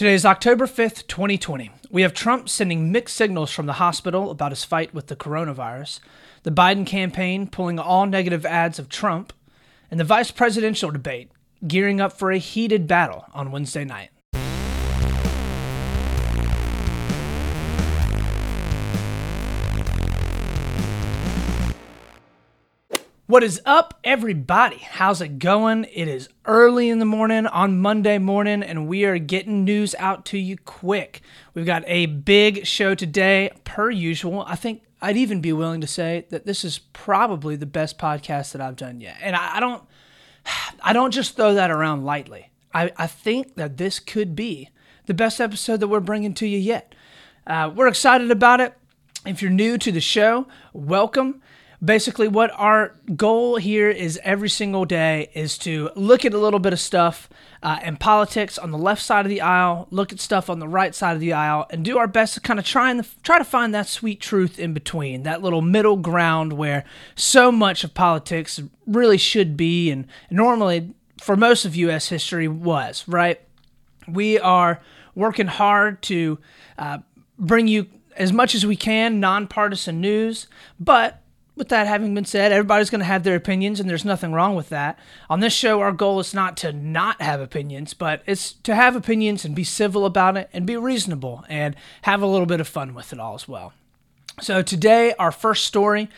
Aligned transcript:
Today 0.00 0.14
is 0.14 0.24
October 0.24 0.66
5th, 0.66 1.06
2020. 1.08 1.70
We 1.90 2.00
have 2.00 2.14
Trump 2.14 2.48
sending 2.48 2.90
mixed 2.90 3.14
signals 3.14 3.52
from 3.52 3.66
the 3.66 3.74
hospital 3.74 4.30
about 4.30 4.50
his 4.50 4.64
fight 4.64 4.94
with 4.94 5.08
the 5.08 5.14
coronavirus, 5.14 6.00
the 6.42 6.50
Biden 6.50 6.86
campaign 6.86 7.46
pulling 7.46 7.78
all 7.78 8.06
negative 8.06 8.46
ads 8.46 8.78
of 8.78 8.88
Trump, 8.88 9.34
and 9.90 10.00
the 10.00 10.04
vice 10.04 10.30
presidential 10.30 10.90
debate 10.90 11.30
gearing 11.66 12.00
up 12.00 12.14
for 12.14 12.30
a 12.32 12.38
heated 12.38 12.86
battle 12.86 13.26
on 13.34 13.50
Wednesday 13.50 13.84
night. 13.84 14.08
What 23.30 23.44
is 23.44 23.62
up, 23.64 24.00
everybody? 24.02 24.78
How's 24.78 25.20
it 25.20 25.38
going? 25.38 25.84
It 25.84 26.08
is 26.08 26.28
early 26.46 26.88
in 26.88 26.98
the 26.98 27.04
morning 27.04 27.46
on 27.46 27.78
Monday 27.78 28.18
morning, 28.18 28.60
and 28.60 28.88
we 28.88 29.04
are 29.04 29.18
getting 29.18 29.62
news 29.62 29.94
out 30.00 30.24
to 30.26 30.36
you 30.36 30.56
quick. 30.56 31.20
We've 31.54 31.64
got 31.64 31.84
a 31.86 32.06
big 32.06 32.66
show 32.66 32.96
today, 32.96 33.52
per 33.62 33.88
usual. 33.88 34.42
I 34.48 34.56
think 34.56 34.82
I'd 35.00 35.16
even 35.16 35.40
be 35.40 35.52
willing 35.52 35.80
to 35.80 35.86
say 35.86 36.26
that 36.30 36.44
this 36.44 36.64
is 36.64 36.80
probably 36.92 37.54
the 37.54 37.66
best 37.66 37.98
podcast 37.98 38.50
that 38.50 38.60
I've 38.60 38.74
done 38.74 39.00
yet. 39.00 39.18
And 39.20 39.36
I, 39.36 39.58
I 39.58 39.60
don't, 39.60 39.84
I 40.82 40.92
don't 40.92 41.12
just 41.12 41.36
throw 41.36 41.54
that 41.54 41.70
around 41.70 42.04
lightly. 42.04 42.50
I, 42.74 42.90
I 42.96 43.06
think 43.06 43.54
that 43.54 43.76
this 43.76 44.00
could 44.00 44.34
be 44.34 44.70
the 45.06 45.14
best 45.14 45.40
episode 45.40 45.78
that 45.78 45.86
we're 45.86 46.00
bringing 46.00 46.34
to 46.34 46.48
you 46.48 46.58
yet. 46.58 46.96
Uh, 47.46 47.70
we're 47.72 47.86
excited 47.86 48.32
about 48.32 48.58
it. 48.58 48.76
If 49.24 49.40
you're 49.40 49.52
new 49.52 49.78
to 49.78 49.92
the 49.92 50.00
show, 50.00 50.48
welcome 50.72 51.42
basically 51.82 52.28
what 52.28 52.50
our 52.56 52.94
goal 53.16 53.56
here 53.56 53.88
is 53.88 54.20
every 54.22 54.48
single 54.48 54.84
day 54.84 55.30
is 55.34 55.56
to 55.56 55.90
look 55.96 56.24
at 56.24 56.34
a 56.34 56.38
little 56.38 56.60
bit 56.60 56.72
of 56.72 56.80
stuff 56.80 57.28
uh, 57.62 57.78
in 57.82 57.96
politics 57.96 58.58
on 58.58 58.70
the 58.70 58.78
left 58.78 59.02
side 59.02 59.24
of 59.24 59.30
the 59.30 59.40
aisle 59.40 59.86
look 59.90 60.12
at 60.12 60.20
stuff 60.20 60.50
on 60.50 60.58
the 60.58 60.68
right 60.68 60.94
side 60.94 61.14
of 61.14 61.20
the 61.20 61.32
aisle 61.32 61.66
and 61.70 61.84
do 61.84 61.96
our 61.96 62.06
best 62.06 62.34
to 62.34 62.40
kind 62.40 62.58
of 62.58 62.66
try 62.66 62.90
and 62.90 63.06
try 63.22 63.38
to 63.38 63.44
find 63.44 63.74
that 63.74 63.86
sweet 63.86 64.20
truth 64.20 64.58
in 64.58 64.74
between 64.74 65.22
that 65.22 65.42
little 65.42 65.62
middle 65.62 65.96
ground 65.96 66.52
where 66.52 66.84
so 67.14 67.50
much 67.50 67.82
of 67.82 67.94
politics 67.94 68.60
really 68.86 69.18
should 69.18 69.56
be 69.56 69.90
and 69.90 70.06
normally 70.30 70.94
for 71.18 71.36
most 71.36 71.64
of 71.64 71.74
us 71.76 72.08
history 72.08 72.48
was 72.48 73.04
right? 73.08 73.40
We 74.06 74.38
are 74.38 74.80
working 75.14 75.46
hard 75.46 76.02
to 76.02 76.38
uh, 76.78 76.98
bring 77.38 77.68
you 77.68 77.86
as 78.16 78.32
much 78.32 78.54
as 78.54 78.66
we 78.66 78.76
can 78.76 79.18
nonpartisan 79.18 80.00
news 80.00 80.46
but 80.78 81.22
with 81.56 81.68
that 81.68 81.86
having 81.86 82.14
been 82.14 82.24
said, 82.24 82.52
everybody's 82.52 82.90
going 82.90 83.00
to 83.00 83.04
have 83.04 83.22
their 83.22 83.36
opinions, 83.36 83.80
and 83.80 83.88
there's 83.88 84.04
nothing 84.04 84.32
wrong 84.32 84.54
with 84.54 84.68
that. 84.70 84.98
On 85.28 85.40
this 85.40 85.52
show, 85.52 85.80
our 85.80 85.92
goal 85.92 86.20
is 86.20 86.32
not 86.32 86.56
to 86.58 86.72
not 86.72 87.20
have 87.20 87.40
opinions, 87.40 87.92
but 87.94 88.22
it's 88.26 88.52
to 88.52 88.74
have 88.74 88.96
opinions 88.96 89.44
and 89.44 89.54
be 89.54 89.64
civil 89.64 90.06
about 90.06 90.36
it 90.36 90.48
and 90.52 90.66
be 90.66 90.76
reasonable 90.76 91.44
and 91.48 91.76
have 92.02 92.22
a 92.22 92.26
little 92.26 92.46
bit 92.46 92.60
of 92.60 92.68
fun 92.68 92.94
with 92.94 93.12
it 93.12 93.20
all 93.20 93.34
as 93.34 93.46
well. 93.46 93.72
So, 94.40 94.62
today, 94.62 95.14
our 95.18 95.32
first 95.32 95.64
story. 95.64 96.08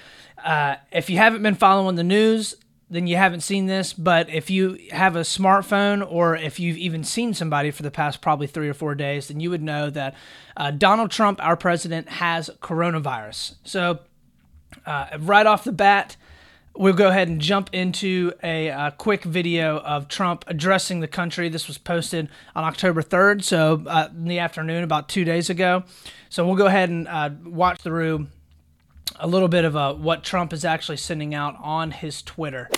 Uh, 0.42 0.76
if 0.90 1.08
you 1.08 1.18
haven't 1.18 1.42
been 1.42 1.54
following 1.54 1.96
the 1.96 2.04
news, 2.04 2.56
then 2.92 3.06
you 3.06 3.16
haven't 3.16 3.40
seen 3.40 3.66
this. 3.66 3.92
But 3.92 4.28
if 4.28 4.50
you 4.50 4.78
have 4.90 5.16
a 5.16 5.20
smartphone 5.20 6.06
or 6.08 6.36
if 6.36 6.60
you've 6.60 6.76
even 6.76 7.04
seen 7.04 7.32
somebody 7.34 7.70
for 7.70 7.82
the 7.82 7.90
past 7.90 8.20
probably 8.20 8.46
three 8.46 8.68
or 8.68 8.74
four 8.74 8.94
days, 8.94 9.28
then 9.28 9.40
you 9.40 9.50
would 9.50 9.62
know 9.62 9.88
that 9.90 10.14
uh, 10.56 10.70
Donald 10.70 11.10
Trump, 11.10 11.42
our 11.42 11.56
president, 11.56 12.08
has 12.08 12.50
coronavirus. 12.60 13.54
So, 13.64 14.00
uh, 14.86 15.06
right 15.18 15.46
off 15.46 15.64
the 15.64 15.72
bat, 15.72 16.16
we'll 16.76 16.94
go 16.94 17.08
ahead 17.08 17.28
and 17.28 17.40
jump 17.40 17.70
into 17.72 18.32
a, 18.42 18.70
uh, 18.70 18.90
quick 18.92 19.24
video 19.24 19.78
of 19.78 20.08
Trump 20.08 20.44
addressing 20.46 21.00
the 21.00 21.08
country. 21.08 21.48
This 21.48 21.68
was 21.68 21.78
posted 21.78 22.28
on 22.56 22.64
October 22.64 23.02
3rd, 23.02 23.44
so 23.44 23.82
uh, 23.86 24.08
in 24.14 24.24
the 24.24 24.38
afternoon, 24.38 24.84
about 24.84 25.08
two 25.08 25.24
days 25.24 25.50
ago. 25.50 25.84
So 26.28 26.46
we'll 26.46 26.56
go 26.56 26.66
ahead 26.66 26.88
and 26.88 27.06
uh, 27.08 27.30
watch 27.44 27.80
through 27.80 28.28
a 29.16 29.26
little 29.26 29.48
bit 29.48 29.64
of 29.64 29.76
uh, 29.76 29.94
what 29.94 30.24
Trump 30.24 30.52
is 30.52 30.64
actually 30.64 30.96
sending 30.96 31.34
out 31.34 31.56
on 31.60 31.90
his 31.90 32.22
Twitter. 32.22 32.70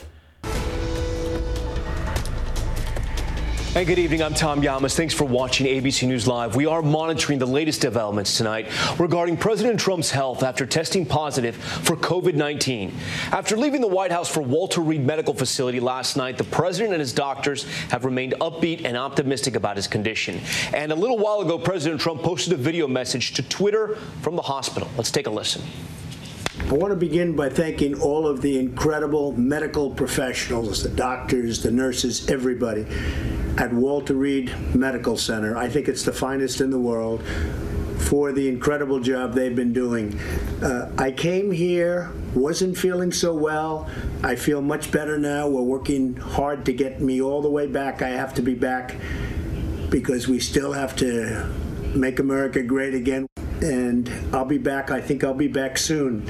And 3.77 3.89
good 3.89 3.99
evening. 3.99 4.23
I'm 4.23 4.35
Tom 4.35 4.61
Llamas. 4.61 4.95
Thanks 4.95 5.15
for 5.15 5.25
watching 5.25 5.67
ABC 5.67 6.07
News 6.07 6.29
Live. 6.29 6.55
We 6.55 6.65
are 6.65 6.81
monitoring 6.81 7.41
the 7.41 7.47
latest 7.47 7.81
developments 7.81 8.39
tonight 8.39 8.69
regarding 9.01 9.37
President 9.37 9.81
Trump's 9.81 10.13
health 10.13 10.45
after 10.45 10.65
testing 10.65 11.05
positive 11.05 11.57
for 11.57 11.97
COVID 11.97 12.35
19. 12.35 12.95
After 13.33 13.57
leaving 13.57 13.81
the 13.81 13.89
White 13.89 14.13
House 14.13 14.29
for 14.29 14.43
Walter 14.43 14.81
Reed 14.81 15.05
Medical 15.05 15.35
Facility 15.35 15.81
last 15.81 16.17
night, 16.17 16.39
the 16.39 16.45
president 16.45 16.93
and 16.93 17.01
his 17.01 17.13
doctors 17.13 17.65
have 17.89 18.05
remained 18.05 18.35
upbeat 18.41 18.85
and 18.85 18.97
optimistic 18.97 19.57
about 19.57 19.75
his 19.75 19.89
condition. 19.89 20.41
And 20.73 20.93
a 20.93 20.95
little 20.95 21.19
while 21.19 21.41
ago, 21.41 21.59
President 21.59 22.01
Trump 22.01 22.23
posted 22.23 22.53
a 22.53 22.57
video 22.57 22.87
message 22.87 23.33
to 23.33 23.43
Twitter 23.43 23.97
from 24.23 24.37
the 24.37 24.43
hospital. 24.43 24.89
Let's 24.97 25.11
take 25.11 25.27
a 25.27 25.31
listen. 25.31 25.63
I 26.67 26.73
want 26.73 26.93
to 26.93 26.97
begin 26.97 27.37
by 27.37 27.51
thanking 27.51 28.01
all 28.01 28.27
of 28.27 28.41
the 28.41 28.59
incredible 28.59 29.33
medical 29.33 29.91
professionals, 29.91 30.83
the 30.83 30.89
doctors, 30.89 31.63
the 31.63 31.71
nurses, 31.71 32.31
everybody 32.31 32.87
at 33.59 33.71
Walter 33.71 34.15
Reed 34.15 34.51
Medical 34.75 35.19
Center. 35.19 35.59
I 35.59 35.69
think 35.69 35.89
it's 35.89 36.05
the 36.05 36.13
finest 36.13 36.63
in 36.63 36.71
the 36.71 36.79
world 36.79 37.23
for 37.99 38.33
the 38.33 38.49
incredible 38.49 38.99
job 38.99 39.35
they've 39.35 39.55
been 39.55 39.75
doing. 39.75 40.19
Uh, 40.63 40.91
I 40.97 41.11
came 41.11 41.51
here, 41.51 42.11
wasn't 42.35 42.79
feeling 42.79 43.13
so 43.13 43.35
well. 43.35 43.91
I 44.23 44.35
feel 44.35 44.63
much 44.63 44.91
better 44.91 45.19
now. 45.19 45.47
We're 45.47 45.61
working 45.61 46.17
hard 46.17 46.65
to 46.65 46.73
get 46.73 46.99
me 46.99 47.21
all 47.21 47.43
the 47.43 47.51
way 47.51 47.67
back. 47.67 48.01
I 48.01 48.09
have 48.09 48.33
to 48.35 48.43
be 48.43 48.55
back 48.55 48.97
because 49.91 50.29
we 50.29 50.41
still 50.41 50.73
have 50.73 50.97
to 50.97 51.47
make 51.95 52.19
America 52.19 52.63
great 52.63 52.95
again 52.95 53.27
and 53.65 54.11
I'll 54.33 54.45
be 54.45 54.59
back. 54.59 54.91
I 54.91 55.01
think 55.01 55.25
I'll 55.25 55.35
be 55.35 55.49
back 55.49 55.79
soon. 55.79 56.29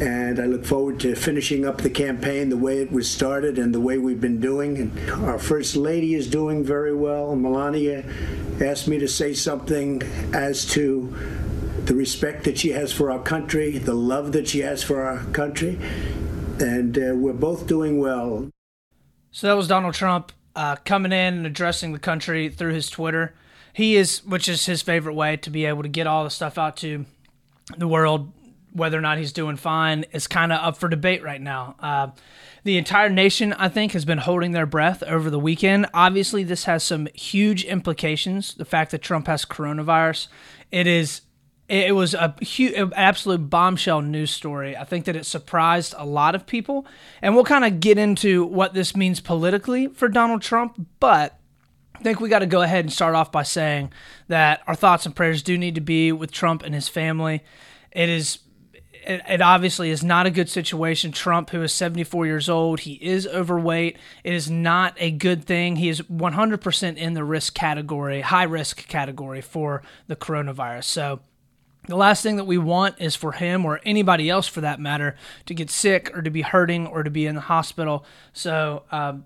And 0.00 0.40
I 0.40 0.46
look 0.46 0.64
forward 0.64 0.98
to 1.00 1.14
finishing 1.14 1.64
up 1.64 1.78
the 1.78 1.90
campaign 1.90 2.48
the 2.48 2.56
way 2.56 2.78
it 2.78 2.90
was 2.90 3.08
started 3.08 3.58
and 3.58 3.72
the 3.72 3.80
way 3.80 3.96
we've 3.96 4.20
been 4.20 4.40
doing. 4.40 4.76
And 4.78 5.10
our 5.24 5.38
First 5.38 5.76
Lady 5.76 6.14
is 6.14 6.28
doing 6.28 6.64
very 6.64 6.94
well. 6.94 7.36
Melania 7.36 8.04
asked 8.60 8.88
me 8.88 8.98
to 8.98 9.06
say 9.06 9.34
something 9.34 10.02
as 10.32 10.66
to 10.72 11.14
the 11.84 11.94
respect 11.94 12.44
that 12.44 12.58
she 12.58 12.70
has 12.70 12.92
for 12.92 13.10
our 13.10 13.20
country, 13.20 13.78
the 13.78 13.94
love 13.94 14.32
that 14.32 14.48
she 14.48 14.60
has 14.60 14.82
for 14.82 15.02
our 15.02 15.24
country. 15.26 15.78
And 16.58 16.98
uh, 16.98 17.14
we're 17.14 17.32
both 17.32 17.68
doing 17.68 17.98
well. 17.98 18.50
So 19.30 19.46
that 19.46 19.56
was 19.56 19.68
Donald 19.68 19.94
Trump 19.94 20.32
uh, 20.56 20.76
coming 20.84 21.12
in 21.12 21.34
and 21.34 21.46
addressing 21.46 21.92
the 21.92 21.98
country 22.00 22.48
through 22.48 22.72
his 22.72 22.90
Twitter 22.90 23.34
he 23.74 23.96
is, 23.96 24.24
which 24.24 24.48
is 24.48 24.64
his 24.64 24.80
favorite 24.82 25.14
way 25.14 25.36
to 25.38 25.50
be 25.50 25.66
able 25.66 25.82
to 25.82 25.88
get 25.88 26.06
all 26.06 26.24
the 26.24 26.30
stuff 26.30 26.56
out 26.56 26.76
to 26.78 27.04
the 27.76 27.88
world. 27.88 28.32
Whether 28.72 28.98
or 28.98 29.02
not 29.02 29.18
he's 29.18 29.32
doing 29.32 29.56
fine 29.56 30.04
is 30.12 30.26
kind 30.26 30.52
of 30.52 30.60
up 30.60 30.76
for 30.76 30.88
debate 30.88 31.22
right 31.22 31.40
now. 31.40 31.76
Uh, 31.78 32.08
the 32.64 32.78
entire 32.78 33.10
nation, 33.10 33.52
I 33.52 33.68
think, 33.68 33.92
has 33.92 34.04
been 34.04 34.18
holding 34.18 34.52
their 34.52 34.66
breath 34.66 35.02
over 35.02 35.28
the 35.28 35.38
weekend. 35.38 35.86
Obviously, 35.92 36.44
this 36.44 36.64
has 36.64 36.82
some 36.82 37.08
huge 37.14 37.64
implications. 37.64 38.54
The 38.54 38.64
fact 38.64 38.90
that 38.92 39.02
Trump 39.02 39.26
has 39.26 39.44
coronavirus, 39.44 40.28
it 40.70 40.86
is 40.86 41.22
it 41.68 41.94
was 41.94 42.14
a 42.14 42.34
huge, 42.40 42.74
absolute 42.94 43.48
bombshell 43.48 44.02
news 44.02 44.30
story. 44.30 44.76
I 44.76 44.84
think 44.84 45.06
that 45.06 45.16
it 45.16 45.24
surprised 45.24 45.94
a 45.96 46.04
lot 46.04 46.34
of 46.34 46.46
people, 46.46 46.86
and 47.22 47.34
we'll 47.34 47.44
kind 47.44 47.64
of 47.64 47.80
get 47.80 47.96
into 47.96 48.44
what 48.44 48.74
this 48.74 48.94
means 48.94 49.20
politically 49.20 49.88
for 49.88 50.08
Donald 50.08 50.42
Trump. 50.42 50.86
But 51.00 51.38
think 52.04 52.20
we 52.20 52.28
got 52.28 52.40
to 52.40 52.46
go 52.46 52.62
ahead 52.62 52.84
and 52.84 52.92
start 52.92 53.14
off 53.14 53.32
by 53.32 53.42
saying 53.42 53.92
that 54.28 54.62
our 54.66 54.74
thoughts 54.76 55.06
and 55.06 55.16
prayers 55.16 55.42
do 55.42 55.58
need 55.58 55.74
to 55.74 55.80
be 55.80 56.12
with 56.12 56.30
Trump 56.30 56.62
and 56.62 56.74
his 56.74 56.86
family. 56.86 57.42
It 57.90 58.08
is 58.08 58.38
it, 59.06 59.22
it, 59.28 59.42
obviously 59.42 59.90
is 59.90 60.02
not 60.02 60.26
a 60.26 60.30
good 60.30 60.48
situation. 60.48 61.12
Trump, 61.12 61.50
who 61.50 61.62
is 61.62 61.72
74 61.72 62.26
years 62.26 62.48
old, 62.48 62.80
he 62.80 62.94
is 62.94 63.26
overweight. 63.26 63.98
It 64.22 64.32
is 64.32 64.50
not 64.50 64.94
a 64.98 65.10
good 65.10 65.44
thing. 65.44 65.76
He 65.76 65.88
is 65.88 66.00
100% 66.02 66.96
in 66.96 67.14
the 67.14 67.24
risk 67.24 67.54
category, 67.54 68.20
high 68.22 68.44
risk 68.44 68.86
category 68.88 69.40
for 69.40 69.82
the 70.06 70.16
coronavirus. 70.16 70.84
So, 70.84 71.20
the 71.86 71.96
last 71.96 72.22
thing 72.22 72.36
that 72.36 72.44
we 72.44 72.58
want 72.58 73.00
is 73.00 73.14
for 73.14 73.32
him 73.32 73.64
or 73.64 73.80
anybody 73.84 74.30
else 74.30 74.46
for 74.46 74.60
that 74.62 74.80
matter 74.80 75.16
to 75.46 75.54
get 75.54 75.70
sick 75.70 76.16
or 76.16 76.22
to 76.22 76.30
be 76.30 76.42
hurting 76.42 76.86
or 76.86 77.02
to 77.02 77.10
be 77.10 77.26
in 77.26 77.34
the 77.34 77.42
hospital. 77.42 78.04
So, 78.32 78.84
um, 78.90 79.24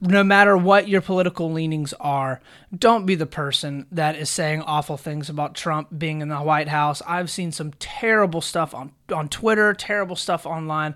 no 0.00 0.24
matter 0.24 0.56
what 0.56 0.88
your 0.88 1.00
political 1.00 1.50
leanings 1.52 1.92
are, 1.94 2.40
don't 2.76 3.06
be 3.06 3.14
the 3.14 3.26
person 3.26 3.86
that 3.92 4.16
is 4.16 4.30
saying 4.30 4.62
awful 4.62 4.96
things 4.96 5.28
about 5.28 5.54
Trump 5.54 5.88
being 5.98 6.20
in 6.20 6.28
the 6.28 6.38
White 6.38 6.68
House. 6.68 7.02
I've 7.06 7.30
seen 7.30 7.52
some 7.52 7.72
terrible 7.78 8.40
stuff 8.40 8.74
on, 8.74 8.92
on 9.12 9.28
Twitter, 9.28 9.74
terrible 9.74 10.16
stuff 10.16 10.46
online. 10.46 10.94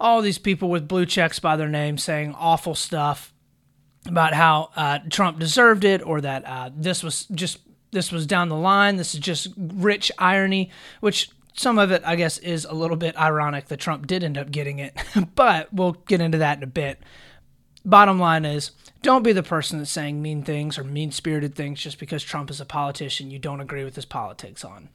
All 0.00 0.22
these 0.22 0.38
people 0.38 0.70
with 0.70 0.88
blue 0.88 1.06
checks 1.06 1.38
by 1.38 1.56
their 1.56 1.68
name 1.68 1.98
saying 1.98 2.34
awful 2.34 2.74
stuff 2.74 3.32
about 4.06 4.34
how 4.34 4.70
uh, 4.76 4.98
Trump 5.08 5.38
deserved 5.38 5.84
it 5.84 6.02
or 6.04 6.20
that 6.20 6.44
uh, 6.46 6.70
this 6.74 7.02
was 7.02 7.26
just 7.26 7.58
this 7.94 8.12
was 8.12 8.26
down 8.26 8.50
the 8.50 8.56
line. 8.56 8.96
This 8.96 9.14
is 9.14 9.20
just 9.20 9.48
rich 9.56 10.12
irony, 10.18 10.70
which 11.00 11.30
some 11.54 11.78
of 11.78 11.90
it, 11.90 12.02
I 12.04 12.16
guess, 12.16 12.36
is 12.38 12.66
a 12.66 12.74
little 12.74 12.96
bit 12.96 13.16
ironic 13.18 13.68
that 13.68 13.80
Trump 13.80 14.06
did 14.06 14.22
end 14.22 14.36
up 14.36 14.50
getting 14.50 14.78
it, 14.80 14.94
but 15.34 15.72
we'll 15.72 15.92
get 15.92 16.20
into 16.20 16.38
that 16.38 16.58
in 16.58 16.62
a 16.64 16.68
bit 16.68 17.00
bottom 17.84 18.18
line 18.18 18.44
is 18.44 18.70
don't 19.02 19.22
be 19.22 19.32
the 19.32 19.42
person 19.42 19.78
that's 19.78 19.90
saying 19.90 20.22
mean 20.22 20.42
things 20.42 20.78
or 20.78 20.84
mean 20.84 21.12
spirited 21.12 21.54
things 21.54 21.80
just 21.80 21.98
because 21.98 22.22
Trump 22.22 22.50
is 22.50 22.60
a 22.60 22.64
politician 22.64 23.30
you 23.30 23.38
don't 23.38 23.60
agree 23.60 23.84
with 23.84 23.94
his 23.94 24.06
politics 24.06 24.64
on. 24.64 24.88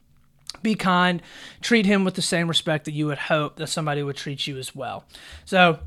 Be 0.62 0.74
kind, 0.74 1.22
treat 1.60 1.86
him 1.86 2.04
with 2.04 2.14
the 2.14 2.22
same 2.22 2.48
respect 2.48 2.84
that 2.84 2.92
you 2.92 3.06
would 3.06 3.18
hope 3.18 3.56
that 3.56 3.68
somebody 3.68 4.02
would 4.02 4.16
treat 4.16 4.46
you 4.46 4.58
as 4.58 4.74
well. 4.74 5.04
So, 5.44 5.78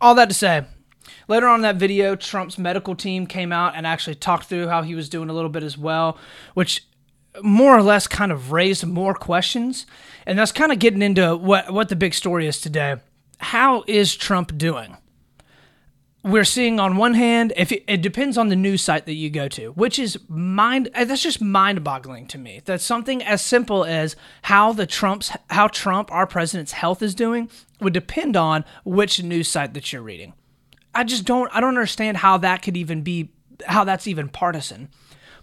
all 0.00 0.14
that 0.16 0.28
to 0.28 0.34
say, 0.34 0.64
Later 1.28 1.48
on 1.48 1.56
in 1.56 1.62
that 1.62 1.76
video, 1.76 2.16
Trump's 2.16 2.58
medical 2.58 2.94
team 2.94 3.26
came 3.26 3.52
out 3.52 3.74
and 3.76 3.86
actually 3.86 4.16
talked 4.16 4.46
through 4.46 4.68
how 4.68 4.82
he 4.82 4.94
was 4.94 5.08
doing 5.08 5.28
a 5.28 5.32
little 5.32 5.50
bit 5.50 5.62
as 5.62 5.78
well, 5.78 6.18
which 6.54 6.86
more 7.42 7.76
or 7.76 7.82
less 7.82 8.06
kind 8.06 8.30
of 8.32 8.52
raised 8.52 8.86
more 8.86 9.14
questions. 9.14 9.86
And 10.26 10.38
that's 10.38 10.52
kind 10.52 10.72
of 10.72 10.78
getting 10.78 11.02
into 11.02 11.36
what, 11.36 11.72
what 11.72 11.88
the 11.88 11.96
big 11.96 12.14
story 12.14 12.46
is 12.46 12.60
today. 12.60 12.96
How 13.38 13.84
is 13.86 14.14
Trump 14.14 14.56
doing? 14.58 14.96
We're 16.24 16.44
seeing 16.44 16.78
on 16.78 16.96
one 16.96 17.14
hand, 17.14 17.52
if 17.56 17.72
it, 17.72 17.82
it 17.88 18.00
depends 18.00 18.38
on 18.38 18.48
the 18.48 18.54
news 18.54 18.80
site 18.82 19.06
that 19.06 19.14
you 19.14 19.28
go 19.28 19.48
to, 19.48 19.70
which 19.70 19.98
is 19.98 20.20
mind 20.28 20.88
uh, 20.94 21.04
that's 21.04 21.22
just 21.22 21.40
mind-boggling 21.40 22.28
to 22.28 22.38
me. 22.38 22.62
That 22.64 22.80
something 22.80 23.24
as 23.24 23.44
simple 23.44 23.84
as 23.84 24.14
how 24.42 24.72
the 24.72 24.86
Trump's 24.86 25.32
how 25.50 25.66
Trump, 25.66 26.12
our 26.12 26.28
president's 26.28 26.72
health 26.72 27.02
is 27.02 27.16
doing, 27.16 27.50
would 27.80 27.92
depend 27.92 28.36
on 28.36 28.64
which 28.84 29.20
news 29.20 29.48
site 29.48 29.74
that 29.74 29.92
you're 29.92 30.00
reading. 30.00 30.34
I 30.94 31.04
just 31.04 31.24
don't 31.24 31.50
I 31.52 31.60
don't 31.60 31.70
understand 31.70 32.18
how 32.18 32.38
that 32.38 32.62
could 32.62 32.76
even 32.76 33.02
be 33.02 33.30
how 33.66 33.84
that's 33.84 34.06
even 34.06 34.28
partisan. 34.28 34.88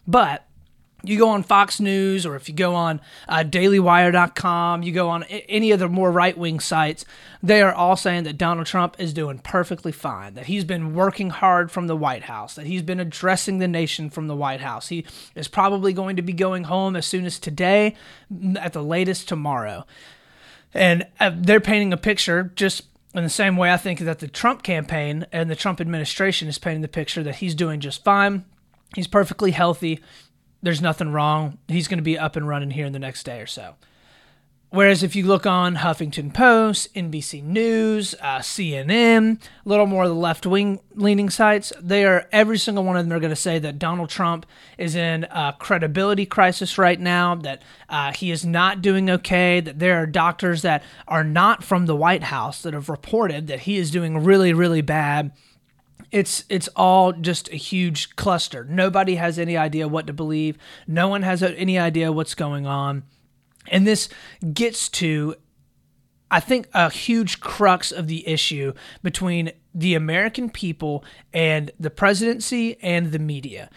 But 0.07 0.45
you 1.03 1.17
go 1.17 1.29
on 1.29 1.43
Fox 1.43 1.79
News 1.79 2.25
or 2.25 2.35
if 2.35 2.49
you 2.49 2.55
go 2.55 2.75
on 2.75 2.99
uh, 3.27 3.43
dailywire.com, 3.45 4.83
you 4.83 4.91
go 4.91 5.09
on 5.09 5.23
any 5.23 5.71
of 5.71 5.79
the 5.79 5.87
more 5.87 6.11
right 6.11 6.37
wing 6.37 6.59
sites, 6.59 7.05
they 7.41 7.61
are 7.61 7.73
all 7.73 7.95
saying 7.95 8.23
that 8.23 8.37
Donald 8.37 8.67
Trump 8.67 8.95
is 8.99 9.13
doing 9.13 9.39
perfectly 9.39 9.91
fine, 9.91 10.33
that 10.33 10.47
he's 10.47 10.65
been 10.65 10.93
working 10.93 11.29
hard 11.29 11.71
from 11.71 11.87
the 11.87 11.95
White 11.95 12.23
House, 12.23 12.55
that 12.55 12.65
he's 12.65 12.81
been 12.81 12.99
addressing 12.99 13.59
the 13.59 13.67
nation 13.67 14.09
from 14.09 14.27
the 14.27 14.35
White 14.35 14.61
House. 14.61 14.89
He 14.89 15.05
is 15.35 15.47
probably 15.47 15.93
going 15.93 16.17
to 16.17 16.21
be 16.21 16.33
going 16.33 16.65
home 16.65 16.95
as 16.95 17.05
soon 17.05 17.25
as 17.25 17.39
today, 17.39 17.95
at 18.57 18.73
the 18.73 18.83
latest 18.83 19.29
tomorrow. 19.29 19.85
And 20.73 21.07
uh, 21.19 21.31
they're 21.33 21.61
painting 21.61 21.93
a 21.93 21.97
picture 21.97 22.51
just 22.55 22.83
in 23.13 23.23
the 23.23 23.29
same 23.29 23.57
way, 23.57 23.71
I 23.71 23.77
think 23.77 23.99
that 23.99 24.19
the 24.19 24.27
Trump 24.27 24.61
campaign 24.61 25.25
and 25.31 25.49
the 25.49 25.55
Trump 25.55 25.81
administration 25.81 26.47
is 26.47 26.59
painting 26.59 26.81
the 26.81 26.87
picture 26.87 27.23
that 27.23 27.37
he's 27.37 27.55
doing 27.55 27.79
just 27.79 28.03
fine. 28.03 28.45
He's 28.95 29.07
perfectly 29.07 29.51
healthy. 29.51 29.99
There's 30.61 30.81
nothing 30.81 31.11
wrong. 31.11 31.57
He's 31.67 31.87
going 31.87 31.97
to 31.97 32.03
be 32.03 32.19
up 32.19 32.35
and 32.35 32.47
running 32.47 32.71
here 32.71 32.85
in 32.85 32.93
the 32.93 32.99
next 32.99 33.23
day 33.23 33.39
or 33.41 33.47
so. 33.47 33.75
Whereas 34.71 35.01
if 35.01 35.15
you 35.15 35.25
look 35.25 35.47
on 35.47 35.77
Huffington 35.77 36.31
Post, 36.31 36.93
NBC 36.93 37.43
News, 37.43 38.13
uh, 38.21 38.37
CNN, 38.37 39.41
a 39.65 39.69
little 39.69 39.87
more 39.87 40.03
of 40.03 40.09
the 40.09 40.15
left 40.15 40.45
wing 40.45 40.79
leaning 40.93 41.31
sites, 41.31 41.73
they 41.81 42.05
are 42.05 42.27
every 42.31 42.59
single 42.59 42.83
one 42.83 42.95
of 42.95 43.07
them 43.07 43.17
are 43.17 43.19
going 43.19 43.31
to 43.31 43.35
say 43.35 43.57
that 43.57 43.79
Donald 43.79 44.11
Trump 44.11 44.45
is 44.77 44.93
in 44.93 45.23
a 45.31 45.55
credibility 45.57 46.27
crisis 46.27 46.77
right 46.77 46.99
now, 46.99 47.33
that 47.33 47.63
uh, 47.89 48.11
he 48.11 48.29
is 48.29 48.45
not 48.45 48.83
doing 48.83 49.09
okay, 49.09 49.59
that 49.59 49.79
there 49.79 49.97
are 49.97 50.05
doctors 50.05 50.61
that 50.61 50.83
are 51.07 51.23
not 51.23 51.63
from 51.63 51.87
the 51.87 51.95
White 51.95 52.23
House 52.23 52.61
that 52.61 52.75
have 52.75 52.89
reported 52.89 53.47
that 53.47 53.61
he 53.61 53.77
is 53.77 53.89
doing 53.89 54.23
really, 54.23 54.53
really 54.53 54.81
bad 54.81 55.31
it's 56.11 56.43
it's 56.49 56.67
all 56.75 57.13
just 57.13 57.51
a 57.53 57.55
huge 57.55 58.15
cluster. 58.15 58.63
Nobody 58.63 59.15
has 59.15 59.37
any 59.37 59.55
idea 59.55 59.87
what 59.87 60.07
to 60.07 60.13
believe. 60.13 60.57
No 60.87 61.07
one 61.07 61.21
has 61.21 61.43
any 61.43 61.77
idea 61.77 62.11
what's 62.11 62.33
going 62.33 62.65
on. 62.65 63.03
And 63.69 63.87
this 63.87 64.09
gets 64.53 64.89
to, 64.89 65.35
I 66.29 66.39
think, 66.39 66.67
a 66.73 66.89
huge 66.89 67.39
crux 67.39 67.91
of 67.91 68.07
the 68.07 68.27
issue 68.27 68.73
between 69.01 69.51
the 69.73 69.95
American 69.95 70.49
people 70.49 71.03
and 71.33 71.71
the 71.79 71.89
presidency 71.89 72.77
and 72.81 73.11
the 73.11 73.19
media. 73.19 73.69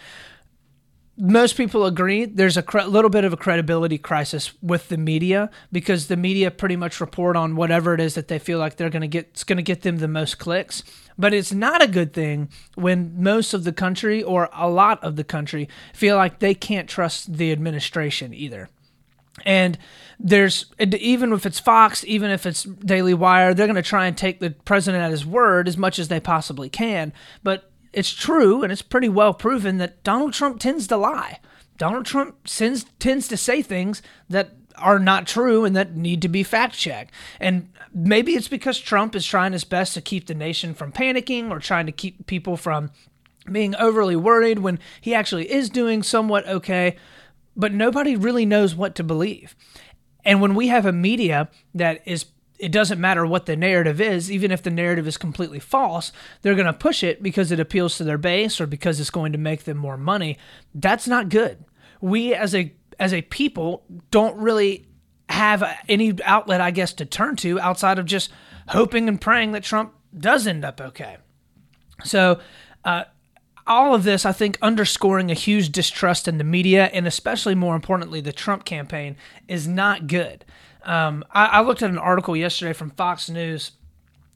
Most 1.19 1.59
people 1.59 1.85
agree 1.85 2.25
there's 2.25 2.57
a 2.57 2.63
cre- 2.63 2.81
little 2.81 3.11
bit 3.11 3.25
of 3.25 3.35
a 3.35 3.37
credibility 3.37 3.99
crisis 3.99 4.53
with 4.63 4.89
the 4.89 4.97
media 4.97 5.51
because 5.71 6.07
the 6.07 6.17
media 6.17 6.51
pretty 6.51 6.75
much 6.75 7.03
report 7.03 7.37
on 7.37 7.55
whatever 7.55 7.93
it 7.93 8.01
is 8.01 8.15
that 8.15 8.29
they 8.29 8.39
feel 8.39 8.59
like 8.59 8.77
they're 8.77 8.89
going 8.89 9.03
to 9.03 9.09
get 9.09 9.27
it's 9.27 9.45
going 9.45 9.59
to 9.59 9.63
get 9.63 9.83
them 9.83 9.99
the 9.99 10.09
most 10.09 10.39
clicks. 10.39 10.83
But 11.19 11.35
it's 11.35 11.53
not 11.53 11.83
a 11.83 11.87
good 11.87 12.15
thing 12.15 12.49
when 12.77 13.23
most 13.23 13.53
of 13.53 13.65
the 13.65 13.73
country 13.73 14.23
or 14.23 14.49
a 14.55 14.71
lot 14.71 15.05
of 15.05 15.17
the 15.17 15.25
country 15.25 15.69
feel 15.93 16.17
like 16.17 16.39
they 16.39 16.55
can't 16.55 16.89
trust 16.89 17.35
the 17.35 17.53
administration 17.53 18.33
either. 18.33 18.71
And 19.45 19.79
there's 20.19 20.67
even 20.79 21.33
if 21.33 21.47
it's 21.47 21.59
Fox, 21.59 22.05
even 22.07 22.31
if 22.31 22.47
it's 22.47 22.63
Daily 22.63 23.15
Wire, 23.15 23.55
they're 23.55 23.67
going 23.67 23.75
to 23.77 23.83
try 23.83 24.07
and 24.07 24.17
take 24.17 24.41
the 24.41 24.51
president 24.51 25.03
at 25.03 25.11
his 25.11 25.27
word 25.27 25.69
as 25.69 25.77
much 25.77 25.99
as 25.99 26.09
they 26.09 26.21
possibly 26.21 26.69
can. 26.69 27.13
But 27.43 27.71
it's 27.93 28.13
true, 28.13 28.63
and 28.63 28.73
it's 28.73 28.83
pretty 28.83 29.09
well 29.09 29.35
proven 29.35 29.79
that 29.79 30.03
Donald 30.05 30.33
Trump 30.33 30.61
tends 30.61 30.87
to 30.89 30.97
lie. 30.97 31.41
Donald 31.79 32.07
Trump 32.07 32.37
tends 32.45 32.85
tends 32.99 33.27
to 33.29 33.37
say 33.37 33.63
things 33.63 34.03
that 34.29 34.51
are 34.77 34.99
not 34.99 35.27
true 35.27 35.65
and 35.65 35.77
that 35.77 35.97
need 35.97 36.23
to 36.23 36.29
be 36.29 36.43
fact 36.43 36.75
checked. 36.75 37.13
And 37.41 37.71
maybe 37.93 38.33
it's 38.33 38.49
because 38.49 38.79
Trump 38.79 39.15
is 39.15 39.27
trying 39.27 39.53
his 39.53 39.65
best 39.65 39.95
to 39.95 40.01
keep 40.01 40.27
the 40.27 40.35
nation 40.35 40.75
from 40.75 40.93
panicking 40.93 41.51
or 41.51 41.59
trying 41.59 41.87
to 41.87 41.93
keep 41.93 42.27
people 42.27 42.57
from 42.57 42.91
being 43.51 43.75
overly 43.77 44.17
worried 44.17 44.61
when 44.61 44.79
he 45.01 45.15
actually 45.15 45.51
is 45.51 45.69
doing 45.69 46.03
somewhat 46.03 46.47
okay 46.47 46.97
but 47.57 47.73
nobody 47.73 48.17
really 48.17 48.47
knows 48.47 48.75
what 48.75 48.95
to 48.97 49.05
believe. 49.05 49.55
And 50.25 50.41
when 50.41 50.55
we 50.55 50.69
have 50.69 50.87
a 50.87 50.93
media 50.93 51.49
that 51.75 52.03
is 52.07 52.27
it 52.59 52.71
doesn't 52.71 53.01
matter 53.01 53.27
what 53.27 53.47
the 53.47 53.57
narrative 53.57 54.01
is, 54.01 54.31
even 54.31 54.53
if 54.53 54.63
the 54.63 54.71
narrative 54.71 55.09
is 55.09 55.17
completely 55.17 55.59
false, 55.59 56.13
they're 56.43 56.55
going 56.55 56.67
to 56.67 56.73
push 56.73 57.03
it 57.03 57.21
because 57.21 57.51
it 57.51 57.59
appeals 57.59 57.97
to 57.97 58.05
their 58.05 58.19
base 58.19 58.61
or 58.61 58.69
because 58.69 59.01
it's 59.01 59.11
going 59.11 59.33
to 59.33 59.39
make 59.39 59.65
them 59.65 59.77
more 59.77 59.97
money. 59.97 60.39
That's 60.73 61.09
not 61.09 61.29
good. 61.29 61.65
We 62.01 62.35
as 62.35 62.55
a 62.55 62.73
as 63.01 63.13
a 63.13 63.23
people 63.23 63.83
don't 64.13 64.37
really 64.37 64.87
have 65.29 65.65
any 65.89 66.15
outlet, 66.23 66.61
I 66.61 66.71
guess, 66.71 66.93
to 66.95 67.05
turn 67.05 67.35
to 67.37 67.59
outside 67.59 67.99
of 67.99 68.07
just 68.07 68.31
hoping 68.69 69.09
and 69.09 69.21
praying 69.21 69.53
that 69.53 69.65
Trump 69.65 69.95
does 70.17 70.47
end 70.47 70.65
up 70.65 70.81
okay. 70.81 71.17
So, 72.05 72.39
uh, 72.85 73.05
all 73.67 73.95
of 73.95 74.05
this, 74.05 74.25
I 74.25 74.33
think, 74.33 74.59
underscoring 74.61 75.31
a 75.31 75.35
huge 75.35 75.71
distrust 75.71 76.27
in 76.27 76.39
the 76.39 76.45
media 76.45 76.87
and 76.87 77.07
especially 77.07 77.55
more 77.55 77.75
importantly, 77.75 78.21
the 78.21 78.33
Trump 78.33 78.65
campaign 78.65 79.17
is 79.49 79.69
not 79.69 80.07
good. 80.07 80.45
Um, 80.85 81.25
I, 81.31 81.47
I, 81.47 81.61
looked 81.61 81.83
at 81.83 81.91
an 81.91 81.99
article 81.99 82.37
yesterday 82.37 82.73
from 82.73 82.91
Fox 82.91 83.31
News 83.31 83.73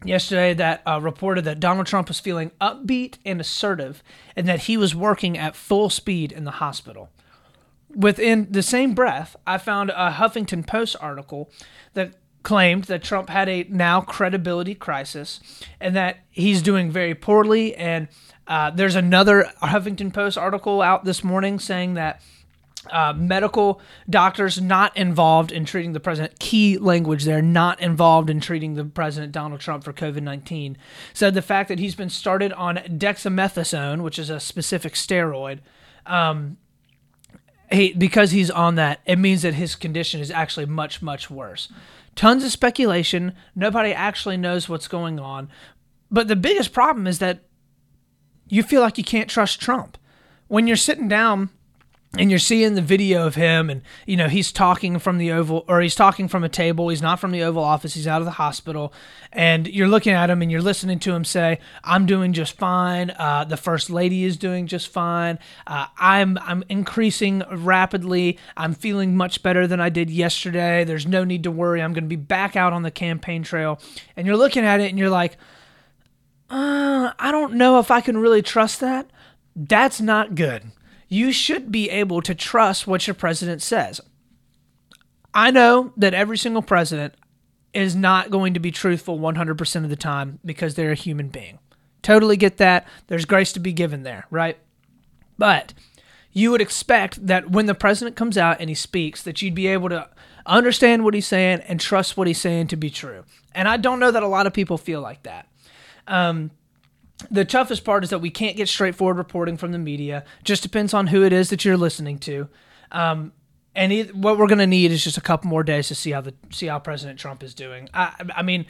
yesterday 0.04 0.54
that 0.54 0.82
uh, 0.86 1.00
reported 1.00 1.44
that 1.44 1.58
Donald 1.58 1.86
Trump 1.86 2.06
was 2.06 2.20
feeling 2.20 2.52
upbeat 2.60 3.16
and 3.24 3.40
assertive 3.40 4.02
and 4.36 4.46
that 4.46 4.60
he 4.60 4.76
was 4.76 4.94
working 4.94 5.36
at 5.36 5.56
full 5.56 5.90
speed 5.90 6.30
in 6.30 6.44
the 6.44 6.52
hospital. 6.52 7.10
Within 7.94 8.46
the 8.50 8.62
same 8.62 8.94
breath, 8.94 9.34
I 9.46 9.58
found 9.58 9.90
a 9.90 10.12
Huffington 10.12 10.66
Post 10.66 10.96
article 11.00 11.50
that 11.94 12.12
claimed 12.42 12.84
that 12.84 13.02
Trump 13.02 13.28
had 13.28 13.48
a 13.48 13.66
now 13.68 14.00
credibility 14.00 14.74
crisis 14.74 15.40
and 15.80 15.96
that 15.96 16.18
he's 16.30 16.62
doing 16.62 16.92
very 16.92 17.12
poorly 17.12 17.74
and 17.74 18.06
uh, 18.46 18.70
there's 18.70 18.96
another 18.96 19.50
Huffington 19.62 20.12
Post 20.12 20.38
article 20.38 20.82
out 20.82 21.04
this 21.04 21.24
morning 21.24 21.58
saying 21.58 21.94
that 21.94 22.20
uh, 22.90 23.12
medical 23.16 23.80
doctors 24.08 24.60
not 24.60 24.96
involved 24.96 25.50
in 25.50 25.64
treating 25.64 25.92
the 25.92 26.00
president, 26.00 26.38
key 26.38 26.78
language 26.78 27.24
there, 27.24 27.42
not 27.42 27.80
involved 27.80 28.30
in 28.30 28.40
treating 28.40 28.74
the 28.74 28.84
president 28.84 29.32
Donald 29.32 29.60
Trump 29.60 29.84
for 29.84 29.92
COVID 29.92 30.22
19, 30.22 30.76
said 31.12 31.34
the 31.34 31.42
fact 31.42 31.68
that 31.68 31.78
he's 31.78 31.94
been 31.94 32.10
started 32.10 32.52
on 32.52 32.76
dexamethasone, 32.76 34.02
which 34.02 34.18
is 34.18 34.30
a 34.30 34.38
specific 34.38 34.94
steroid, 34.94 35.58
um, 36.06 36.56
he, 37.70 37.92
because 37.92 38.30
he's 38.30 38.50
on 38.50 38.76
that, 38.76 39.00
it 39.06 39.18
means 39.18 39.42
that 39.42 39.54
his 39.54 39.74
condition 39.74 40.20
is 40.20 40.30
actually 40.30 40.66
much, 40.66 41.02
much 41.02 41.28
worse. 41.28 41.68
Tons 42.14 42.44
of 42.44 42.52
speculation. 42.52 43.34
Nobody 43.54 43.92
actually 43.92 44.36
knows 44.36 44.68
what's 44.68 44.88
going 44.88 45.18
on. 45.18 45.48
But 46.10 46.28
the 46.28 46.36
biggest 46.36 46.72
problem 46.72 47.08
is 47.08 47.18
that 47.18 47.40
you 48.48 48.62
feel 48.62 48.80
like 48.80 48.98
you 48.98 49.04
can't 49.04 49.30
trust 49.30 49.60
Trump. 49.60 49.98
When 50.48 50.66
you're 50.66 50.76
sitting 50.76 51.08
down 51.08 51.50
and 52.18 52.30
you're 52.30 52.38
seeing 52.38 52.74
the 52.74 52.82
video 52.82 53.26
of 53.26 53.34
him 53.34 53.68
and 53.68 53.82
you 54.06 54.16
know 54.16 54.28
he's 54.28 54.52
talking 54.52 54.98
from 54.98 55.18
the 55.18 55.30
oval 55.32 55.64
or 55.68 55.80
he's 55.80 55.94
talking 55.94 56.28
from 56.28 56.44
a 56.44 56.48
table 56.48 56.88
he's 56.88 57.02
not 57.02 57.20
from 57.20 57.30
the 57.30 57.42
oval 57.42 57.62
office 57.62 57.94
he's 57.94 58.06
out 58.06 58.20
of 58.20 58.24
the 58.24 58.32
hospital 58.32 58.92
and 59.32 59.66
you're 59.66 59.88
looking 59.88 60.12
at 60.12 60.30
him 60.30 60.40
and 60.40 60.50
you're 60.50 60.62
listening 60.62 60.98
to 60.98 61.12
him 61.12 61.24
say 61.24 61.58
i'm 61.84 62.06
doing 62.06 62.32
just 62.32 62.56
fine. 62.56 63.10
Uh, 63.18 63.44
the 63.44 63.56
first 63.56 63.90
lady 63.90 64.24
is 64.24 64.36
doing 64.36 64.66
just 64.66 64.88
fine. 64.88 65.38
Uh, 65.66 65.86
i'm 65.98 66.38
i'm 66.42 66.62
increasing 66.68 67.42
rapidly. 67.50 68.38
I'm 68.56 68.74
feeling 68.74 69.16
much 69.16 69.42
better 69.42 69.66
than 69.66 69.80
i 69.80 69.88
did 69.88 70.10
yesterday. 70.10 70.84
There's 70.84 71.06
no 71.06 71.24
need 71.24 71.42
to 71.42 71.50
worry. 71.50 71.82
I'm 71.82 71.92
going 71.92 72.04
to 72.04 72.08
be 72.08 72.16
back 72.16 72.56
out 72.56 72.72
on 72.72 72.82
the 72.82 72.90
campaign 72.90 73.42
trail. 73.42 73.80
And 74.16 74.26
you're 74.26 74.36
looking 74.36 74.64
at 74.64 74.80
it 74.80 74.88
and 74.88 74.98
you're 74.98 75.10
like 75.10 75.36
uh, 76.50 77.12
I 77.18 77.30
don't 77.32 77.54
know 77.54 77.78
if 77.78 77.90
I 77.90 78.00
can 78.00 78.18
really 78.18 78.42
trust 78.42 78.80
that. 78.80 79.10
That's 79.54 80.00
not 80.00 80.34
good. 80.34 80.70
You 81.08 81.32
should 81.32 81.72
be 81.72 81.90
able 81.90 82.22
to 82.22 82.34
trust 82.34 82.86
what 82.86 83.06
your 83.06 83.14
president 83.14 83.62
says. 83.62 84.00
I 85.34 85.50
know 85.50 85.92
that 85.96 86.14
every 86.14 86.38
single 86.38 86.62
president 86.62 87.14
is 87.74 87.94
not 87.94 88.30
going 88.30 88.54
to 88.54 88.60
be 88.60 88.70
truthful 88.70 89.18
100% 89.18 89.84
of 89.84 89.90
the 89.90 89.96
time 89.96 90.38
because 90.44 90.74
they're 90.74 90.92
a 90.92 90.96
human 90.96 91.28
being. 91.28 91.58
Totally 92.02 92.36
get 92.36 92.56
that. 92.56 92.86
There's 93.08 93.24
grace 93.24 93.52
to 93.52 93.60
be 93.60 93.72
given 93.72 94.02
there, 94.02 94.26
right? 94.30 94.56
But 95.36 95.74
you 96.32 96.50
would 96.50 96.60
expect 96.60 97.26
that 97.26 97.50
when 97.50 97.66
the 97.66 97.74
president 97.74 98.16
comes 98.16 98.38
out 98.38 98.60
and 98.60 98.68
he 98.68 98.74
speaks, 98.74 99.22
that 99.22 99.42
you'd 99.42 99.54
be 99.54 99.66
able 99.66 99.88
to 99.90 100.08
understand 100.46 101.04
what 101.04 101.14
he's 101.14 101.26
saying 101.26 101.60
and 101.66 101.80
trust 101.80 102.16
what 102.16 102.26
he's 102.26 102.40
saying 102.40 102.68
to 102.68 102.76
be 102.76 102.90
true. 102.90 103.24
And 103.54 103.68
I 103.68 103.76
don't 103.76 104.00
know 104.00 104.10
that 104.10 104.22
a 104.22 104.28
lot 104.28 104.46
of 104.46 104.52
people 104.52 104.78
feel 104.78 105.00
like 105.00 105.22
that. 105.24 105.48
Um, 106.06 106.50
the 107.30 107.44
toughest 107.44 107.84
part 107.84 108.04
is 108.04 108.10
that 108.10 108.18
we 108.18 108.30
can't 108.30 108.56
get 108.56 108.68
straightforward 108.68 109.16
reporting 109.16 109.56
from 109.56 109.72
the 109.72 109.78
media. 109.78 110.24
Just 110.44 110.62
depends 110.62 110.92
on 110.92 111.08
who 111.08 111.24
it 111.24 111.32
is 111.32 111.50
that 111.50 111.64
you're 111.64 111.76
listening 111.76 112.18
to. 112.20 112.48
Um, 112.92 113.32
and 113.76 114.10
what 114.22 114.38
we're 114.38 114.46
going 114.46 114.58
to 114.58 114.66
need 114.66 114.90
is 114.90 115.04
just 115.04 115.18
a 115.18 115.20
couple 115.20 115.50
more 115.50 115.62
days 115.62 115.88
to 115.88 115.94
see 115.94 116.10
how 116.10 116.22
the 116.22 116.32
see 116.50 116.66
how 116.66 116.78
President 116.78 117.18
Trump 117.18 117.42
is 117.42 117.52
doing. 117.52 117.90
I, 117.92 118.14
I 118.34 118.42
mean, 118.42 118.64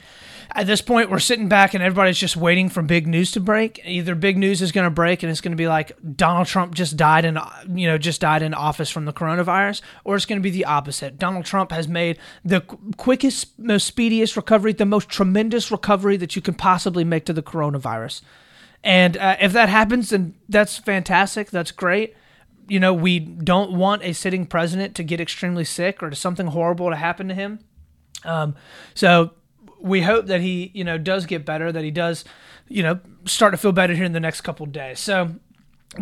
at 0.50 0.66
this 0.66 0.82
point, 0.82 1.10
we're 1.10 1.20
sitting 1.20 1.48
back 1.48 1.74
and 1.74 1.82
everybody's 1.82 2.18
just 2.18 2.36
waiting 2.36 2.68
for 2.68 2.82
big 2.82 3.06
news 3.06 3.30
to 3.32 3.40
break. 3.40 3.80
Either 3.84 4.16
big 4.16 4.36
news 4.36 4.60
is 4.60 4.72
going 4.72 4.84
to 4.84 4.90
break 4.90 5.22
and 5.22 5.30
it's 5.30 5.40
going 5.40 5.52
to 5.52 5.56
be 5.56 5.68
like 5.68 5.92
Donald 6.16 6.48
Trump 6.48 6.74
just 6.74 6.96
died 6.96 7.24
in 7.24 7.38
you 7.68 7.86
know 7.86 7.96
just 7.96 8.20
died 8.20 8.42
in 8.42 8.52
office 8.52 8.90
from 8.90 9.04
the 9.04 9.12
coronavirus, 9.12 9.80
or 10.02 10.16
it's 10.16 10.26
going 10.26 10.40
to 10.40 10.42
be 10.42 10.50
the 10.50 10.64
opposite. 10.64 11.18
Donald 11.18 11.44
Trump 11.44 11.70
has 11.70 11.86
made 11.86 12.18
the 12.44 12.60
quickest, 12.96 13.56
most 13.60 13.86
speediest 13.86 14.36
recovery, 14.36 14.72
the 14.72 14.84
most 14.84 15.08
tremendous 15.08 15.70
recovery 15.70 16.16
that 16.16 16.34
you 16.34 16.42
can 16.42 16.54
possibly 16.54 17.04
make 17.04 17.24
to 17.24 17.32
the 17.32 17.42
coronavirus. 17.42 18.22
And 18.82 19.16
uh, 19.16 19.36
if 19.40 19.52
that 19.52 19.68
happens, 19.68 20.10
then 20.10 20.34
that's 20.48 20.78
fantastic. 20.78 21.50
That's 21.50 21.70
great 21.70 22.16
you 22.68 22.80
know, 22.80 22.92
we 22.92 23.18
don't 23.18 23.72
want 23.72 24.02
a 24.02 24.12
sitting 24.12 24.46
president 24.46 24.94
to 24.96 25.02
get 25.02 25.20
extremely 25.20 25.64
sick 25.64 26.02
or 26.02 26.10
to 26.10 26.16
something 26.16 26.48
horrible 26.48 26.90
to 26.90 26.96
happen 26.96 27.28
to 27.28 27.34
him. 27.34 27.60
Um, 28.24 28.56
so 28.94 29.32
we 29.80 30.02
hope 30.02 30.26
that 30.26 30.40
he, 30.40 30.70
you 30.74 30.84
know, 30.84 30.98
does 30.98 31.26
get 31.26 31.44
better, 31.44 31.70
that 31.70 31.84
he 31.84 31.90
does, 31.90 32.24
you 32.68 32.82
know, 32.82 33.00
start 33.24 33.52
to 33.52 33.56
feel 33.56 33.72
better 33.72 33.94
here 33.94 34.04
in 34.04 34.12
the 34.12 34.20
next 34.20 34.40
couple 34.40 34.66
days. 34.66 34.98
So 34.98 35.36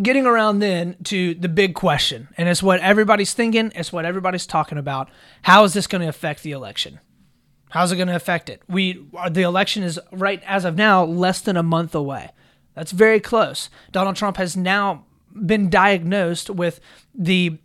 getting 0.01 0.25
around 0.25 0.59
then 0.59 0.95
to 1.05 1.35
the 1.35 1.49
big 1.49 1.75
question, 1.75 2.29
and 2.37 2.49
it's 2.49 2.63
what 2.63 2.79
everybody's 2.79 3.33
thinking, 3.33 3.71
it's 3.75 3.93
what 3.93 4.05
everybody's 4.05 4.47
talking 4.47 4.77
about. 4.77 5.09
How 5.43 5.63
is 5.63 5.73
this 5.73 5.87
going 5.87 6.01
to 6.01 6.07
affect 6.07 6.43
the 6.43 6.51
election? 6.51 6.99
How's 7.69 7.91
it 7.91 7.97
going 7.97 8.07
to 8.07 8.15
affect 8.15 8.49
it? 8.49 8.61
We 8.67 9.05
the 9.29 9.41
election 9.41 9.83
is 9.83 9.99
right 10.11 10.41
as 10.45 10.65
of 10.65 10.75
now 10.75 11.03
less 11.03 11.41
than 11.41 11.57
a 11.57 11.63
month 11.63 11.93
away. 11.93 12.29
That's 12.73 12.91
very 12.91 13.19
close. 13.19 13.69
Donald 13.91 14.15
Trump 14.15 14.37
has 14.37 14.55
now 14.55 15.04
been 15.35 15.69
diagnosed 15.69 16.49
with 16.49 16.79
the 17.13 17.57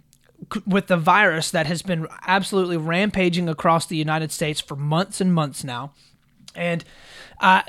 with 0.67 0.87
the 0.87 0.97
virus 0.97 1.51
that 1.51 1.67
has 1.67 1.83
been 1.83 2.07
absolutely 2.27 2.77
rampaging 2.77 3.49
across 3.49 3.87
the 3.87 3.97
United 3.97 4.33
States 4.33 4.61
for 4.61 4.75
months 4.75 5.21
and 5.21 5.35
months 5.35 5.63
now, 5.63 5.93
and 6.55 6.85
uh, 7.41 7.63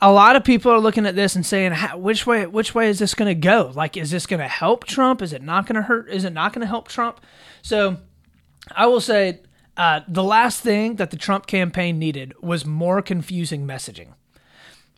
a 0.00 0.12
lot 0.12 0.36
of 0.36 0.44
people 0.44 0.72
are 0.72 0.80
looking 0.80 1.06
at 1.06 1.14
this 1.14 1.36
and 1.36 1.44
saying, 1.44 1.74
which 1.96 2.26
way 2.26 2.46
which 2.46 2.74
way 2.74 2.88
is 2.88 2.98
this 2.98 3.14
going 3.14 3.28
to 3.28 3.34
go? 3.34 3.72
Like, 3.74 3.96
is 3.96 4.10
this 4.10 4.26
going 4.26 4.40
to 4.40 4.48
help 4.48 4.84
Trump? 4.84 5.22
Is 5.22 5.32
it 5.32 5.42
not 5.42 5.66
going 5.66 5.76
to 5.76 5.82
hurt? 5.82 6.10
Is 6.10 6.24
it 6.24 6.32
not 6.32 6.52
going 6.52 6.62
to 6.62 6.66
help 6.66 6.88
Trump? 6.88 7.20
So, 7.62 7.98
I 8.74 8.86
will 8.86 9.00
say. 9.00 9.40
Uh, 9.76 10.02
the 10.06 10.22
last 10.22 10.60
thing 10.60 10.94
that 10.94 11.10
the 11.10 11.16
Trump 11.16 11.48
campaign 11.48 11.98
needed 11.98 12.32
was 12.40 12.64
more 12.64 13.02
confusing 13.02 13.66
messaging 13.66 14.12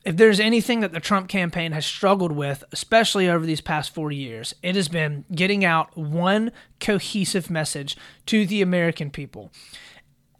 if 0.07 0.17
there's 0.17 0.39
anything 0.39 0.81
that 0.81 0.93
the 0.93 1.01
Trump 1.01 1.29
campaign 1.29 1.73
has 1.73 1.85
struggled 1.85 2.31
with, 2.31 2.63
especially 2.71 3.29
over 3.29 3.45
these 3.45 3.61
past 3.61 3.93
four 3.93 4.13
years, 4.13 4.55
it 4.63 4.77
has 4.77 4.87
been 4.87 5.25
getting 5.35 5.65
out 5.65 5.97
one 5.99 6.53
cohesive 6.79 7.51
message 7.51 7.97
to 8.27 8.47
the 8.47 8.63
American 8.63 9.11
people. 9.11 9.51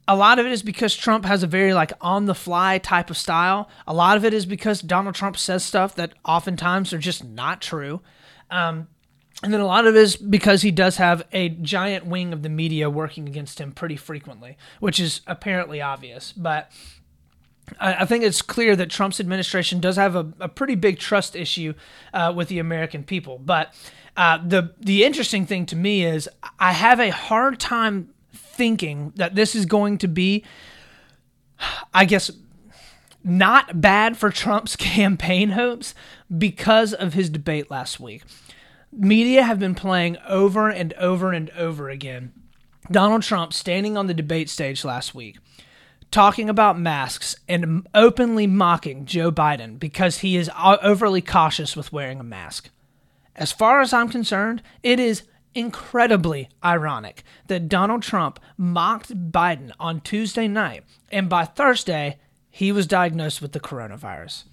A 0.07 0.15
lot 0.15 0.39
of 0.39 0.47
it 0.47 0.53
is 0.53 0.63
because 0.63 0.95
Trump 0.95 1.25
has 1.25 1.43
a 1.43 1.49
very 1.49 1.75
like 1.75 1.93
on 2.01 2.27
the 2.27 2.35
fly 2.35 2.79
type 2.79 3.11
of 3.11 3.17
style. 3.17 3.69
A 3.89 3.93
lot 3.93 4.17
of 4.17 4.25
it 4.25 4.33
is 4.33 4.47
because 4.47 4.81
Donald 4.81 5.17
Trump 5.17 5.37
says 5.37 5.65
stuff 5.65 5.97
that 5.97 6.13
oftentimes 6.25 6.93
are 6.93 6.99
just 6.99 7.25
not 7.25 7.61
true. 7.61 8.01
Um, 8.53 8.87
and 9.43 9.53
then 9.53 9.61
a 9.61 9.67
lot 9.67 9.85
of 9.85 9.97
it 9.97 9.99
is 10.01 10.15
because 10.15 10.63
he 10.63 10.71
does 10.71 10.99
have 10.99 11.25
a 11.33 11.49
giant 11.49 12.07
wing 12.07 12.33
of 12.33 12.45
the 12.45 12.49
media 12.49 12.89
working 12.89 13.27
against 13.27 13.61
him 13.61 13.73
pretty 13.73 13.97
frequently, 13.97 14.57
which 14.79 15.01
is 15.01 15.23
apparently 15.27 15.83
obvious. 15.83 16.31
But 16.31 16.71
I 17.81 18.05
think 18.05 18.23
it's 18.25 18.43
clear 18.43 18.77
that 18.77 18.91
Trump's 18.91 19.21
administration 19.21 19.81
does 19.81 19.97
have 19.97 20.15
a, 20.15 20.33
a 20.41 20.49
pretty 20.49 20.77
big 20.77 20.99
trust 20.99 21.35
issue 21.35 21.75
uh, 22.13 22.33
with 22.35 22.49
the 22.49 22.59
American 22.59 23.03
people. 23.03 23.39
But 23.39 23.75
uh, 24.17 24.39
the 24.47 24.75
the 24.79 25.05
interesting 25.05 25.47
thing 25.47 25.67
to 25.67 25.77
me 25.77 26.05
is 26.05 26.29
I 26.59 26.73
have 26.73 27.01
a 27.01 27.11
hard 27.11 27.59
time 27.59 28.11
thinking 28.33 29.13
that 29.17 29.35
this 29.35 29.55
is 29.55 29.67
going 29.67 29.99
to 29.99 30.09
be, 30.09 30.45
I 31.93 32.05
guess, 32.05 32.31
not 33.25 33.81
bad 33.81 34.17
for 34.17 34.31
Trump's 34.31 34.77
campaign 34.77 35.51
hopes 35.51 35.95
because 36.37 36.95
of 36.95 37.15
his 37.15 37.29
debate 37.29 37.71
last 37.71 37.99
week. 37.99 38.23
Media 38.93 39.43
have 39.43 39.59
been 39.59 39.75
playing 39.75 40.17
over 40.27 40.71
and 40.71 40.93
over 40.95 41.33
and 41.33 41.51
over 41.51 41.91
again 41.91 42.33
Donald 42.91 43.23
Trump 43.23 43.53
standing 43.53 43.97
on 43.97 44.07
the 44.07 44.15
debate 44.15 44.49
stage 44.49 44.85
last 44.85 45.15
week 45.15 45.39
talking 46.11 46.49
about 46.49 46.79
masks 46.79 47.37
and 47.49 47.87
openly 47.95 48.47
mocking 48.47 49.05
Joe 49.05 49.31
Biden 49.31 49.79
because 49.79 50.19
he 50.19 50.37
is 50.37 50.51
uh, 50.55 50.77
overly 50.83 51.21
cautious 51.21 51.77
with 51.77 51.93
wearing 51.93 52.21
a 52.21 52.25
mask. 52.25 52.71
As 53.35 53.53
far 53.53 53.81
as 53.81 53.93
I'm 53.93 54.09
concerned, 54.09 54.63
it 54.83 54.99
is 54.99 55.25
incredibly 55.55 56.49
ironic 56.65 57.23
that 57.49 57.69
Donald 57.69 58.03
Trump 58.03 58.39
mocked 58.57 59.31
Biden 59.33 59.73
on 59.81 60.01
Tuesday 60.01 60.49
night, 60.49 60.85
and 61.11 61.29
by 61.29 61.45
Thursday, 61.45 62.19
he 62.51 62.73
was 62.73 62.87
diagnosed 62.87 63.43
with 63.43 63.53
the 63.53 63.61
coronavirus. 63.61 64.45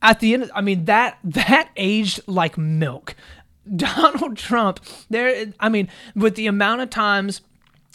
At 0.00 0.20
the 0.20 0.34
end, 0.34 0.50
I 0.54 0.60
mean 0.60 0.84
that 0.84 1.18
that 1.24 1.70
aged 1.76 2.20
like 2.26 2.56
milk. 2.56 3.14
Donald 3.76 4.36
Trump, 4.36 4.80
there. 5.08 5.52
I 5.58 5.68
mean, 5.70 5.88
with 6.14 6.34
the 6.34 6.46
amount 6.46 6.82
of 6.82 6.90
times 6.90 7.40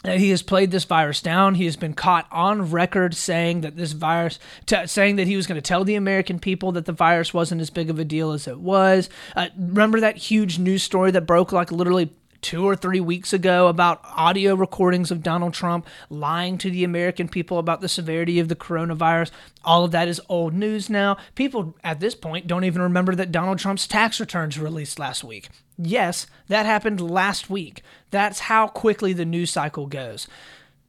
he 0.06 0.30
has 0.30 0.42
played 0.42 0.72
this 0.72 0.86
virus 0.86 1.22
down. 1.22 1.56
He 1.56 1.66
has 1.66 1.76
been 1.76 1.94
caught 1.94 2.26
on 2.32 2.72
record 2.72 3.14
saying 3.14 3.62
that 3.62 3.76
this 3.76 3.92
virus, 3.92 4.40
t- 4.66 4.88
saying 4.88 5.18
that 5.18 5.28
he 5.28 5.36
was 5.36 5.46
going 5.46 5.58
to 5.58 5.62
tell 5.62 5.84
the 5.84 5.96
American 5.96 6.40
people 6.40 6.72
that 6.74 6.86
the 6.86 6.94
virus 6.94 7.34
wasn't 7.34 7.62
as 7.62 7.70
big 7.70 7.90
of 7.90 8.00
a 8.00 8.06
deal 8.06 8.32
as 8.32 8.48
it 8.48 8.60
was. 8.60 9.10
Uh, 9.36 9.50
remember 9.58 10.00
that 10.00 10.16
huge 10.16 10.58
news 10.58 10.84
story 10.84 11.12
that 11.12 11.26
broke 11.26 11.52
like 11.52 11.72
literally 11.72 12.12
two 12.42 12.66
or 12.66 12.76
three 12.76 13.00
weeks 13.00 13.34
ago 13.34 13.68
about 13.68 14.02
audio 14.06 14.56
recordings 14.56 15.12
of 15.12 15.24
Donald 15.24 15.54
Trump 15.54 15.86
lying 16.10 16.58
to 16.58 16.70
the 16.70 16.84
American 16.84 17.28
people 17.28 17.60
about 17.60 17.82
the 17.82 17.90
severity 17.90 18.40
of 18.40 18.48
the 18.48 18.56
coronavirus. 18.56 19.32
All 19.64 19.84
of 19.84 19.92
that 19.92 20.08
is 20.08 20.22
old 20.30 20.54
news 20.54 20.90
now. 20.90 21.18
People 21.36 21.76
at 21.84 22.00
this 22.00 22.16
point 22.16 22.48
don't 22.48 22.64
even 22.64 22.82
remember 22.82 23.16
that 23.16 23.32
Donald 23.32 23.60
Trump's 23.60 23.88
tax 23.88 24.20
returns 24.20 24.58
released 24.58 25.00
last 25.00 25.24
week. 25.24 25.50
Yes, 25.78 26.28
that 26.48 26.66
happened 26.66 27.00
last 27.00 27.50
week. 27.50 27.84
That's 28.12 28.40
how 28.40 28.68
quickly 28.68 29.14
the 29.14 29.26
news 29.26 29.52
cycle 29.52 29.86
goes. 29.86 30.28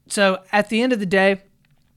So 0.09 0.43
at 0.53 0.69
the 0.69 0.83
end 0.83 0.93
of 0.93 0.99
the 1.01 1.07
day, 1.07 1.43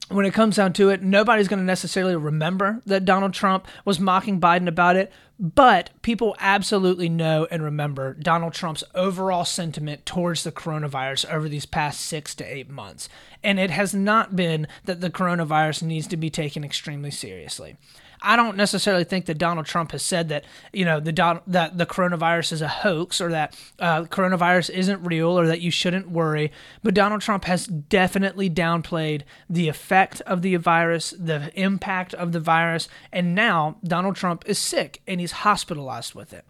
when 0.10 0.26
it 0.26 0.34
comes 0.34 0.58
down 0.58 0.74
to 0.74 0.90
it, 0.90 1.02
nobody's 1.02 1.48
going 1.48 1.60
to 1.60 1.66
necessarily 1.66 2.16
remember 2.16 2.82
that 2.86 3.06
Donald 3.06 3.34
Trump 3.34 3.68
was 3.86 4.00
mocking 4.00 4.40
Biden 4.40 4.68
about 4.68 4.96
it, 4.96 5.12
but 5.40 5.90
people 6.02 6.36
absolutely 6.40 7.10
know 7.10 7.48
and 7.50 7.64
remember 7.64 8.14
Donald 8.14 8.54
Trump's 8.54 8.84
overall 8.94 9.46
sentiment 9.46 10.06
towards 10.06 10.44
the 10.44 10.52
coronavirus 10.52 11.30
over 11.32 11.50
these 11.50 11.66
past 11.66 12.02
six 12.02 12.36
to 12.36 12.44
eight 12.46 12.70
months. 12.70 13.10
And 13.44 13.60
it 13.60 13.72
has 13.72 13.94
not 13.94 14.36
been 14.36 14.68
that 14.86 15.02
the 15.02 15.10
coronavirus 15.10 15.84
needs 15.84 16.08
to 16.08 16.18
be 16.18 16.30
taken 16.30 16.64
extremely 16.64 17.12
seriously. 17.12 17.78
I 18.24 18.38
don't 18.38 18.56
necessarily 18.56 19.04
think 19.04 19.26
that 19.26 19.38
Donald 19.38 19.66
Trump 19.66 19.92
has 19.92 20.02
said 20.02 20.30
that 20.30 20.46
you 20.72 20.86
know 20.86 21.00
the 21.00 21.42
that 21.48 21.78
the 21.78 21.86
coronavirus 21.86 22.54
is 22.54 22.62
a 22.62 22.68
hoax 22.68 23.20
or 23.20 23.30
that 23.32 23.56
uh, 23.80 24.04
coronavirus 24.04 24.70
isn't 24.70 25.04
real 25.04 25.38
or 25.38 25.46
that 25.48 25.60
you 25.60 25.70
shouldn't 25.70 26.10
worry. 26.10 26.52
But 26.82 26.94
Donald 26.94 27.22
Trump 27.22 27.44
has 27.46 27.68
definitely 27.68 28.50
downplayed 28.50 29.24
the 29.50 29.68
effect 29.68 30.22
of 30.22 30.42
the 30.42 30.56
virus, 30.56 31.12
the 31.12 31.52
impact 31.60 32.14
of 32.14 32.32
the 32.32 32.40
virus, 32.40 32.88
and 33.12 33.36
now 33.36 33.78
Donald 33.84 34.16
Trump 34.16 34.44
is 34.48 34.58
sick 34.58 35.02
and 35.06 35.20
he's 35.20 35.32
hospitalized 35.32 36.16
with 36.16 36.34
it. 36.34 36.46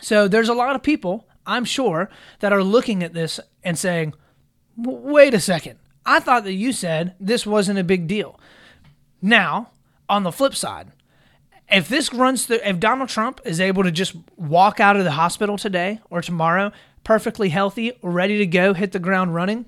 So 0.00 0.26
there's 0.26 0.48
a 0.48 0.54
lot 0.54 0.74
of 0.74 0.82
people, 0.82 1.28
I'm 1.46 1.66
sure, 1.66 2.10
that 2.40 2.52
are 2.52 2.64
looking 2.64 3.02
at 3.02 3.12
this 3.12 3.38
and 3.62 3.78
saying, 3.78 4.14
"Wait 4.76 5.34
a 5.34 5.40
second, 5.40 5.78
I 6.06 6.20
thought 6.20 6.44
that 6.44 6.54
you 6.54 6.72
said 6.72 7.14
this 7.20 7.46
wasn't 7.46 7.78
a 7.78 7.84
big 7.84 8.06
deal. 8.06 8.40
Now, 9.22 9.70
on 10.08 10.22
the 10.22 10.32
flip 10.32 10.54
side, 10.54 10.92
if 11.70 11.88
this 11.88 12.12
runs 12.12 12.46
through, 12.46 12.60
if 12.64 12.78
Donald 12.78 13.08
Trump 13.08 13.40
is 13.44 13.60
able 13.60 13.82
to 13.84 13.90
just 13.90 14.14
walk 14.36 14.80
out 14.80 14.96
of 14.96 15.04
the 15.04 15.12
hospital 15.12 15.56
today 15.56 16.00
or 16.10 16.20
tomorrow, 16.20 16.72
perfectly 17.04 17.48
healthy, 17.48 17.92
ready 18.02 18.38
to 18.38 18.46
go, 18.46 18.74
hit 18.74 18.92
the 18.92 18.98
ground 18.98 19.34
running, 19.34 19.66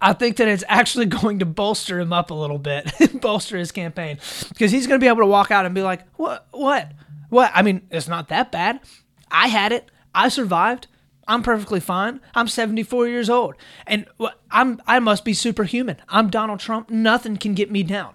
I 0.00 0.12
think 0.12 0.36
that 0.36 0.48
it's 0.48 0.64
actually 0.68 1.06
going 1.20 1.38
to 1.40 1.46
bolster 1.46 2.00
him 2.00 2.12
up 2.12 2.30
a 2.30 2.34
little 2.34 2.58
bit, 2.58 2.90
bolster 3.20 3.56
his 3.56 3.72
campaign, 3.72 4.18
because 4.48 4.70
he's 4.70 4.86
going 4.86 4.98
to 5.00 5.04
be 5.04 5.08
able 5.08 5.22
to 5.22 5.26
walk 5.26 5.50
out 5.50 5.66
and 5.66 5.74
be 5.74 5.82
like, 5.82 6.02
"What? 6.16 6.46
What? 6.52 6.92
What? 7.28 7.50
I 7.54 7.62
mean, 7.62 7.82
it's 7.90 8.08
not 8.08 8.28
that 8.28 8.50
bad. 8.50 8.80
I 9.30 9.48
had 9.48 9.72
it. 9.72 9.90
I 10.14 10.28
survived. 10.28 10.86
I'm 11.26 11.42
perfectly 11.42 11.80
fine. 11.80 12.20
I'm 12.34 12.48
74 12.48 13.06
years 13.06 13.28
old, 13.28 13.54
and 13.86 14.06
I'm 14.50 14.80
I 14.86 14.98
must 14.98 15.24
be 15.24 15.34
superhuman. 15.34 15.96
I'm 16.08 16.30
Donald 16.30 16.60
Trump. 16.60 16.90
Nothing 16.90 17.36
can 17.36 17.54
get 17.54 17.70
me 17.70 17.82
down." 17.82 18.14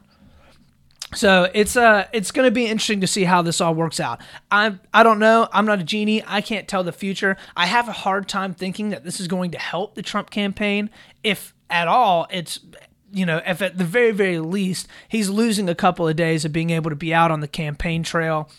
So 1.15 1.49
it's 1.53 1.75
uh 1.75 2.07
it's 2.13 2.31
going 2.31 2.47
to 2.47 2.51
be 2.51 2.65
interesting 2.65 3.01
to 3.01 3.07
see 3.07 3.23
how 3.23 3.41
this 3.41 3.61
all 3.61 3.73
works 3.73 3.99
out. 3.99 4.21
I 4.51 4.77
I 4.93 5.03
don't 5.03 5.19
know. 5.19 5.47
I'm 5.51 5.65
not 5.65 5.79
a 5.79 5.83
genie. 5.83 6.23
I 6.25 6.41
can't 6.41 6.67
tell 6.67 6.83
the 6.83 6.91
future. 6.91 7.37
I 7.55 7.65
have 7.65 7.87
a 7.87 7.93
hard 7.93 8.27
time 8.27 8.53
thinking 8.53 8.89
that 8.89 9.03
this 9.03 9.19
is 9.19 9.27
going 9.27 9.51
to 9.51 9.59
help 9.59 9.95
the 9.95 10.01
Trump 10.01 10.29
campaign 10.29 10.89
if 11.23 11.53
at 11.69 11.87
all. 11.87 12.27
It's 12.31 12.59
you 13.11 13.25
know, 13.25 13.41
if 13.45 13.61
at 13.61 13.77
the 13.77 13.83
very 13.83 14.11
very 14.11 14.39
least 14.39 14.87
he's 15.07 15.29
losing 15.29 15.69
a 15.69 15.75
couple 15.75 16.07
of 16.07 16.15
days 16.15 16.45
of 16.45 16.51
being 16.51 16.71
able 16.71 16.89
to 16.89 16.95
be 16.95 17.13
out 17.13 17.31
on 17.31 17.41
the 17.41 17.47
campaign 17.47 18.03
trail 18.03 18.49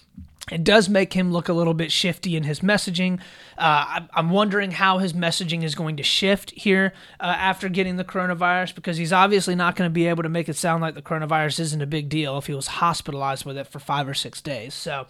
it 0.52 0.62
does 0.62 0.90
make 0.90 1.14
him 1.14 1.32
look 1.32 1.48
a 1.48 1.54
little 1.54 1.72
bit 1.72 1.90
shifty 1.90 2.36
in 2.36 2.42
his 2.42 2.60
messaging. 2.60 3.18
Uh, 3.56 4.00
I'm 4.12 4.28
wondering 4.28 4.72
how 4.72 4.98
his 4.98 5.14
messaging 5.14 5.62
is 5.62 5.74
going 5.74 5.96
to 5.96 6.02
shift 6.02 6.50
here 6.50 6.92
uh, 7.18 7.34
after 7.38 7.70
getting 7.70 7.96
the 7.96 8.04
coronavirus 8.04 8.74
because 8.74 8.98
he's 8.98 9.12
obviously 9.12 9.54
not 9.54 9.74
going 9.74 9.88
to 9.88 9.92
be 9.92 10.06
able 10.06 10.22
to 10.22 10.28
make 10.28 10.48
it 10.50 10.56
sound 10.56 10.82
like 10.82 10.94
the 10.94 11.02
coronavirus 11.02 11.60
isn't 11.60 11.80
a 11.80 11.86
big 11.86 12.10
deal 12.10 12.36
if 12.36 12.46
he 12.46 12.54
was 12.54 12.66
hospitalized 12.66 13.46
with 13.46 13.56
it 13.56 13.66
for 13.66 13.78
five 13.78 14.06
or 14.06 14.12
six 14.12 14.42
days. 14.42 14.74
So 14.74 15.06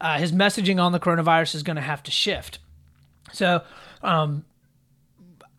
uh, 0.00 0.18
his 0.18 0.32
messaging 0.32 0.82
on 0.82 0.92
the 0.92 1.00
coronavirus 1.00 1.56
is 1.56 1.62
going 1.62 1.76
to 1.76 1.82
have 1.82 2.02
to 2.04 2.10
shift. 2.10 2.58
So 3.30 3.62
um, 4.02 4.46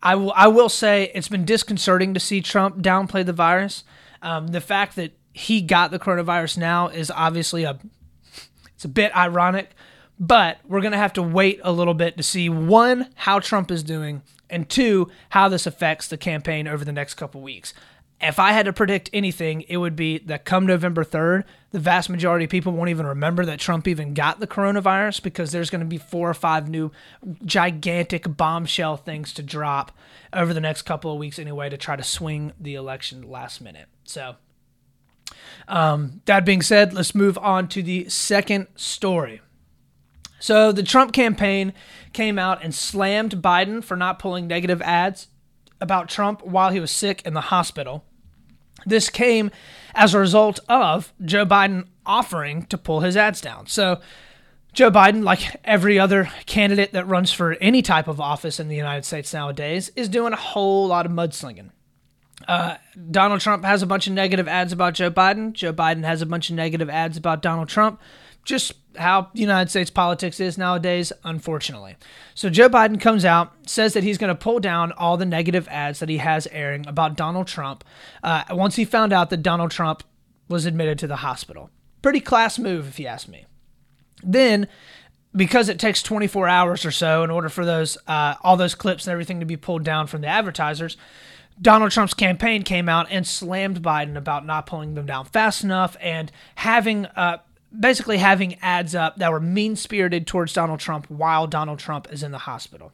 I, 0.02 0.12
w- 0.12 0.32
I 0.34 0.48
will 0.48 0.68
say 0.68 1.12
it's 1.14 1.28
been 1.28 1.44
disconcerting 1.44 2.14
to 2.14 2.20
see 2.20 2.40
Trump 2.40 2.78
downplay 2.78 3.24
the 3.24 3.32
virus. 3.32 3.84
Um, 4.22 4.48
the 4.48 4.60
fact 4.60 4.96
that 4.96 5.12
he 5.32 5.62
got 5.62 5.92
the 5.92 6.00
coronavirus 6.00 6.58
now 6.58 6.88
is 6.88 7.12
obviously 7.12 7.62
a 7.62 7.78
it's 8.80 8.86
a 8.86 8.88
bit 8.88 9.14
ironic, 9.14 9.72
but 10.18 10.58
we're 10.66 10.80
going 10.80 10.92
to 10.92 10.96
have 10.96 11.12
to 11.12 11.22
wait 11.22 11.60
a 11.62 11.70
little 11.70 11.92
bit 11.92 12.16
to 12.16 12.22
see 12.22 12.48
one, 12.48 13.10
how 13.14 13.38
Trump 13.38 13.70
is 13.70 13.82
doing, 13.82 14.22
and 14.48 14.70
two, 14.70 15.10
how 15.28 15.50
this 15.50 15.66
affects 15.66 16.08
the 16.08 16.16
campaign 16.16 16.66
over 16.66 16.82
the 16.82 16.90
next 16.90 17.16
couple 17.16 17.42
weeks. 17.42 17.74
If 18.22 18.38
I 18.38 18.52
had 18.52 18.64
to 18.64 18.72
predict 18.72 19.10
anything, 19.12 19.66
it 19.68 19.76
would 19.76 19.96
be 19.96 20.16
that 20.20 20.46
come 20.46 20.64
November 20.64 21.04
3rd, 21.04 21.44
the 21.72 21.78
vast 21.78 22.08
majority 22.08 22.46
of 22.46 22.50
people 22.50 22.72
won't 22.72 22.88
even 22.88 23.04
remember 23.04 23.44
that 23.44 23.60
Trump 23.60 23.86
even 23.86 24.14
got 24.14 24.40
the 24.40 24.46
coronavirus 24.46 25.22
because 25.22 25.52
there's 25.52 25.68
going 25.68 25.80
to 25.80 25.86
be 25.86 25.98
four 25.98 26.30
or 26.30 26.34
five 26.34 26.70
new 26.70 26.90
gigantic 27.44 28.34
bombshell 28.34 28.96
things 28.96 29.34
to 29.34 29.42
drop 29.42 29.92
over 30.32 30.54
the 30.54 30.60
next 30.60 30.82
couple 30.82 31.12
of 31.12 31.18
weeks 31.18 31.38
anyway 31.38 31.68
to 31.68 31.76
try 31.76 31.96
to 31.96 32.02
swing 32.02 32.54
the 32.58 32.76
election 32.76 33.28
last 33.28 33.60
minute. 33.60 33.88
So 34.04 34.36
um, 35.68 36.20
that 36.24 36.44
being 36.44 36.62
said, 36.62 36.92
let's 36.92 37.14
move 37.14 37.38
on 37.38 37.68
to 37.68 37.82
the 37.82 38.08
second 38.08 38.66
story. 38.76 39.40
So, 40.38 40.72
the 40.72 40.82
Trump 40.82 41.12
campaign 41.12 41.74
came 42.12 42.38
out 42.38 42.64
and 42.64 42.74
slammed 42.74 43.42
Biden 43.42 43.84
for 43.84 43.96
not 43.96 44.18
pulling 44.18 44.46
negative 44.46 44.80
ads 44.80 45.28
about 45.80 46.08
Trump 46.08 46.44
while 46.44 46.70
he 46.70 46.80
was 46.80 46.90
sick 46.90 47.22
in 47.26 47.34
the 47.34 47.42
hospital. 47.42 48.04
This 48.86 49.10
came 49.10 49.50
as 49.94 50.14
a 50.14 50.18
result 50.18 50.58
of 50.68 51.12
Joe 51.22 51.44
Biden 51.44 51.88
offering 52.06 52.64
to 52.66 52.78
pull 52.78 53.00
his 53.00 53.16
ads 53.16 53.40
down. 53.40 53.66
So, 53.66 54.00
Joe 54.72 54.90
Biden, 54.90 55.24
like 55.24 55.60
every 55.64 55.98
other 55.98 56.30
candidate 56.46 56.92
that 56.92 57.06
runs 57.06 57.32
for 57.32 57.52
any 57.54 57.82
type 57.82 58.08
of 58.08 58.20
office 58.20 58.60
in 58.60 58.68
the 58.68 58.76
United 58.76 59.04
States 59.04 59.34
nowadays, 59.34 59.90
is 59.96 60.08
doing 60.08 60.32
a 60.32 60.36
whole 60.36 60.86
lot 60.86 61.06
of 61.06 61.12
mudslinging. 61.12 61.70
Uh, 62.48 62.76
Donald 63.10 63.40
Trump 63.40 63.64
has 63.64 63.82
a 63.82 63.86
bunch 63.86 64.06
of 64.06 64.12
negative 64.12 64.48
ads 64.48 64.72
about 64.72 64.94
Joe 64.94 65.10
Biden. 65.10 65.52
Joe 65.52 65.72
Biden 65.72 66.04
has 66.04 66.22
a 66.22 66.26
bunch 66.26 66.50
of 66.50 66.56
negative 66.56 66.88
ads 66.88 67.16
about 67.16 67.42
Donald 67.42 67.68
Trump. 67.68 68.00
Just 68.44 68.72
how 68.96 69.28
United 69.34 69.68
States 69.68 69.90
politics 69.90 70.40
is 70.40 70.56
nowadays, 70.56 71.12
unfortunately. 71.22 71.96
So 72.34 72.48
Joe 72.48 72.68
Biden 72.68 73.00
comes 73.00 73.24
out, 73.24 73.52
says 73.68 73.92
that 73.92 74.02
he's 74.02 74.18
going 74.18 74.34
to 74.34 74.34
pull 74.34 74.60
down 74.60 74.92
all 74.92 75.16
the 75.16 75.26
negative 75.26 75.68
ads 75.68 76.00
that 76.00 76.08
he 76.08 76.16
has 76.18 76.46
airing 76.50 76.86
about 76.86 77.16
Donald 77.16 77.46
Trump 77.46 77.84
uh, 78.22 78.44
once 78.50 78.76
he 78.76 78.84
found 78.84 79.12
out 79.12 79.30
that 79.30 79.42
Donald 79.42 79.70
Trump 79.70 80.02
was 80.48 80.66
admitted 80.66 80.98
to 80.98 81.06
the 81.06 81.16
hospital. 81.16 81.70
Pretty 82.02 82.20
class 82.20 82.58
move, 82.58 82.88
if 82.88 82.98
you 82.98 83.06
ask 83.06 83.28
me. 83.28 83.44
Then 84.22 84.66
because 85.34 85.68
it 85.68 85.78
takes 85.78 86.02
24 86.02 86.48
hours 86.48 86.84
or 86.84 86.90
so 86.90 87.22
in 87.22 87.30
order 87.30 87.48
for 87.48 87.64
those 87.64 87.96
uh, 88.08 88.34
all 88.42 88.56
those 88.56 88.74
clips 88.74 89.06
and 89.06 89.12
everything 89.12 89.40
to 89.40 89.46
be 89.46 89.56
pulled 89.56 89.84
down 89.84 90.06
from 90.06 90.22
the 90.22 90.26
advertisers 90.26 90.96
Donald 91.60 91.90
Trump's 91.90 92.14
campaign 92.14 92.62
came 92.62 92.88
out 92.88 93.06
and 93.10 93.26
slammed 93.26 93.82
Biden 93.82 94.16
about 94.16 94.46
not 94.46 94.66
pulling 94.66 94.94
them 94.94 95.06
down 95.06 95.26
fast 95.26 95.62
enough 95.62 95.96
and 96.00 96.32
having 96.56 97.06
uh, 97.06 97.38
basically 97.78 98.18
having 98.18 98.56
ads 98.62 98.94
up 98.94 99.16
that 99.16 99.30
were 99.30 99.40
mean 99.40 99.76
spirited 99.76 100.26
towards 100.26 100.52
Donald 100.52 100.80
Trump 100.80 101.08
while 101.10 101.46
Donald 101.46 101.78
Trump 101.78 102.10
is 102.10 102.22
in 102.22 102.32
the 102.32 102.38
hospital. 102.38 102.92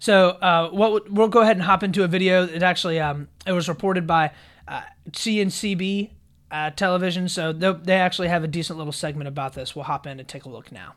So 0.00 0.30
uh, 0.30 0.70
what 0.70 1.10
we'll 1.10 1.28
go 1.28 1.40
ahead 1.40 1.56
and 1.56 1.64
hop 1.64 1.82
into 1.82 2.04
a 2.04 2.08
video. 2.08 2.46
It 2.46 2.62
actually 2.62 3.00
um, 3.00 3.28
it 3.46 3.52
was 3.52 3.68
reported 3.68 4.06
by 4.06 4.30
uh, 4.68 4.82
CNCB 5.10 6.10
uh, 6.50 6.70
television, 6.70 7.28
so 7.28 7.52
they 7.52 7.94
actually 7.94 8.28
have 8.28 8.44
a 8.44 8.48
decent 8.48 8.78
little 8.78 8.92
segment 8.92 9.26
about 9.26 9.54
this. 9.54 9.74
We'll 9.74 9.84
hop 9.84 10.06
in 10.06 10.20
and 10.20 10.28
take 10.28 10.44
a 10.44 10.48
look 10.48 10.70
now. 10.70 10.94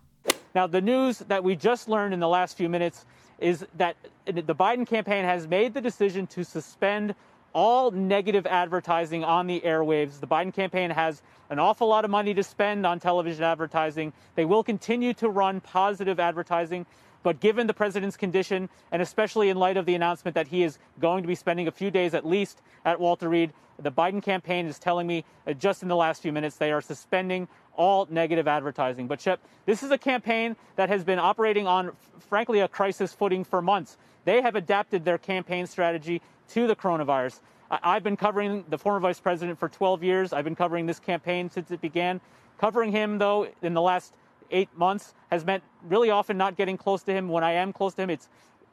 Now 0.54 0.68
the 0.68 0.82
news 0.82 1.20
that 1.20 1.44
we 1.44 1.56
just 1.56 1.90
learned 1.90 2.14
in 2.14 2.20
the 2.20 2.28
last 2.28 2.56
few 2.56 2.70
minutes 2.70 3.06
is 3.42 3.66
that 3.76 3.98
the 4.26 4.56
Biden 4.56 4.88
campaign 4.88 5.26
has 5.26 5.48
made 5.48 5.74
the 5.74 5.82
decision 5.82 6.28
to 6.28 6.46
suspend 6.46 7.16
all 7.54 7.92
negative 7.92 8.46
advertising 8.46 9.24
on 9.24 9.48
the 9.48 9.60
airwaves. 9.62 10.20
The 10.20 10.28
Biden 10.28 10.54
campaign 10.54 10.90
has 10.92 11.22
an 11.50 11.60
awful 11.60 11.88
lot 11.88 12.06
of 12.06 12.12
money 12.12 12.34
to 12.34 12.44
spend 12.44 12.86
on 12.86 13.00
television 13.00 13.44
advertising. 13.44 14.14
They 14.36 14.46
will 14.46 14.64
continue 14.64 15.14
to 15.16 15.30
run 15.30 15.60
positive 15.60 16.20
advertising. 16.20 16.86
But 17.24 17.40
given 17.40 17.68
the 17.68 17.74
president's 17.74 18.18
condition, 18.18 18.70
and 18.92 19.02
especially 19.02 19.50
in 19.50 19.58
light 19.58 19.78
of 19.78 19.86
the 19.86 19.96
announcement 19.96 20.34
that 20.36 20.48
he 20.48 20.64
is 20.64 20.80
going 21.00 21.24
to 21.24 21.28
be 21.28 21.36
spending 21.36 21.68
a 21.68 21.72
few 21.72 21.92
days 21.92 22.14
at 22.14 22.26
least 22.26 22.62
at 22.86 23.00
Walter 23.00 23.30
Reed, 23.30 23.52
the 23.80 23.92
Biden 23.92 24.22
campaign 24.22 24.66
is 24.66 24.80
telling 24.80 25.08
me 25.08 25.26
uh, 25.46 25.54
just 25.54 25.82
in 25.82 25.90
the 25.90 25.96
last 25.96 26.22
few 26.22 26.32
minutes 26.32 26.56
they 26.56 26.72
are 26.72 26.82
suspending 26.82 27.48
all 27.76 28.08
negative 28.10 28.48
advertising. 28.48 29.08
But 29.08 29.22
Shep, 29.22 29.40
this 29.66 29.84
is 29.84 29.92
a 29.92 29.98
campaign 29.98 30.56
that 30.76 30.90
has 30.90 31.04
been 31.04 31.20
operating 31.20 31.68
on, 31.68 31.92
frankly, 32.30 32.60
a 32.60 32.68
crisis 32.68 33.14
footing 33.14 33.44
for 33.44 33.62
months. 33.62 33.98
They 34.26 34.42
have 34.42 34.56
adapted 34.56 35.06
their 35.06 35.18
campaign 35.18 35.68
strategy 35.68 36.22
to 36.50 36.68
the 36.68 36.76
coronavirus. 36.76 37.40
I've 37.70 38.04
been 38.04 38.18
covering 38.18 38.66
the 38.68 38.78
former 38.78 39.00
vice 39.00 39.20
president 39.20 39.58
for 39.58 39.70
12 39.70 40.04
years. 40.04 40.34
I've 40.34 40.44
been 40.44 40.56
covering 40.56 40.86
this 40.86 41.00
campaign 41.00 41.50
since 41.50 41.72
it 41.72 41.80
began. 41.80 42.20
Covering 42.60 42.92
him, 42.92 43.18
though, 43.18 43.48
in 43.62 43.74
the 43.74 43.82
last 43.82 44.14
eight 44.52 44.70
months 44.76 45.14
has 45.32 45.46
meant 45.46 45.64
really 45.84 46.10
often 46.10 46.38
not 46.38 46.58
getting 46.58 46.78
close 46.78 47.04
to 47.04 47.14
him. 47.14 47.30
When 47.30 47.44
I 47.44 47.54
am 47.54 47.72
close 47.72 47.94
to 47.96 48.04
him, 48.04 48.10
it's 48.10 48.28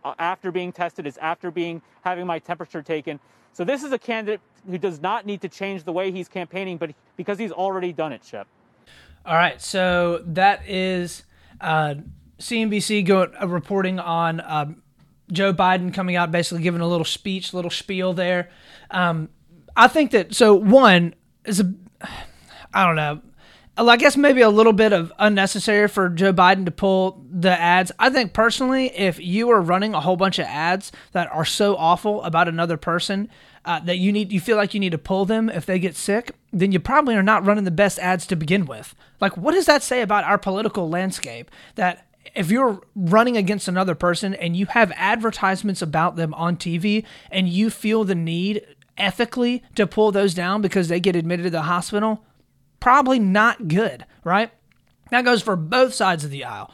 uh, 0.04 0.14
after 0.18 0.50
being 0.50 0.72
tested, 0.72 1.06
it's 1.06 1.18
after 1.18 1.50
being 1.50 1.80
having 2.02 2.26
my 2.26 2.38
temperature 2.40 2.82
taken. 2.82 3.20
So 3.52 3.64
this 3.64 3.82
is 3.82 3.92
a 3.92 3.98
candidate 3.98 4.40
who 4.68 4.78
does 4.78 5.00
not 5.00 5.26
need 5.26 5.40
to 5.42 5.48
change 5.48 5.84
the 5.84 5.92
way 5.92 6.10
he's 6.10 6.28
campaigning, 6.28 6.76
but 6.76 6.90
because 7.16 7.38
he's 7.38 7.52
already 7.52 7.92
done 7.92 8.12
it, 8.12 8.24
Shep. 8.24 8.46
All 9.28 9.34
right, 9.34 9.60
so 9.60 10.22
that 10.28 10.66
is 10.66 11.22
uh, 11.60 11.96
CNBC 12.38 13.04
going 13.04 13.30
uh, 13.38 13.46
reporting 13.46 13.98
on 13.98 14.40
um, 14.42 14.82
Joe 15.30 15.52
Biden 15.52 15.92
coming 15.92 16.16
out, 16.16 16.32
basically 16.32 16.62
giving 16.62 16.80
a 16.80 16.88
little 16.88 17.04
speech, 17.04 17.52
little 17.52 17.70
spiel 17.70 18.14
there. 18.14 18.48
Um, 18.90 19.28
I 19.76 19.86
think 19.86 20.12
that 20.12 20.34
so 20.34 20.54
one 20.54 21.14
is 21.44 21.60
a, 21.60 21.70
I 22.72 22.86
don't 22.86 22.96
know. 22.96 23.20
I 23.76 23.98
guess 23.98 24.16
maybe 24.16 24.40
a 24.40 24.48
little 24.48 24.72
bit 24.72 24.94
of 24.94 25.12
unnecessary 25.18 25.88
for 25.88 26.08
Joe 26.08 26.32
Biden 26.32 26.64
to 26.64 26.70
pull 26.70 27.22
the 27.30 27.50
ads. 27.50 27.92
I 27.98 28.08
think 28.08 28.32
personally, 28.32 28.86
if 28.96 29.20
you 29.20 29.50
are 29.50 29.60
running 29.60 29.92
a 29.92 30.00
whole 30.00 30.16
bunch 30.16 30.38
of 30.38 30.46
ads 30.46 30.90
that 31.12 31.30
are 31.30 31.44
so 31.44 31.76
awful 31.76 32.22
about 32.22 32.48
another 32.48 32.78
person 32.78 33.28
uh, 33.68 33.78
that 33.80 33.98
you 33.98 34.10
need, 34.10 34.32
you 34.32 34.40
feel 34.40 34.56
like 34.56 34.72
you 34.72 34.80
need 34.80 34.92
to 34.92 34.98
pull 34.98 35.26
them 35.26 35.50
if 35.50 35.66
they 35.66 35.78
get 35.78 35.94
sick, 35.94 36.34
then 36.50 36.72
you 36.72 36.80
probably 36.80 37.14
are 37.14 37.22
not 37.22 37.44
running 37.44 37.64
the 37.64 37.70
best 37.70 37.98
ads 37.98 38.26
to 38.26 38.34
begin 38.34 38.64
with. 38.64 38.94
Like, 39.20 39.36
what 39.36 39.52
does 39.52 39.66
that 39.66 39.82
say 39.82 40.00
about 40.00 40.24
our 40.24 40.38
political 40.38 40.88
landscape? 40.88 41.50
That 41.74 42.06
if 42.34 42.50
you're 42.50 42.80
running 42.96 43.36
against 43.36 43.68
another 43.68 43.94
person 43.94 44.32
and 44.32 44.56
you 44.56 44.64
have 44.66 44.90
advertisements 44.96 45.82
about 45.82 46.16
them 46.16 46.32
on 46.32 46.56
TV 46.56 47.04
and 47.30 47.46
you 47.46 47.68
feel 47.68 48.04
the 48.04 48.14
need 48.14 48.64
ethically 48.96 49.62
to 49.74 49.86
pull 49.86 50.12
those 50.12 50.32
down 50.32 50.62
because 50.62 50.88
they 50.88 50.98
get 50.98 51.14
admitted 51.14 51.42
to 51.42 51.50
the 51.50 51.62
hospital, 51.62 52.24
probably 52.80 53.18
not 53.18 53.68
good, 53.68 54.06
right? 54.24 54.50
That 55.10 55.26
goes 55.26 55.42
for 55.42 55.56
both 55.56 55.92
sides 55.92 56.24
of 56.24 56.30
the 56.30 56.44
aisle. 56.44 56.72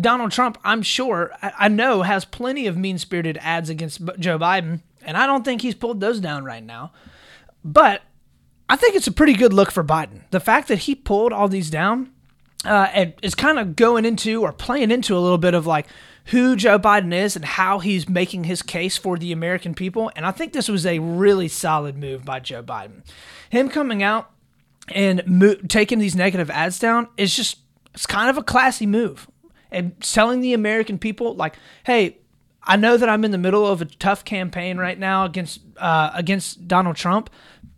Donald 0.00 0.30
Trump, 0.30 0.58
I'm 0.62 0.82
sure, 0.82 1.32
I 1.42 1.66
know, 1.68 2.02
has 2.02 2.24
plenty 2.24 2.68
of 2.68 2.76
mean 2.76 2.98
spirited 2.98 3.38
ads 3.40 3.68
against 3.68 4.00
Joe 4.20 4.38
Biden, 4.38 4.82
and 5.06 5.16
I 5.16 5.26
don't 5.26 5.44
think 5.44 5.62
he's 5.62 5.74
pulled 5.74 6.00
those 6.00 6.20
down 6.20 6.44
right 6.44 6.62
now. 6.62 6.92
But 7.64 8.02
I 8.68 8.76
think 8.76 8.96
it's 8.96 9.06
a 9.06 9.12
pretty 9.12 9.32
good 9.32 9.52
look 9.52 9.70
for 9.70 9.82
Biden. 9.82 10.22
The 10.30 10.40
fact 10.40 10.68
that 10.68 10.80
he 10.80 10.94
pulled 10.94 11.32
all 11.32 11.48
these 11.48 11.70
down 11.70 12.10
uh, 12.64 13.06
is 13.22 13.34
kind 13.34 13.58
of 13.58 13.76
going 13.76 14.04
into 14.04 14.42
or 14.42 14.52
playing 14.52 14.90
into 14.90 15.16
a 15.16 15.20
little 15.20 15.38
bit 15.38 15.54
of 15.54 15.66
like 15.66 15.86
who 16.26 16.56
Joe 16.56 16.78
Biden 16.78 17.14
is 17.14 17.36
and 17.36 17.44
how 17.44 17.78
he's 17.78 18.08
making 18.08 18.44
his 18.44 18.62
case 18.62 18.96
for 18.96 19.16
the 19.16 19.32
American 19.32 19.74
people. 19.74 20.10
And 20.16 20.26
I 20.26 20.32
think 20.32 20.52
this 20.52 20.68
was 20.68 20.84
a 20.84 20.98
really 20.98 21.48
solid 21.48 21.96
move 21.96 22.24
by 22.24 22.40
Joe 22.40 22.62
Biden. 22.62 23.04
Him 23.48 23.68
coming 23.68 24.02
out 24.02 24.30
and 24.88 25.22
mo- 25.26 25.54
taking 25.68 26.00
these 26.00 26.16
negative 26.16 26.50
ads 26.50 26.78
down 26.78 27.08
is 27.16 27.34
just 27.34 27.58
it's 27.94 28.06
kind 28.06 28.28
of 28.28 28.36
a 28.36 28.42
classy 28.42 28.86
move 28.86 29.28
and 29.70 29.98
telling 30.00 30.40
the 30.40 30.52
American 30.52 30.98
people 30.98 31.34
like, 31.34 31.54
hey, 31.84 32.18
I 32.66 32.76
know 32.76 32.96
that 32.96 33.08
I'm 33.08 33.24
in 33.24 33.30
the 33.30 33.38
middle 33.38 33.66
of 33.66 33.80
a 33.80 33.84
tough 33.84 34.24
campaign 34.24 34.78
right 34.78 34.98
now 34.98 35.24
against 35.24 35.60
uh, 35.76 36.10
against 36.14 36.66
Donald 36.66 36.96
Trump, 36.96 37.30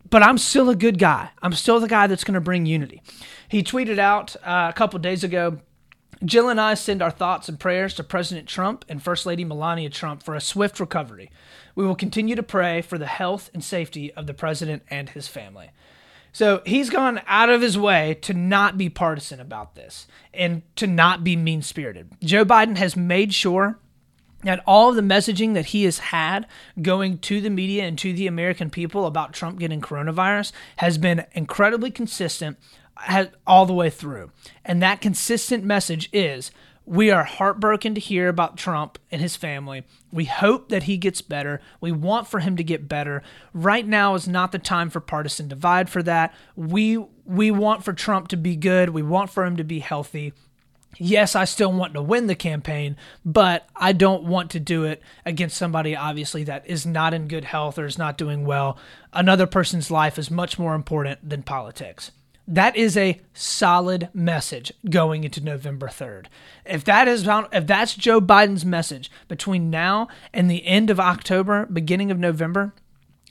but 0.09 0.23
I'm 0.23 0.39
still 0.39 0.71
a 0.71 0.77
good 0.77 0.99
guy. 0.99 1.31
I'm 1.43 1.53
still 1.53 1.79
the 1.81 1.89
guy 1.89 2.07
that's 2.07 2.25
going 2.25 2.35
to 2.35 2.41
bring 2.41 2.67
unity. 2.67 3.03
He 3.49 3.63
tweeted 3.63 3.99
out 3.99 4.37
uh, 4.37 4.69
a 4.71 4.73
couple 4.73 4.99
days 4.99 5.23
ago 5.25 5.59
Jill 6.25 6.49
and 6.49 6.61
I 6.61 6.75
send 6.75 7.01
our 7.01 7.11
thoughts 7.11 7.49
and 7.49 7.61
prayers 7.61 7.95
to 7.95 8.05
President 8.05 8.49
Trump 8.49 8.85
and 8.89 9.03
First 9.03 9.25
Lady 9.25 9.45
Melania 9.45 9.91
Trump 9.91 10.23
for 10.23 10.35
a 10.35 10.41
swift 10.41 10.81
recovery. 10.81 11.31
We 11.75 11.87
will 11.87 11.95
continue 11.95 12.35
to 12.35 12.43
pray 12.43 12.83
for 12.83 12.99
the 12.99 13.07
health 13.07 13.51
and 13.55 13.63
safety 13.63 14.13
of 14.15 14.27
the 14.27 14.35
president 14.35 14.83
and 14.91 15.11
his 15.11 15.29
family. 15.29 15.71
So 16.33 16.63
he's 16.67 16.91
gone 16.91 17.21
out 17.27 17.51
of 17.51 17.63
his 17.63 17.79
way 17.79 18.19
to 18.23 18.35
not 18.35 18.77
be 18.77 18.89
partisan 18.89 19.41
about 19.41 19.77
this 19.77 20.07
and 20.35 20.63
to 20.77 20.87
not 20.87 21.23
be 21.23 21.37
mean 21.37 21.63
spirited. 21.63 22.11
Joe 22.21 22.45
Biden 22.45 22.77
has 22.77 22.97
made 22.97 23.33
sure 23.33 23.79
that 24.45 24.63
all 24.67 24.91
of 24.91 24.97
the 24.97 25.03
messaging 25.03 25.55
that 25.55 25.67
he 25.67 25.85
has 25.85 25.99
had 25.99 26.47
going 26.81 27.19
to 27.19 27.41
the 27.41 27.51
media 27.51 27.85
and 27.85 27.99
to 27.99 28.13
the 28.13 28.27
American 28.27 28.71
people 28.71 29.07
about 29.07 29.33
Trump 29.33 29.59
getting 29.59 29.81
coronavirus 29.81 30.53
has 30.77 30.97
been 30.99 31.25
incredibly 31.33 31.91
consistent 31.91 32.57
all 33.47 33.67
the 33.67 33.73
way 33.73 33.91
through. 33.91 34.31
And 34.65 34.83
that 34.83 35.01
consistent 35.01 35.65
message 35.65 36.09
is 36.13 36.51
we 36.85 37.11
are 37.11 37.25
heartbroken 37.25 37.95
to 37.95 38.01
hear 38.01 38.29
about 38.29 38.57
Trump 38.57 38.99
and 39.11 39.21
his 39.21 39.37
family. 39.37 39.85
We 40.11 40.25
hope 40.25 40.71
that 40.71 40.85
he 40.85 40.97
gets 40.97 41.21
better. 41.21 41.61
We 41.83 41.93
want 41.93 42.29
for 42.29 42.41
him 42.41 42.57
to 42.57 42.65
get 42.65 42.89
better. 42.89 43.23
Right 43.53 43.87
now 43.87 44.15
is 44.15 44.27
not 44.27 44.53
the 44.53 44.59
time 44.59 44.89
for 44.89 45.01
partisan 45.01 45.49
divide 45.49 45.91
for 45.91 46.03
that. 46.05 46.35
We 46.57 47.05
we 47.27 47.51
want 47.51 47.85
for 47.85 47.93
Trump 47.93 48.29
to 48.29 48.39
be 48.39 48.57
good. 48.57 48.91
We 48.91 49.03
want 49.03 49.29
for 49.29 49.45
him 49.45 49.57
to 49.59 49.65
be 49.65 49.81
healthy. 49.81 50.33
Yes, 50.97 51.37
I 51.37 51.45
still 51.45 51.73
want 51.73 51.95
to 51.95 52.03
win 52.03 52.27
the 52.27 52.35
campaign, 52.35 52.97
but 53.25 53.69
I 53.77 53.93
don't 53.93 54.25
want 54.25 54.51
to 54.53 54.61
do 54.61 54.85
it 54.85 55.03
against 55.25 55.57
somebody 55.57 55.95
obviously 55.95 56.45
that 56.45 56.69
is 56.69 56.87
not 56.87 57.15
in 57.15 57.29
good 57.29 57.45
health 57.45 57.79
or 57.79 57.87
is 57.87 57.99
not 57.99 58.19
doing 58.19 58.45
well. 58.45 58.79
Another 59.13 59.47
person's 59.47 59.91
life 59.91 60.19
is 60.19 60.31
much 60.31 60.59
more 60.59 60.75
important 60.75 61.29
than 61.29 61.43
politics. 61.43 62.11
That 62.49 62.77
is 62.77 62.97
a 62.97 63.21
solid 63.35 64.09
message 64.15 64.73
going 64.89 65.23
into 65.23 65.45
November 65.45 65.87
3rd. 65.89 66.27
If 66.65 66.83
that 66.85 67.07
is 67.07 67.29
if 67.53 67.67
that's 67.67 67.95
Joe 67.95 68.23
Biden's 68.23 68.65
message 68.65 69.11
between 69.29 69.69
now 69.69 70.09
and 70.33 70.51
the 70.51 70.67
end 70.67 70.89
of 70.89 70.99
October, 70.99 71.67
beginning 71.67 72.11
of 72.11 72.19
November, 72.19 72.73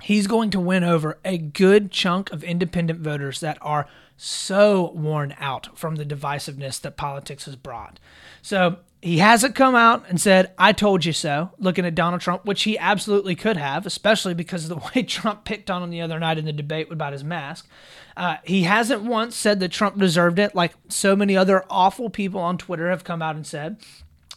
he's 0.02 0.28
going 0.28 0.50
to 0.52 0.60
win 0.60 0.84
over 0.84 1.18
a 1.26 1.38
good 1.38 1.92
chunk 1.92 2.32
of 2.32 2.44
independent 2.44 3.00
voters 3.00 3.40
that 3.40 3.58
are 3.62 3.88
so 4.16 4.92
worn 4.96 5.36
out 5.40 5.78
from 5.78 5.96
the 5.96 6.06
divisiveness 6.06 6.82
that 6.82 6.98
politics 6.98 7.46
has 7.46 7.56
brought. 7.56 8.00
So 8.42 8.78
he 9.02 9.20
hasn't 9.20 9.56
come 9.56 9.76
out 9.76 10.06
and 10.10 10.20
said, 10.20 10.54
I 10.58 10.72
told 10.74 11.06
you 11.06 11.14
so, 11.14 11.52
looking 11.60 11.86
at 11.86 11.94
Donald 11.94 12.22
Trump, 12.22 12.46
which 12.46 12.64
he 12.64 12.78
absolutely 12.78 13.36
could 13.36 13.58
have, 13.58 13.86
especially 13.86 14.34
because 14.34 14.64
of 14.64 14.70
the 14.70 14.90
way 14.96 15.04
Trump 15.04 15.46
picked 15.46 15.70
on 15.70 15.84
him 15.84 15.92
the 15.92 16.02
other 16.02 16.20
night 16.20 16.38
in 16.38 16.46
the 16.46 16.54
debate 16.54 16.92
about 16.92 17.14
his 17.14 17.24
mask. 17.24 17.68
Uh, 18.16 18.38
he 18.44 18.64
hasn't 18.64 19.04
once 19.04 19.36
said 19.36 19.60
that 19.60 19.72
Trump 19.72 20.00
deserved 20.00 20.40
it, 20.40 20.56
like 20.56 20.74
so 20.90 21.16
many 21.16 21.38
other 21.38 21.64
awful 21.70 22.10
people 22.10 22.42
on 22.42 22.58
Twitter 22.58 22.90
have 22.90 23.04
come 23.04 23.22
out 23.22 23.36
and 23.36 23.46
said. 23.46 23.78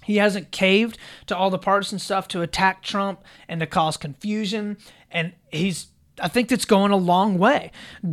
He 0.02 0.16
hasn't 0.16 0.50
caved 0.50 0.98
to 1.26 1.36
all 1.36 1.50
the 1.50 1.58
partisan 1.58 1.98
stuff 1.98 2.28
to 2.28 2.42
attack 2.42 2.82
Trump 2.82 3.22
and 3.48 3.60
to 3.60 3.66
cause 3.66 3.96
confusion. 3.96 4.76
And 5.10 5.32
he's, 5.50 5.88
I 6.20 6.28
think 6.28 6.48
that's 6.48 6.64
going 6.64 6.92
a 6.92 6.96
long 6.96 7.38
way. 7.38 7.72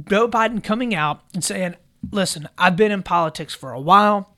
Joe 0.10 0.28
Biden 0.28 0.64
coming 0.64 0.96
out 0.96 1.22
and 1.34 1.44
saying, 1.44 1.76
listen, 2.12 2.48
I've 2.58 2.76
been 2.76 2.92
in 2.92 3.04
politics 3.04 3.54
for 3.54 3.72
a 3.72 3.80
while. 3.80 4.34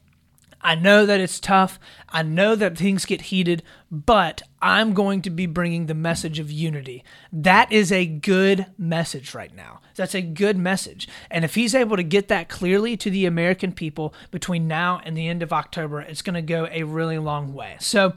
I 0.62 0.76
know 0.76 1.06
that 1.06 1.22
it's 1.22 1.40
tough. 1.40 1.80
I 2.10 2.22
know 2.22 2.54
that 2.56 2.78
things 2.78 3.06
get 3.06 3.22
heated, 3.22 3.64
but 3.90 4.42
I'm 4.62 4.94
going 4.94 5.22
to 5.22 5.30
be 5.30 5.46
bringing 5.46 5.86
the 5.86 5.94
message 5.94 6.38
of 6.38 6.52
unity. 6.52 7.04
That 7.32 7.72
is 7.72 7.92
a 7.92 8.06
good 8.06 8.66
message 8.78 9.34
right 9.34 9.56
now. 9.56 9.80
That's 9.96 10.16
a 10.16 10.22
good 10.22 10.58
message. 10.58 11.08
And 11.32 11.46
if 11.46 11.56
he's 11.56 11.74
able 11.74 11.96
to 11.96 12.04
get 12.04 12.28
that 12.28 12.50
clearly 12.50 12.98
to 12.98 13.10
the 13.10 13.26
American 13.26 13.72
people 13.72 14.14
between 14.32 14.68
now 14.68 15.00
and 15.06 15.16
the 15.16 15.30
end 15.30 15.44
of 15.44 15.54
October, 15.54 16.02
it's 16.02 16.22
going 16.22 16.34
to 16.36 16.42
go 16.42 16.68
a 16.72 16.84
really 16.84 17.18
long 17.18 17.54
way. 17.54 17.78
So, 17.80 18.14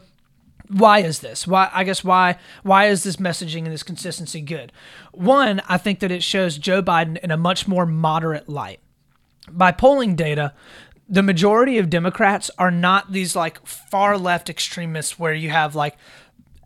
why 0.73 1.01
is 1.01 1.21
this? 1.21 1.47
Why 1.47 1.71
I 1.73 1.85
guess 1.85 2.03
why 2.03 2.39
why 2.63 2.87
is 2.87 3.03
this 3.03 3.17
messaging 3.17 3.65
and 3.65 3.73
this 3.73 3.83
consistency 3.83 4.41
good? 4.41 4.73
One, 5.13 5.61
I 5.69 5.79
think 5.79 6.01
that 6.01 6.11
it 6.11 6.23
shows 6.23 6.59
Joe 6.59 6.83
Biden 6.83 7.19
in 7.19 7.31
a 7.31 7.37
much 7.37 7.69
more 7.69 7.87
moderate 7.87 8.49
light. 8.49 8.81
By 9.51 9.73
polling 9.73 10.17
data, 10.17 10.55
the 11.09 11.23
majority 11.23 11.79
of 11.79 11.91
Democrats 11.91 12.51
are 12.59 12.71
not 12.71 13.13
these 13.13 13.37
like 13.37 13.65
far 13.67 14.17
left 14.17 14.49
extremists 14.49 15.19
where 15.19 15.35
you 15.35 15.51
have 15.51 15.75
like 15.75 15.97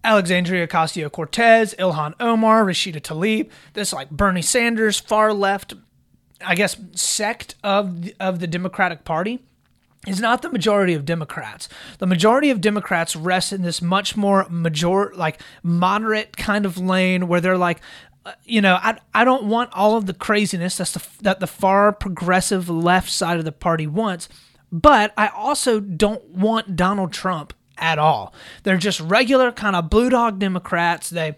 Alexandria 0.05 0.69
Ocasio 0.69 1.11
Cortez, 1.11 1.75
Ilhan 1.79 2.15
Omar, 2.21 2.65
Rashida 2.65 3.01
Tlaib, 3.01 3.51
this 3.73 3.93
like 3.93 4.11
Bernie 4.11 4.43
Sanders 4.43 5.01
far 5.01 5.33
left, 5.33 5.75
I 6.45 6.55
guess, 6.55 6.77
sect 6.93 7.57
of 7.65 8.03
the, 8.03 8.15
of 8.21 8.39
the 8.39 8.47
Democratic 8.47 9.05
Party 9.05 9.41
is 10.07 10.21
not 10.21 10.43
the 10.43 10.51
majority 10.51 10.95
of 10.95 11.05
Democrats. 11.05 11.69
The 11.99 12.07
majority 12.07 12.51
of 12.51 12.61
Democrats 12.61 13.17
rest 13.17 13.53
in 13.53 13.63
this 13.63 13.83
much 13.83 14.17
more 14.17 14.49
major, 14.49 15.13
like 15.15 15.41
moderate 15.63 16.37
kind 16.37 16.65
of 16.65 16.79
lane 16.79 17.29
where 17.29 17.41
they're 17.41 17.59
like, 17.59 17.81
uh, 18.25 18.33
you 18.45 18.61
know, 18.61 18.79
I, 18.81 18.99
I 19.15 19.25
don't 19.25 19.45
want 19.45 19.73
all 19.73 19.97
of 19.97 20.07
the 20.07 20.15
craziness 20.15 20.77
that's 20.77 20.93
the, 20.93 21.07
that 21.23 21.41
the 21.41 21.47
far 21.47 21.93
progressive 21.93 22.69
left 22.69 23.11
side 23.11 23.39
of 23.39 23.45
the 23.45 23.53
party 23.53 23.87
wants, 23.87 24.29
but 24.73 25.13
I 25.17 25.29
also 25.29 25.81
don't 25.81 26.25
want 26.31 26.77
Donald 26.77 27.13
Trump 27.13 27.53
at 27.79 27.99
all. 27.99 28.35
They're 28.63 28.77
just 28.77 29.01
regular 29.01 29.53
kind 29.53 29.77
of 29.77 29.91
blue 29.91 30.11
dog 30.11 30.39
Democrats. 30.39 31.11
They 31.11 31.37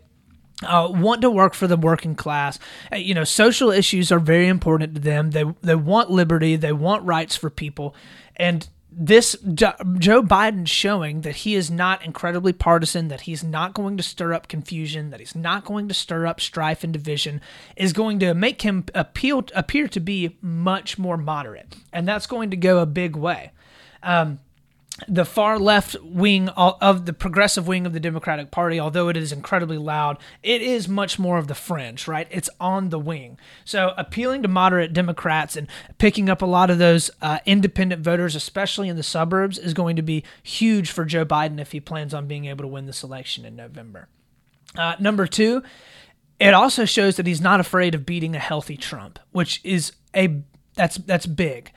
uh, 0.64 0.88
want 0.90 1.23
to 1.23 1.31
work 1.31 1.55
for 1.55 1.66
the 1.66 1.77
working 1.77 2.14
class. 2.14 2.59
Uh, 2.92 2.97
you 2.97 3.14
know, 3.14 3.25
social 3.25 3.71
issues 3.71 4.11
are 4.11 4.18
very 4.18 4.49
important 4.49 4.94
to 4.94 5.01
them. 5.01 5.31
They 5.31 5.44
they 5.62 5.75
want 5.75 6.11
liberty. 6.11 6.57
They 6.57 6.73
want 6.73 7.05
rights 7.05 7.37
for 7.37 7.51
people, 7.51 7.94
and 8.37 8.68
this 8.90 9.37
Joe 9.55 10.23
Biden 10.23 10.66
showing 10.66 11.21
that 11.21 11.37
he 11.37 11.55
is 11.55 11.71
not 11.71 12.05
incredibly 12.05 12.53
partisan, 12.53 13.09
that 13.09 13.23
he's 13.23 13.44
not 13.44 13.73
going 13.73 13.97
to 13.97 14.03
stir 14.03 14.33
up 14.33 14.49
confusion, 14.49 15.11
that 15.11 15.21
he's 15.21 15.37
not 15.37 15.64
going 15.64 15.87
to 15.87 15.94
stir 15.94 16.27
up 16.27 16.40
strife 16.40 16.83
and 16.83 16.92
division, 16.92 17.40
is 17.77 17.92
going 17.92 18.18
to 18.18 18.35
make 18.35 18.62
him 18.62 18.85
appeal 18.94 19.44
appear 19.55 19.87
to 19.88 20.01
be 20.01 20.37
much 20.40 20.99
more 20.99 21.16
moderate, 21.16 21.77
and 21.92 22.09
that's 22.09 22.27
going 22.27 22.51
to 22.51 22.57
go 22.57 22.81
a 22.81 22.87
big 22.87 23.14
way. 23.14 23.53
Um, 24.03 24.40
the 25.06 25.24
far 25.24 25.58
left 25.58 25.96
wing 26.02 26.48
of 26.48 27.06
the 27.06 27.12
progressive 27.12 27.68
wing 27.68 27.87
of 27.87 27.92
the 27.92 28.00
Democratic 28.00 28.50
Party, 28.50 28.80
although 28.80 29.08
it 29.08 29.16
is 29.16 29.30
incredibly 29.30 29.78
loud, 29.78 30.18
it 30.42 30.61
is 30.61 30.88
much 30.88 31.18
more 31.18 31.38
of 31.38 31.46
the 31.46 31.54
fringe, 31.54 32.08
right? 32.08 32.26
It's 32.30 32.50
on 32.58 32.88
the 32.88 32.98
wing. 32.98 33.38
So 33.64 33.92
appealing 33.96 34.42
to 34.42 34.48
moderate 34.48 34.92
Democrats 34.92 35.56
and 35.56 35.68
picking 35.98 36.28
up 36.28 36.42
a 36.42 36.46
lot 36.46 36.70
of 36.70 36.78
those 36.78 37.11
uh, 37.22 37.38
independent 37.46 38.02
voters, 38.02 38.34
especially 38.34 38.88
in 38.88 38.96
the 38.96 39.02
suburbs, 39.02 39.58
is 39.58 39.72
going 39.72 39.96
to 39.96 40.02
be 40.02 40.24
huge 40.42 40.90
for 40.90 41.04
Joe 41.04 41.24
Biden 41.24 41.61
if 41.61 41.72
he 41.72 41.80
plans 41.80 42.12
on 42.12 42.26
being 42.26 42.46
able 42.46 42.64
to 42.64 42.68
win 42.68 42.87
this 42.87 43.04
election 43.04 43.44
in 43.44 43.54
November. 43.54 44.08
Uh, 44.76 44.96
number 44.98 45.26
two, 45.26 45.62
it 46.40 46.54
also 46.54 46.84
shows 46.84 47.16
that 47.16 47.26
he's 47.26 47.40
not 47.40 47.61
afraid 47.61 47.94
of 47.94 48.04
beating 48.04 48.34
a 48.34 48.40
healthy 48.40 48.76
Trump, 48.76 49.18
which 49.30 49.61
is 49.64 49.92
a 50.14 50.42
that's 50.74 50.96
that's 50.98 51.26
big 51.26 51.72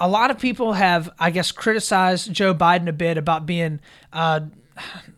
a 0.00 0.08
lot 0.08 0.30
of 0.30 0.38
people 0.38 0.74
have, 0.74 1.10
I 1.18 1.30
guess, 1.30 1.52
criticized 1.52 2.32
Joe 2.32 2.54
Biden 2.54 2.88
a 2.88 2.92
bit 2.92 3.16
about 3.16 3.46
being 3.46 3.80
uh, 4.12 4.40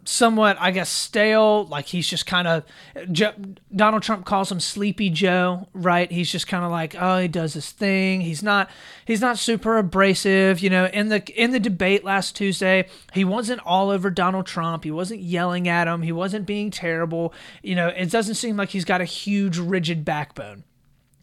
somewhat, 0.04 0.56
I 0.60 0.70
guess, 0.70 0.88
stale. 0.88 1.66
Like 1.66 1.86
he's 1.86 2.08
just 2.08 2.26
kind 2.26 2.46
of 2.46 2.64
Donald 3.74 4.02
Trump 4.02 4.24
calls 4.24 4.52
him 4.52 4.60
Sleepy 4.60 5.10
Joe, 5.10 5.68
right? 5.72 6.10
He's 6.10 6.30
just 6.30 6.46
kind 6.46 6.64
of 6.64 6.70
like, 6.70 6.94
oh, 6.98 7.18
he 7.18 7.28
does 7.28 7.54
his 7.54 7.70
thing. 7.70 8.20
He's 8.20 8.42
not, 8.42 8.70
he's 9.04 9.20
not 9.20 9.38
super 9.38 9.78
abrasive. 9.78 10.60
You 10.60 10.70
know, 10.70 10.86
in 10.86 11.08
the 11.08 11.22
in 11.34 11.50
the 11.50 11.60
debate 11.60 12.04
last 12.04 12.36
Tuesday, 12.36 12.88
he 13.12 13.24
wasn't 13.24 13.60
all 13.64 13.90
over 13.90 14.10
Donald 14.10 14.46
Trump. 14.46 14.84
He 14.84 14.90
wasn't 14.90 15.20
yelling 15.20 15.68
at 15.68 15.88
him. 15.88 16.02
He 16.02 16.12
wasn't 16.12 16.46
being 16.46 16.70
terrible. 16.70 17.34
You 17.62 17.74
know, 17.74 17.88
it 17.88 18.10
doesn't 18.10 18.36
seem 18.36 18.56
like 18.56 18.70
he's 18.70 18.84
got 18.84 19.00
a 19.00 19.06
huge 19.06 19.58
rigid 19.58 20.04
backbone. 20.04 20.62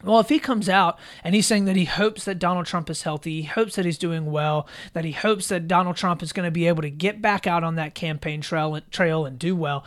Well, 0.04 0.20
if 0.20 0.28
he 0.28 0.38
comes 0.38 0.68
out 0.68 0.98
and 1.24 1.34
he's 1.34 1.46
saying 1.46 1.64
that 1.64 1.76
he 1.76 1.86
hopes 1.86 2.24
that 2.24 2.38
Donald 2.38 2.66
Trump 2.66 2.90
is 2.90 3.02
healthy, 3.02 3.40
he 3.40 3.46
hopes 3.46 3.76
that 3.76 3.84
he's 3.84 3.98
doing 3.98 4.26
well, 4.26 4.68
that 4.92 5.04
he 5.04 5.12
hopes 5.12 5.48
that 5.48 5.66
Donald 5.66 5.96
Trump 5.96 6.22
is 6.22 6.32
going 6.32 6.46
to 6.46 6.50
be 6.50 6.68
able 6.68 6.82
to 6.82 6.90
get 6.90 7.22
back 7.22 7.46
out 7.46 7.64
on 7.64 7.76
that 7.76 7.94
campaign 7.94 8.40
trail, 8.40 8.78
trail 8.90 9.24
and 9.24 9.38
do 9.38 9.56
well, 9.56 9.84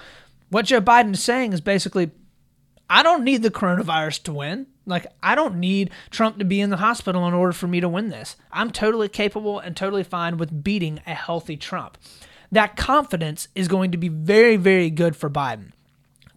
what 0.49 0.65
Joe 0.65 0.81
Biden 0.81 1.13
is 1.13 1.23
saying 1.23 1.53
is 1.53 1.61
basically, 1.61 2.11
I 2.89 3.03
don't 3.03 3.23
need 3.23 3.43
the 3.43 3.51
coronavirus 3.51 4.23
to 4.23 4.33
win. 4.33 4.65
Like, 4.85 5.05
I 5.21 5.35
don't 5.35 5.59
need 5.59 5.91
Trump 6.09 6.39
to 6.39 6.45
be 6.45 6.59
in 6.59 6.71
the 6.71 6.77
hospital 6.77 7.27
in 7.27 7.35
order 7.35 7.53
for 7.53 7.67
me 7.67 7.79
to 7.79 7.87
win 7.87 8.09
this. 8.09 8.35
I'm 8.51 8.71
totally 8.71 9.07
capable 9.09 9.59
and 9.59 9.77
totally 9.77 10.03
fine 10.03 10.37
with 10.37 10.63
beating 10.63 10.99
a 11.05 11.13
healthy 11.13 11.55
Trump. 11.55 11.99
That 12.51 12.75
confidence 12.75 13.47
is 13.53 13.67
going 13.67 13.91
to 13.91 13.97
be 13.97 14.09
very, 14.09 14.55
very 14.55 14.89
good 14.89 15.15
for 15.15 15.29
Biden 15.29 15.73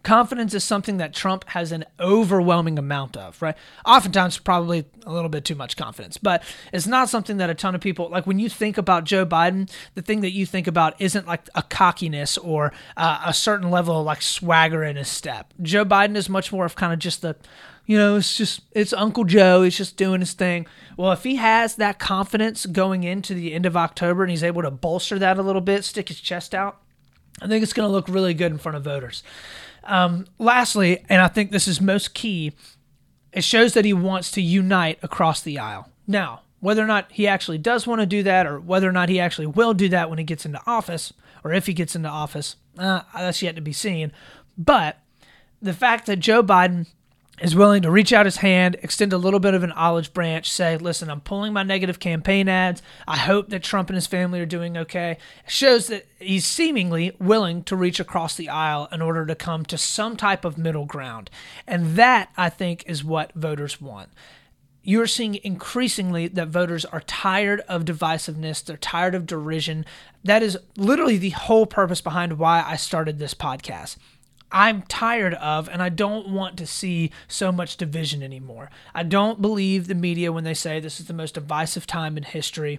Confidence 0.02 0.52
is 0.52 0.64
something 0.64 0.96
that 0.96 1.14
Trump 1.14 1.48
has 1.50 1.70
an 1.70 1.84
overwhelming 2.00 2.76
amount 2.78 3.16
of, 3.16 3.40
right? 3.40 3.54
Oftentimes, 3.86 4.38
probably 4.38 4.84
a 5.06 5.12
little 5.12 5.28
bit 5.28 5.44
too 5.44 5.54
much 5.54 5.76
confidence, 5.76 6.16
but 6.16 6.42
it's 6.72 6.88
not 6.88 7.08
something 7.08 7.36
that 7.36 7.50
a 7.50 7.54
ton 7.54 7.74
of 7.74 7.80
people 7.80 8.08
like. 8.08 8.26
When 8.26 8.40
you 8.40 8.48
think 8.48 8.76
about 8.76 9.04
Joe 9.04 9.24
Biden, 9.24 9.70
the 9.94 10.02
thing 10.02 10.20
that 10.22 10.32
you 10.32 10.44
think 10.44 10.66
about 10.66 11.00
isn't 11.00 11.26
like 11.26 11.48
a 11.54 11.62
cockiness 11.62 12.36
or 12.36 12.72
uh, 12.96 13.22
a 13.26 13.32
certain 13.32 13.70
level 13.70 14.00
of 14.00 14.06
like 14.06 14.22
swagger 14.22 14.82
in 14.82 14.96
his 14.96 15.08
step. 15.08 15.54
Joe 15.62 15.84
Biden 15.84 16.16
is 16.16 16.28
much 16.28 16.52
more 16.52 16.64
of 16.64 16.74
kind 16.74 16.92
of 16.92 16.98
just 16.98 17.22
the, 17.22 17.36
you 17.86 17.96
know, 17.96 18.16
it's 18.16 18.36
just 18.36 18.62
it's 18.72 18.92
Uncle 18.92 19.24
Joe. 19.24 19.62
He's 19.62 19.76
just 19.76 19.96
doing 19.96 20.20
his 20.20 20.32
thing. 20.32 20.66
Well, 20.96 21.12
if 21.12 21.22
he 21.22 21.36
has 21.36 21.76
that 21.76 22.00
confidence 22.00 22.66
going 22.66 23.04
into 23.04 23.34
the 23.34 23.52
end 23.52 23.66
of 23.66 23.76
October 23.76 24.22
and 24.24 24.30
he's 24.30 24.42
able 24.44 24.62
to 24.62 24.70
bolster 24.70 25.18
that 25.20 25.38
a 25.38 25.42
little 25.42 25.60
bit, 25.60 25.84
stick 25.84 26.08
his 26.08 26.20
chest 26.20 26.54
out, 26.54 26.80
I 27.40 27.46
think 27.46 27.62
it's 27.62 27.72
going 27.72 27.88
to 27.88 27.92
look 27.92 28.08
really 28.08 28.34
good 28.34 28.52
in 28.52 28.58
front 28.58 28.76
of 28.76 28.84
voters. 28.84 29.22
Um, 29.84 30.26
lastly, 30.38 31.04
and 31.08 31.20
I 31.20 31.28
think 31.28 31.50
this 31.50 31.66
is 31.68 31.80
most 31.80 32.14
key, 32.14 32.52
it 33.32 33.44
shows 33.44 33.74
that 33.74 33.84
he 33.84 33.92
wants 33.92 34.30
to 34.32 34.42
unite 34.42 34.98
across 35.02 35.40
the 35.40 35.58
aisle. 35.58 35.88
Now, 36.06 36.42
whether 36.60 36.82
or 36.82 36.86
not 36.86 37.10
he 37.10 37.26
actually 37.26 37.58
does 37.58 37.86
want 37.86 38.00
to 38.00 38.06
do 38.06 38.22
that, 38.22 38.46
or 38.46 38.60
whether 38.60 38.88
or 38.88 38.92
not 38.92 39.08
he 39.08 39.18
actually 39.18 39.46
will 39.46 39.74
do 39.74 39.88
that 39.88 40.08
when 40.08 40.18
he 40.18 40.24
gets 40.24 40.46
into 40.46 40.60
office, 40.66 41.12
or 41.42 41.52
if 41.52 41.66
he 41.66 41.72
gets 41.72 41.96
into 41.96 42.08
office, 42.08 42.56
uh, 42.78 43.02
that's 43.14 43.42
yet 43.42 43.56
to 43.56 43.60
be 43.60 43.72
seen. 43.72 44.12
But 44.56 44.98
the 45.60 45.72
fact 45.72 46.06
that 46.06 46.20
Joe 46.20 46.42
Biden 46.42 46.86
is 47.40 47.56
willing 47.56 47.82
to 47.82 47.90
reach 47.90 48.12
out 48.12 48.26
his 48.26 48.36
hand, 48.36 48.76
extend 48.82 49.12
a 49.12 49.18
little 49.18 49.40
bit 49.40 49.54
of 49.54 49.62
an 49.62 49.72
olive 49.72 50.12
branch, 50.12 50.50
say, 50.50 50.76
listen, 50.76 51.10
I'm 51.10 51.22
pulling 51.22 51.52
my 51.52 51.62
negative 51.62 51.98
campaign 51.98 52.48
ads. 52.48 52.82
I 53.08 53.16
hope 53.16 53.48
that 53.48 53.62
Trump 53.62 53.88
and 53.88 53.94
his 53.94 54.06
family 54.06 54.40
are 54.40 54.46
doing 54.46 54.76
okay. 54.76 55.16
Shows 55.48 55.86
that 55.86 56.06
he's 56.20 56.44
seemingly 56.44 57.12
willing 57.18 57.64
to 57.64 57.76
reach 57.76 57.98
across 57.98 58.36
the 58.36 58.48
aisle 58.48 58.86
in 58.92 59.00
order 59.00 59.24
to 59.26 59.34
come 59.34 59.64
to 59.66 59.78
some 59.78 60.16
type 60.16 60.44
of 60.44 60.58
middle 60.58 60.84
ground. 60.84 61.30
And 61.66 61.96
that, 61.96 62.30
I 62.36 62.50
think, 62.50 62.84
is 62.86 63.02
what 63.02 63.32
voters 63.34 63.80
want. 63.80 64.10
You're 64.84 65.06
seeing 65.06 65.36
increasingly 65.42 66.28
that 66.28 66.48
voters 66.48 66.84
are 66.84 67.00
tired 67.00 67.60
of 67.68 67.84
divisiveness. 67.84 68.64
They're 68.64 68.76
tired 68.76 69.14
of 69.14 69.26
derision. 69.26 69.86
That 70.22 70.42
is 70.42 70.58
literally 70.76 71.18
the 71.18 71.30
whole 71.30 71.66
purpose 71.66 72.00
behind 72.00 72.38
why 72.38 72.62
I 72.66 72.76
started 72.76 73.18
this 73.18 73.34
podcast. 73.34 73.96
I'm 74.52 74.82
tired 74.82 75.34
of, 75.34 75.68
and 75.68 75.82
I 75.82 75.88
don't 75.88 76.28
want 76.28 76.56
to 76.58 76.66
see 76.66 77.10
so 77.26 77.50
much 77.50 77.76
division 77.76 78.22
anymore. 78.22 78.70
I 78.94 79.02
don't 79.02 79.40
believe 79.40 79.88
the 79.88 79.94
media 79.94 80.30
when 80.30 80.44
they 80.44 80.54
say 80.54 80.78
this 80.78 81.00
is 81.00 81.06
the 81.06 81.14
most 81.14 81.34
divisive 81.34 81.86
time 81.86 82.16
in 82.16 82.22
history. 82.22 82.78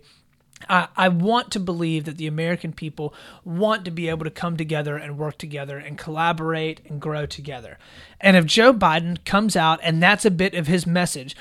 I, 0.70 0.88
I 0.96 1.10
want 1.10 1.52
to 1.52 1.60
believe 1.60 2.06
that 2.06 2.18
the 2.18 2.28
American 2.28 2.74
people 2.74 3.14
want 3.44 3.86
to 3.86 3.92
be 3.92 4.08
able 4.08 4.24
to 4.24 4.32
come 4.32 4.56
together 4.56 4.96
and 4.98 5.18
work 5.18 5.38
together 5.38 5.78
and 5.78 5.98
collaborate 5.98 6.82
and 6.88 7.02
grow 7.02 7.26
together. 7.26 7.78
And 8.22 8.38
if 8.38 8.46
Joe 8.46 8.74
Biden 8.74 9.24
comes 9.26 9.56
out 9.56 9.80
and 9.84 10.02
that's 10.02 10.26
a 10.26 10.32
bit 10.32 10.54
of 10.54 10.68
his 10.68 10.86
message, 10.86 11.36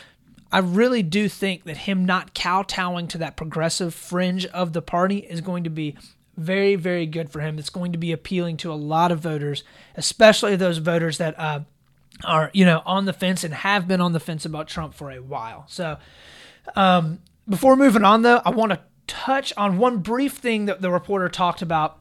I 0.50 0.58
really 0.58 1.02
do 1.02 1.28
think 1.28 1.64
that 1.64 1.78
him 1.78 2.04
not 2.04 2.34
kowtowing 2.34 3.08
to 3.08 3.18
that 3.18 3.36
progressive 3.36 3.94
fringe 3.94 4.44
of 4.46 4.72
the 4.72 4.82
party 4.82 5.18
is 5.18 5.40
going 5.40 5.64
to 5.64 5.70
be 5.70 5.96
very, 6.36 6.76
very 6.76 7.06
good 7.06 7.30
for 7.30 7.40
him. 7.40 7.58
It's 7.58 7.70
going 7.70 7.92
to 7.92 7.98
be 7.98 8.12
appealing 8.12 8.56
to 8.58 8.72
a 8.72 8.74
lot 8.74 9.12
of 9.12 9.20
voters, 9.20 9.64
especially 9.96 10.56
those 10.56 10.78
voters 10.78 11.18
that 11.18 11.38
uh, 11.38 11.60
are, 12.24 12.50
you 12.52 12.64
know, 12.64 12.82
on 12.86 13.04
the 13.04 13.12
fence 13.12 13.44
and 13.44 13.52
have 13.52 13.86
been 13.86 14.00
on 14.00 14.12
the 14.12 14.20
fence 14.20 14.44
about 14.44 14.68
Trump 14.68 14.94
for 14.94 15.10
a 15.10 15.20
while. 15.20 15.64
So, 15.68 15.98
um, 16.76 17.20
before 17.48 17.76
moving 17.76 18.04
on, 18.04 18.22
though, 18.22 18.40
I 18.44 18.50
want 18.50 18.72
to 18.72 18.80
touch 19.06 19.52
on 19.56 19.78
one 19.78 19.98
brief 19.98 20.34
thing 20.34 20.66
that 20.66 20.80
the 20.80 20.90
reporter 20.90 21.28
talked 21.28 21.60
about 21.60 21.98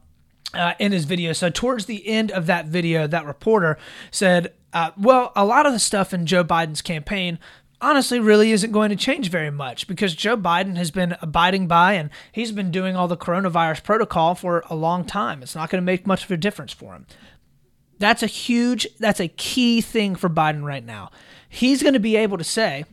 uh, 0.53 0.73
in 0.79 0.91
his 0.91 1.05
video. 1.05 1.33
So, 1.33 1.49
towards 1.49 1.85
the 1.85 2.07
end 2.07 2.31
of 2.31 2.45
that 2.45 2.67
video, 2.67 3.07
that 3.07 3.25
reporter 3.25 3.77
said, 4.11 4.53
uh, 4.73 4.91
Well, 4.97 5.31
a 5.35 5.45
lot 5.45 5.65
of 5.65 5.73
the 5.73 5.79
stuff 5.79 6.13
in 6.13 6.25
Joe 6.25 6.43
Biden's 6.43 6.81
campaign 6.81 7.39
honestly 7.81 8.19
really 8.19 8.51
isn't 8.51 8.71
going 8.71 8.89
to 8.89 8.95
change 8.95 9.29
very 9.29 9.51
much 9.51 9.87
because 9.87 10.15
Joe 10.15 10.37
Biden 10.37 10.77
has 10.77 10.91
been 10.91 11.15
abiding 11.21 11.67
by 11.67 11.93
and 11.93 12.09
he's 12.31 12.51
been 12.51 12.71
doing 12.71 12.95
all 12.95 13.07
the 13.07 13.17
coronavirus 13.17 13.83
protocol 13.83 14.35
for 14.35 14.63
a 14.69 14.75
long 14.75 15.03
time. 15.03 15.41
It's 15.41 15.55
not 15.55 15.69
going 15.69 15.81
to 15.81 15.85
make 15.85 16.07
much 16.07 16.23
of 16.23 16.31
a 16.31 16.37
difference 16.37 16.71
for 16.71 16.93
him. 16.93 17.07
That's 17.99 18.23
a 18.23 18.27
huge, 18.27 18.87
that's 18.99 19.19
a 19.19 19.27
key 19.27 19.81
thing 19.81 20.15
for 20.15 20.29
Biden 20.29 20.63
right 20.63 20.85
now. 20.85 21.11
He's 21.49 21.83
going 21.83 21.93
to 21.93 21.99
be 21.99 22.15
able 22.15 22.37
to 22.37 22.43
say, 22.43 22.85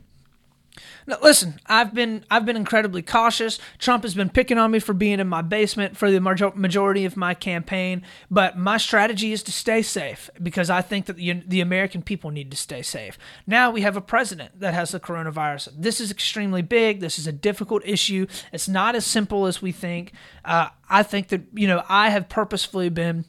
now, 1.07 1.17
listen, 1.21 1.59
I've 1.65 1.93
been 1.93 2.23
I've 2.29 2.45
been 2.45 2.55
incredibly 2.55 3.01
cautious. 3.01 3.59
Trump 3.77 4.03
has 4.03 4.13
been 4.13 4.29
picking 4.29 4.57
on 4.57 4.71
me 4.71 4.79
for 4.79 4.93
being 4.93 5.19
in 5.19 5.27
my 5.27 5.41
basement 5.41 5.97
for 5.97 6.11
the 6.11 6.19
majority 6.19 7.05
of 7.05 7.17
my 7.17 7.33
campaign, 7.33 8.03
but 8.29 8.57
my 8.57 8.77
strategy 8.77 9.31
is 9.31 9.43
to 9.43 9.51
stay 9.51 9.81
safe 9.81 10.29
because 10.41 10.69
I 10.69 10.81
think 10.81 11.07
that 11.07 11.17
the, 11.17 11.41
the 11.45 11.61
American 11.61 12.01
people 12.01 12.31
need 12.31 12.51
to 12.51 12.57
stay 12.57 12.81
safe. 12.81 13.17
Now 13.47 13.71
we 13.71 13.81
have 13.81 13.97
a 13.97 14.01
president 14.01 14.59
that 14.59 14.73
has 14.73 14.91
the 14.91 14.99
coronavirus. 14.99 15.69
This 15.75 15.99
is 15.99 16.11
extremely 16.11 16.61
big. 16.61 16.99
This 16.99 17.17
is 17.17 17.27
a 17.27 17.31
difficult 17.31 17.81
issue. 17.85 18.27
It's 18.51 18.67
not 18.67 18.95
as 18.95 19.05
simple 19.05 19.45
as 19.45 19.61
we 19.61 19.71
think. 19.71 20.13
Uh, 20.45 20.69
I 20.89 21.03
think 21.03 21.29
that 21.29 21.41
you 21.53 21.67
know 21.67 21.83
I 21.89 22.09
have 22.09 22.29
purposefully 22.29 22.89
been 22.89 23.25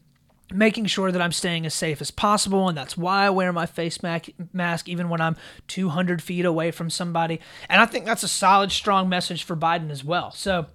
making 0.53 0.87
sure 0.87 1.13
that 1.13 1.23
I'm 1.23 1.33
staying 1.33 1.67
as 1.67 1.75
safe 1.75 2.01
as 2.01 2.11
possible. 2.11 2.69
And 2.69 2.77
that's 2.77 2.97
why 2.97 3.27
I 3.27 3.31
wear 3.31 3.53
my 3.53 3.67
face 3.67 4.01
mask 4.03 4.89
even 4.89 5.09
when 5.09 5.21
I'm 5.21 5.37
200 5.69 6.23
feet 6.23 6.45
away 6.45 6.71
from 6.71 6.91
somebody. 6.91 7.41
And 7.69 7.81
I 7.81 7.87
think 7.87 8.05
that's 8.05 8.23
a 8.23 8.29
solid, 8.29 8.73
strong 8.73 9.09
message 9.09 9.45
for 9.45 9.57
Biden 9.57 9.91
as 9.91 10.05
well. 10.05 10.31
So, 10.33 10.67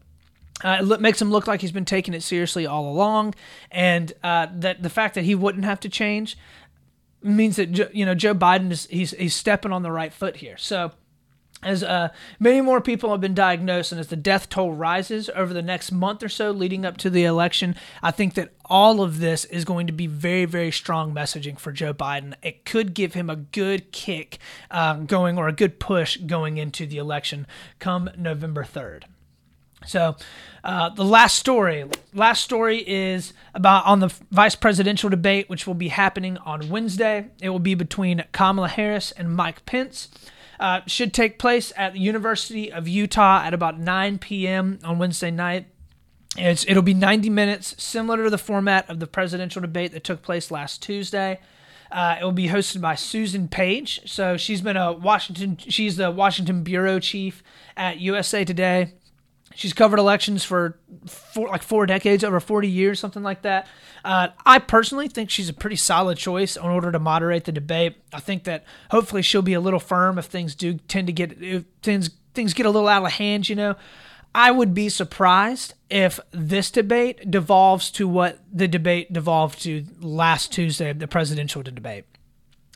uh, 0.63 0.77
it 0.81 1.01
makes 1.01 1.21
him 1.21 1.29
look 1.29 1.47
like 1.47 1.59
he's 1.59 1.73
been 1.73 1.85
taking 1.85 2.13
it 2.13 2.23
seriously 2.23 2.65
all 2.65 2.89
along, 2.89 3.35
and 3.71 4.13
uh, 4.23 4.47
that 4.53 4.81
the 4.81 4.89
fact 4.89 5.15
that 5.15 5.25
he 5.25 5.35
wouldn't 5.35 5.65
have 5.65 5.81
to 5.81 5.89
change 5.89 6.37
means 7.21 7.57
that 7.57 7.93
you 7.93 8.05
know 8.05 8.15
Joe 8.15 8.33
Biden 8.33 8.71
is 8.71 8.87
he's 8.87 9.11
he's 9.11 9.35
stepping 9.35 9.73
on 9.73 9.83
the 9.83 9.91
right 9.91 10.13
foot 10.13 10.37
here. 10.37 10.55
So 10.55 10.93
as 11.63 11.83
uh, 11.83 12.09
many 12.39 12.61
more 12.61 12.79
people 12.79 13.09
have 13.11 13.21
been 13.21 13.33
diagnosed 13.33 13.91
and 13.91 13.99
as 13.99 14.07
the 14.07 14.15
death 14.15 14.49
toll 14.49 14.73
rises 14.73 15.29
over 15.35 15.53
the 15.53 15.61
next 15.61 15.91
month 15.91 16.21
or 16.21 16.29
so 16.29 16.51
leading 16.51 16.85
up 16.85 16.97
to 16.97 17.09
the 17.09 17.23
election, 17.23 17.75
I 18.03 18.11
think 18.11 18.35
that 18.35 18.53
all 18.65 19.01
of 19.01 19.19
this 19.19 19.45
is 19.45 19.65
going 19.65 19.87
to 19.87 19.93
be 19.93 20.05
very, 20.05 20.45
very 20.45 20.71
strong 20.71 21.13
messaging 21.13 21.57
for 21.57 21.71
Joe 21.71 21.93
Biden. 21.93 22.35
It 22.43 22.65
could 22.65 22.93
give 22.93 23.13
him 23.13 23.29
a 23.29 23.35
good 23.35 23.91
kick 23.91 24.37
um, 24.69 25.05
going 25.05 25.37
or 25.37 25.47
a 25.47 25.53
good 25.53 25.79
push 25.79 26.17
going 26.17 26.57
into 26.57 26.85
the 26.85 26.97
election 26.97 27.47
come 27.79 28.09
November 28.17 28.63
3rd. 28.63 29.03
So, 29.87 30.15
uh, 30.63 30.89
the 30.89 31.05
last 31.05 31.37
story, 31.37 31.85
last 32.13 32.43
story 32.43 32.83
is 32.87 33.33
about 33.53 33.85
on 33.85 33.99
the 33.99 34.13
vice 34.31 34.55
presidential 34.55 35.09
debate, 35.09 35.47
which 35.47 35.67
will 35.67 35.75
be 35.75 35.89
happening 35.89 36.37
on 36.39 36.69
Wednesday. 36.69 37.27
It 37.39 37.49
will 37.49 37.59
be 37.59 37.75
between 37.75 38.23
Kamala 38.31 38.67
Harris 38.67 39.11
and 39.11 39.35
Mike 39.35 39.65
Pence. 39.67 40.09
Uh, 40.59 40.81
should 40.87 41.13
take 41.13 41.37
place 41.37 41.73
at 41.75 41.93
the 41.93 41.99
University 41.99 42.71
of 42.71 42.87
Utah 42.87 43.41
at 43.43 43.53
about 43.53 43.79
9 43.79 44.19
p.m. 44.19 44.79
on 44.83 44.99
Wednesday 44.99 45.31
night. 45.31 45.67
It's, 46.37 46.65
it'll 46.67 46.83
be 46.83 46.93
90 46.93 47.29
minutes, 47.29 47.81
similar 47.81 48.23
to 48.23 48.29
the 48.29 48.37
format 48.37 48.89
of 48.89 48.99
the 48.99 49.07
presidential 49.07 49.61
debate 49.61 49.91
that 49.93 50.03
took 50.03 50.21
place 50.21 50.51
last 50.51 50.81
Tuesday. 50.83 51.39
Uh, 51.91 52.17
it 52.19 52.23
will 52.23 52.31
be 52.31 52.47
hosted 52.47 52.81
by 52.81 52.95
Susan 52.95 53.47
Page. 53.47 54.01
So 54.05 54.37
she's 54.37 54.61
been 54.61 54.77
a 54.77 54.91
Washington, 54.91 55.57
she's 55.57 55.95
the 55.95 56.11
Washington 56.11 56.63
bureau 56.63 56.99
chief 56.99 57.43
at 57.77 57.99
USA 57.99 58.43
Today. 58.43 58.93
She's 59.55 59.73
covered 59.73 59.99
elections 59.99 60.43
for 60.43 60.77
four, 61.07 61.47
like 61.47 61.63
four 61.63 61.85
decades, 61.85 62.23
over 62.23 62.39
40 62.39 62.67
years, 62.67 62.99
something 62.99 63.23
like 63.23 63.43
that. 63.43 63.67
Uh, 64.03 64.27
I 64.45 64.59
personally 64.59 65.07
think 65.07 65.29
she's 65.29 65.49
a 65.49 65.53
pretty 65.53 65.77
solid 65.77 66.17
choice 66.17 66.57
in 66.57 66.63
order 66.63 66.91
to 66.91 66.99
moderate 66.99 67.45
the 67.45 67.53
debate. 67.53 67.95
I 68.13 68.19
think 68.19 68.43
that 68.43 68.65
hopefully 68.91 69.21
she'll 69.21 69.41
be 69.41 69.53
a 69.53 69.61
little 69.61 69.79
firm 69.79 70.19
if 70.19 70.25
things 70.25 70.55
do 70.55 70.73
tend 70.73 71.07
to 71.07 71.13
get 71.13 71.41
if 71.41 71.63
things 71.81 72.09
things 72.33 72.53
get 72.53 72.65
a 72.65 72.69
little 72.69 72.89
out 72.89 73.05
of 73.05 73.13
hand. 73.13 73.47
You 73.47 73.55
know, 73.55 73.75
I 74.35 74.51
would 74.51 74.73
be 74.73 74.89
surprised 74.89 75.73
if 75.89 76.19
this 76.31 76.69
debate 76.69 77.31
devolves 77.31 77.89
to 77.91 78.07
what 78.07 78.39
the 78.51 78.67
debate 78.67 79.13
devolved 79.13 79.61
to 79.63 79.85
last 80.01 80.51
Tuesday, 80.51 80.91
the 80.91 81.07
presidential 81.07 81.63
debate. 81.63 82.03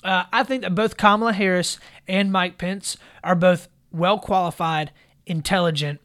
Uh, 0.02 0.24
I 0.32 0.44
think 0.44 0.63
that 0.63 0.74
both 0.74 0.96
Kamala 0.96 1.34
Harris 1.34 1.78
and 2.08 2.32
Mike 2.32 2.58
Pence 2.58 2.96
are 3.22 3.36
both 3.36 3.68
well 3.92 4.18
qualified, 4.18 4.92
intelligent 5.26 6.00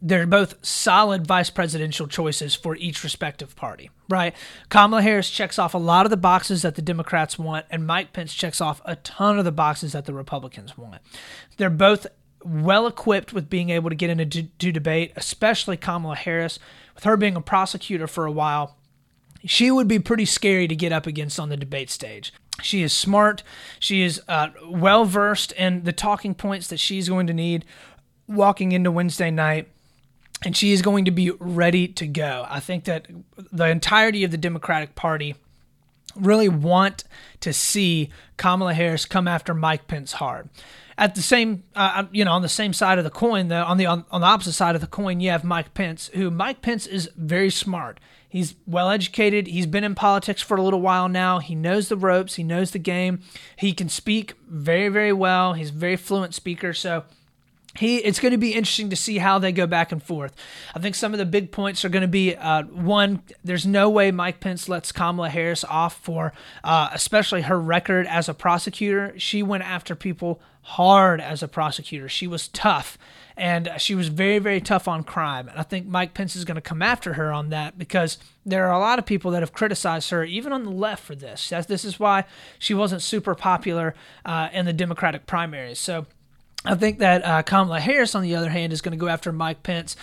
they're 0.00 0.26
both 0.26 0.64
solid 0.64 1.26
vice 1.26 1.50
presidential 1.50 2.06
choices 2.06 2.54
for 2.54 2.76
each 2.76 3.02
respective 3.02 3.56
party, 3.56 3.90
right? 4.08 4.34
Kamala 4.68 5.02
Harris 5.02 5.30
checks 5.30 5.58
off 5.58 5.74
a 5.74 5.78
lot 5.78 6.06
of 6.06 6.10
the 6.10 6.16
boxes 6.16 6.62
that 6.62 6.74
the 6.74 6.82
Democrats 6.82 7.38
want, 7.38 7.66
and 7.70 7.86
Mike 7.86 8.12
Pence 8.12 8.34
checks 8.34 8.60
off 8.60 8.80
a 8.84 8.96
ton 8.96 9.38
of 9.38 9.44
the 9.44 9.52
boxes 9.52 9.92
that 9.92 10.04
the 10.04 10.14
Republicans 10.14 10.76
want. 10.76 11.02
They're 11.56 11.70
both 11.70 12.06
well 12.44 12.86
equipped 12.86 13.32
with 13.32 13.50
being 13.50 13.70
able 13.70 13.90
to 13.90 13.96
get 13.96 14.10
into 14.10 14.44
to 14.44 14.72
debate, 14.72 15.12
especially 15.16 15.76
Kamala 15.76 16.16
Harris, 16.16 16.58
with 16.94 17.04
her 17.04 17.16
being 17.16 17.36
a 17.36 17.40
prosecutor 17.40 18.06
for 18.06 18.26
a 18.26 18.32
while. 18.32 18.76
She 19.44 19.70
would 19.70 19.88
be 19.88 19.98
pretty 19.98 20.24
scary 20.24 20.66
to 20.68 20.76
get 20.76 20.92
up 20.92 21.06
against 21.06 21.38
on 21.38 21.48
the 21.48 21.56
debate 21.56 21.90
stage. 21.90 22.32
She 22.62 22.82
is 22.82 22.92
smart. 22.92 23.42
She 23.78 24.02
is 24.02 24.20
uh, 24.28 24.48
well 24.64 25.04
versed 25.04 25.52
in 25.52 25.84
the 25.84 25.92
talking 25.92 26.34
points 26.34 26.68
that 26.68 26.80
she's 26.80 27.08
going 27.08 27.26
to 27.26 27.34
need 27.34 27.64
walking 28.26 28.72
into 28.72 28.90
Wednesday 28.90 29.30
night 29.30 29.68
and 30.44 30.56
she 30.56 30.72
is 30.72 30.82
going 30.82 31.04
to 31.06 31.10
be 31.10 31.30
ready 31.38 31.88
to 31.88 32.06
go. 32.06 32.46
I 32.48 32.60
think 32.60 32.84
that 32.84 33.06
the 33.52 33.68
entirety 33.68 34.24
of 34.24 34.30
the 34.30 34.38
Democratic 34.38 34.94
Party 34.94 35.34
really 36.14 36.48
want 36.48 37.04
to 37.40 37.52
see 37.52 38.10
Kamala 38.36 38.74
Harris 38.74 39.04
come 39.04 39.28
after 39.28 39.54
Mike 39.54 39.86
Pence 39.86 40.12
hard. 40.12 40.48
At 40.98 41.14
the 41.14 41.22
same, 41.22 41.64
uh, 41.74 42.04
you 42.10 42.24
know, 42.24 42.32
on 42.32 42.40
the 42.40 42.48
same 42.48 42.72
side 42.72 42.96
of 42.96 43.04
the 43.04 43.10
coin, 43.10 43.48
though, 43.48 43.64
on 43.64 43.76
the 43.76 43.84
on, 43.84 44.06
on 44.10 44.22
the 44.22 44.26
opposite 44.26 44.54
side 44.54 44.74
of 44.74 44.80
the 44.80 44.86
coin, 44.86 45.20
you 45.20 45.30
have 45.30 45.44
Mike 45.44 45.74
Pence, 45.74 46.10
who 46.14 46.30
Mike 46.30 46.62
Pence 46.62 46.86
is 46.86 47.10
very 47.16 47.50
smart. 47.50 48.00
He's 48.28 48.54
well 48.66 48.90
educated. 48.90 49.46
He's 49.46 49.66
been 49.66 49.84
in 49.84 49.94
politics 49.94 50.42
for 50.42 50.56
a 50.56 50.62
little 50.62 50.80
while 50.80 51.08
now. 51.08 51.38
He 51.38 51.54
knows 51.54 51.88
the 51.88 51.96
ropes. 51.96 52.34
He 52.34 52.42
knows 52.42 52.70
the 52.70 52.78
game. 52.78 53.20
He 53.56 53.72
can 53.72 53.88
speak 53.88 54.34
very, 54.48 54.88
very 54.88 55.12
well. 55.12 55.52
He's 55.52 55.70
a 55.70 55.74
very 55.74 55.96
fluent 55.96 56.34
speaker. 56.34 56.72
So 56.72 57.04
he 57.76 57.98
it's 57.98 58.20
going 58.20 58.32
to 58.32 58.38
be 58.38 58.52
interesting 58.52 58.90
to 58.90 58.96
see 58.96 59.18
how 59.18 59.38
they 59.38 59.52
go 59.52 59.66
back 59.66 59.92
and 59.92 60.02
forth. 60.02 60.34
I 60.74 60.80
think 60.80 60.94
some 60.94 61.12
of 61.12 61.18
the 61.18 61.26
big 61.26 61.52
points 61.52 61.84
are 61.84 61.88
going 61.88 62.02
to 62.02 62.08
be 62.08 62.34
uh, 62.34 62.62
one. 62.64 63.22
There's 63.44 63.66
no 63.66 63.88
way 63.88 64.10
Mike 64.10 64.40
Pence 64.40 64.68
lets 64.68 64.92
Kamala 64.92 65.28
Harris 65.28 65.64
off 65.64 65.96
for, 65.98 66.32
uh, 66.64 66.90
especially 66.92 67.42
her 67.42 67.60
record 67.60 68.06
as 68.06 68.28
a 68.28 68.34
prosecutor. 68.34 69.14
She 69.18 69.42
went 69.42 69.64
after 69.64 69.94
people 69.94 70.40
hard 70.62 71.20
as 71.20 71.42
a 71.42 71.48
prosecutor. 71.48 72.08
She 72.08 72.26
was 72.26 72.48
tough, 72.48 72.98
and 73.36 73.70
she 73.78 73.94
was 73.94 74.08
very 74.08 74.38
very 74.38 74.60
tough 74.60 74.88
on 74.88 75.04
crime. 75.04 75.48
And 75.48 75.58
I 75.58 75.62
think 75.62 75.86
Mike 75.86 76.14
Pence 76.14 76.34
is 76.34 76.44
going 76.44 76.56
to 76.56 76.60
come 76.60 76.82
after 76.82 77.14
her 77.14 77.32
on 77.32 77.50
that 77.50 77.78
because 77.78 78.18
there 78.44 78.66
are 78.66 78.72
a 78.72 78.78
lot 78.78 78.98
of 78.98 79.06
people 79.06 79.30
that 79.32 79.42
have 79.42 79.52
criticized 79.52 80.10
her, 80.10 80.24
even 80.24 80.52
on 80.52 80.64
the 80.64 80.70
left, 80.70 81.04
for 81.04 81.14
this. 81.14 81.48
That's, 81.48 81.66
This 81.66 81.84
is 81.84 81.98
why 82.00 82.24
she 82.58 82.74
wasn't 82.74 83.02
super 83.02 83.34
popular 83.34 83.94
uh, 84.24 84.48
in 84.52 84.66
the 84.66 84.72
Democratic 84.72 85.26
primaries. 85.26 85.78
So 85.78 86.06
I 86.66 86.74
think 86.74 86.98
that 86.98 87.24
uh, 87.24 87.42
Kamala 87.42 87.80
Harris, 87.80 88.14
on 88.14 88.22
the 88.22 88.34
other 88.34 88.50
hand, 88.50 88.72
is 88.72 88.80
going 88.80 88.92
to 88.92 88.98
go 88.98 89.08
after 89.08 89.32
Mike 89.32 89.62
Pence. 89.62 89.96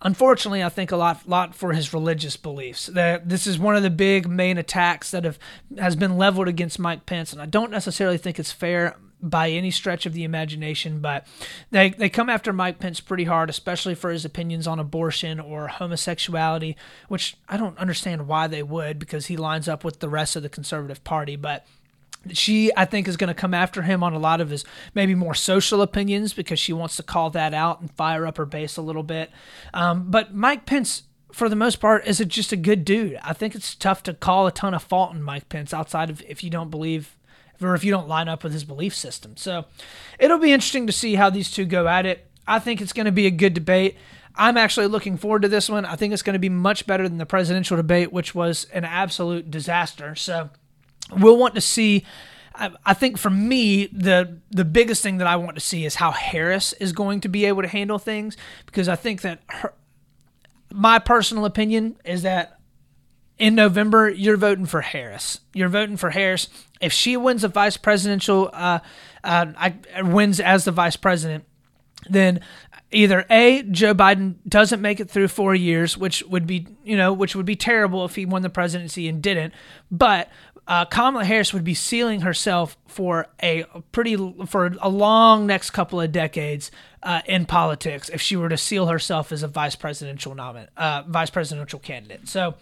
Unfortunately, 0.00 0.62
I 0.62 0.68
think 0.68 0.92
a 0.92 0.96
lot, 0.96 1.28
lot 1.28 1.54
for 1.54 1.72
his 1.72 1.92
religious 1.92 2.36
beliefs. 2.36 2.86
That 2.86 3.28
this 3.28 3.46
is 3.46 3.58
one 3.58 3.74
of 3.74 3.82
the 3.82 3.90
big 3.90 4.28
main 4.28 4.56
attacks 4.56 5.10
that 5.10 5.24
have 5.24 5.38
has 5.76 5.96
been 5.96 6.16
leveled 6.16 6.46
against 6.46 6.78
Mike 6.78 7.04
Pence, 7.04 7.32
and 7.32 7.42
I 7.42 7.46
don't 7.46 7.72
necessarily 7.72 8.18
think 8.18 8.38
it's 8.38 8.52
fair 8.52 8.96
by 9.20 9.50
any 9.50 9.70
stretch 9.70 10.06
of 10.06 10.12
the 10.12 10.24
imagination, 10.24 11.00
but 11.00 11.26
they, 11.70 11.90
they 11.90 12.08
come 12.08 12.30
after 12.30 12.52
Mike 12.52 12.78
Pence 12.78 13.00
pretty 13.00 13.24
hard, 13.24 13.50
especially 13.50 13.94
for 13.94 14.10
his 14.10 14.24
opinions 14.24 14.66
on 14.66 14.78
abortion 14.78 15.40
or 15.40 15.66
homosexuality, 15.68 16.76
which 17.08 17.36
I 17.48 17.56
don't 17.56 17.78
understand 17.78 18.28
why 18.28 18.46
they 18.46 18.62
would 18.62 18.98
because 18.98 19.26
he 19.26 19.36
lines 19.36 19.68
up 19.68 19.82
with 19.84 20.00
the 20.00 20.08
rest 20.08 20.36
of 20.36 20.42
the 20.42 20.48
conservative 20.48 21.02
party. 21.02 21.36
But 21.36 21.66
she 22.36 22.70
i 22.76 22.84
think 22.84 23.08
is 23.08 23.16
going 23.16 23.28
to 23.28 23.34
come 23.34 23.54
after 23.54 23.82
him 23.82 24.02
on 24.02 24.12
a 24.12 24.18
lot 24.18 24.40
of 24.40 24.50
his 24.50 24.64
maybe 24.94 25.14
more 25.14 25.34
social 25.34 25.82
opinions 25.82 26.32
because 26.32 26.58
she 26.58 26.72
wants 26.72 26.96
to 26.96 27.02
call 27.02 27.30
that 27.30 27.54
out 27.54 27.80
and 27.80 27.90
fire 27.92 28.26
up 28.26 28.36
her 28.36 28.46
base 28.46 28.76
a 28.76 28.82
little 28.82 29.02
bit. 29.02 29.30
Um, 29.72 30.10
but 30.10 30.34
mike 30.34 30.66
pence 30.66 31.04
for 31.32 31.48
the 31.48 31.56
most 31.56 31.76
part 31.76 32.06
is 32.06 32.18
just 32.18 32.52
a 32.52 32.56
good 32.56 32.84
dude. 32.84 33.18
I 33.22 33.32
think 33.32 33.54
it's 33.54 33.74
tough 33.74 34.02
to 34.04 34.14
call 34.14 34.46
a 34.46 34.52
ton 34.52 34.74
of 34.74 34.82
fault 34.82 35.14
in 35.14 35.22
mike 35.22 35.48
pence 35.48 35.74
outside 35.74 36.10
of 36.10 36.22
if 36.22 36.42
you 36.42 36.50
don't 36.50 36.70
believe 36.70 37.16
or 37.60 37.74
if 37.74 37.84
you 37.84 37.90
don't 37.90 38.08
line 38.08 38.28
up 38.28 38.44
with 38.44 38.52
his 38.52 38.64
belief 38.64 38.94
system. 38.94 39.36
So 39.36 39.64
it'll 40.18 40.38
be 40.38 40.52
interesting 40.52 40.86
to 40.86 40.92
see 40.92 41.16
how 41.16 41.30
these 41.30 41.50
two 41.50 41.64
go 41.64 41.88
at 41.88 42.06
it. 42.06 42.26
I 42.46 42.58
think 42.58 42.80
it's 42.80 42.92
going 42.92 43.06
to 43.06 43.12
be 43.12 43.26
a 43.26 43.30
good 43.30 43.54
debate. 43.54 43.96
I'm 44.34 44.56
actually 44.56 44.86
looking 44.86 45.16
forward 45.16 45.42
to 45.42 45.48
this 45.48 45.68
one. 45.68 45.84
I 45.84 45.96
think 45.96 46.12
it's 46.12 46.22
going 46.22 46.34
to 46.34 46.38
be 46.38 46.48
much 46.48 46.86
better 46.86 47.08
than 47.08 47.18
the 47.18 47.26
presidential 47.26 47.76
debate, 47.76 48.12
which 48.12 48.34
was 48.34 48.66
an 48.72 48.84
absolute 48.84 49.50
disaster. 49.50 50.14
So 50.14 50.50
we'll 51.10 51.36
want 51.36 51.54
to 51.54 51.60
see. 51.60 52.04
I, 52.84 52.92
think 52.92 53.18
for 53.18 53.30
me, 53.30 53.86
the 53.86 54.38
the 54.50 54.64
biggest 54.64 55.00
thing 55.00 55.18
that 55.18 55.28
I 55.28 55.36
want 55.36 55.54
to 55.54 55.60
see 55.60 55.84
is 55.84 55.94
how 55.94 56.10
Harris 56.10 56.72
is 56.74 56.92
going 56.92 57.20
to 57.20 57.28
be 57.28 57.44
able 57.44 57.62
to 57.62 57.68
handle 57.68 58.00
things 58.00 58.36
because 58.66 58.88
I 58.88 58.96
think 58.96 59.20
that 59.20 59.42
her, 59.48 59.74
my 60.72 60.98
personal 60.98 61.44
opinion 61.44 61.96
is 62.04 62.22
that 62.22 62.58
in 63.38 63.54
November 63.54 64.08
you're 64.08 64.36
voting 64.36 64.66
for 64.66 64.80
Harris. 64.80 65.40
You're 65.54 65.68
voting 65.68 65.96
for 65.96 66.10
Harris. 66.10 66.48
If 66.80 66.92
she 66.92 67.16
wins 67.16 67.42
the 67.42 67.48
vice 67.48 67.76
presidential, 67.76 68.50
uh, 68.52 68.80
uh, 69.22 69.46
I, 69.56 70.02
wins 70.02 70.40
as 70.40 70.64
the 70.64 70.72
vice 70.72 70.96
president, 70.96 71.44
then 72.08 72.40
either 72.90 73.24
a 73.30 73.62
Joe 73.64 73.94
Biden 73.94 74.36
doesn't 74.48 74.80
make 74.80 75.00
it 75.00 75.10
through 75.10 75.28
four 75.28 75.54
years, 75.54 75.96
which 75.96 76.22
would 76.24 76.46
be 76.46 76.66
you 76.84 76.96
know 76.96 77.12
which 77.12 77.36
would 77.36 77.46
be 77.46 77.56
terrible 77.56 78.04
if 78.04 78.14
he 78.14 78.26
won 78.26 78.42
the 78.42 78.50
presidency 78.50 79.08
and 79.08 79.22
didn't, 79.22 79.54
but 79.90 80.28
uh, 80.68 80.84
Kamala 80.84 81.24
Harris 81.24 81.54
would 81.54 81.64
be 81.64 81.74
sealing 81.74 82.20
herself 82.20 82.76
for 82.86 83.26
a 83.42 83.64
pretty 83.90 84.16
for 84.46 84.76
a 84.80 84.88
long 84.88 85.46
next 85.46 85.70
couple 85.70 86.00
of 86.00 86.12
decades 86.12 86.70
uh, 87.02 87.22
in 87.26 87.46
politics 87.46 88.10
if 88.10 88.20
she 88.20 88.36
were 88.36 88.50
to 88.50 88.56
seal 88.56 88.86
herself 88.86 89.32
as 89.32 89.42
a 89.42 89.48
vice 89.48 89.76
presidential 89.76 90.34
nominee, 90.34 90.68
uh, 90.76 91.04
vice 91.08 91.30
presidential 91.30 91.78
candidate. 91.78 92.28
So 92.28 92.54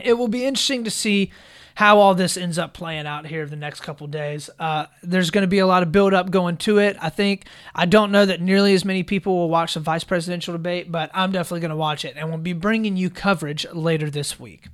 it 0.00 0.14
will 0.14 0.28
be 0.28 0.44
interesting 0.44 0.84
to 0.84 0.90
see 0.90 1.32
how 1.74 1.98
all 1.98 2.14
this 2.14 2.36
ends 2.36 2.58
up 2.58 2.74
playing 2.74 3.06
out 3.06 3.26
here 3.26 3.42
in 3.42 3.50
the 3.50 3.56
next 3.56 3.80
couple 3.80 4.06
days. 4.06 4.50
Uh, 4.58 4.86
there's 5.02 5.30
going 5.30 5.42
to 5.42 5.48
be 5.48 5.58
a 5.58 5.66
lot 5.66 5.82
of 5.82 5.92
build 5.92 6.14
up 6.14 6.30
going 6.30 6.56
to 6.58 6.78
it. 6.78 6.96
I 7.00 7.10
think 7.10 7.46
I 7.74 7.86
don't 7.86 8.12
know 8.12 8.26
that 8.26 8.40
nearly 8.40 8.74
as 8.74 8.84
many 8.84 9.02
people 9.02 9.36
will 9.36 9.48
watch 9.48 9.74
the 9.74 9.80
vice 9.80 10.04
presidential 10.04 10.52
debate, 10.52 10.90
but 10.92 11.10
I'm 11.14 11.32
definitely 11.32 11.60
going 11.60 11.70
to 11.70 11.76
watch 11.76 12.04
it 12.04 12.14
and 12.16 12.28
we'll 12.28 12.38
be 12.38 12.52
bringing 12.52 12.96
you 12.96 13.10
coverage 13.10 13.66
later 13.72 14.10
this 14.10 14.38
week. 14.38 14.68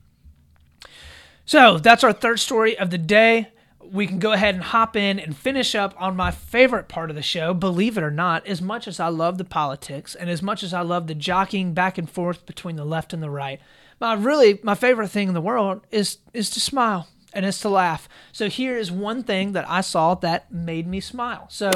So 1.45 1.79
that's 1.79 2.05
our 2.05 2.13
third 2.13 2.41
story 2.41 2.77
of 2.79 2.91
the 2.91 2.99
day. 2.99 3.49
We 3.81 4.07
can 4.07 4.19
go 4.19 4.33
ahead 4.33 4.55
and 4.55 4.63
hop 4.63 4.97
in 4.97 5.19
and 5.19 5.35
finish 5.35 5.75
up 5.75 5.95
on 5.99 6.15
my 6.15 6.31
favorite 6.31 6.89
part 6.89 7.09
of 7.09 7.17
the 7.17 7.23
show. 7.23 7.55
Believe 7.55 7.97
it 7.97 8.05
or 8.05 8.11
not, 8.11 8.47
as 8.47 8.61
much 8.61 8.87
as 8.87 9.01
I 9.01 9.09
love 9.09 9.39
the 9.39 9.47
politics 9.47 10.15
and 10.15 10.29
as 10.29 10.43
much 10.43 10.63
as 10.63 10.75
I 10.75 10.83
love 10.83 11.07
the 11.07 11.15
jockeying 11.15 11.73
back 11.73 11.97
and 11.97 12.11
forth 12.11 12.45
between 12.45 12.77
the 12.77 12.85
left 12.85 13.15
and 13.15 13.23
the 13.23 13.31
right, 13.31 13.61
my 14.01 14.15
really 14.15 14.61
my 14.63 14.75
favorite 14.75 15.09
thing 15.09 15.29
in 15.29 15.35
the 15.35 15.41
world 15.41 15.87
is 15.91 16.19
is 16.33 16.51
to 16.51 16.61
smile 16.61 17.09
and 17.33 17.45
is 17.45 17.61
to 17.61 17.69
laugh. 17.69 18.09
So 18.33 18.49
here 18.49 18.77
is 18.77 18.91
one 18.91 19.23
thing 19.23 19.53
that 19.53 19.69
I 19.69 19.81
saw 19.81 20.15
that 20.17 20.53
made 20.53 20.87
me 20.87 21.01
smile. 21.01 21.47
So 21.51 21.71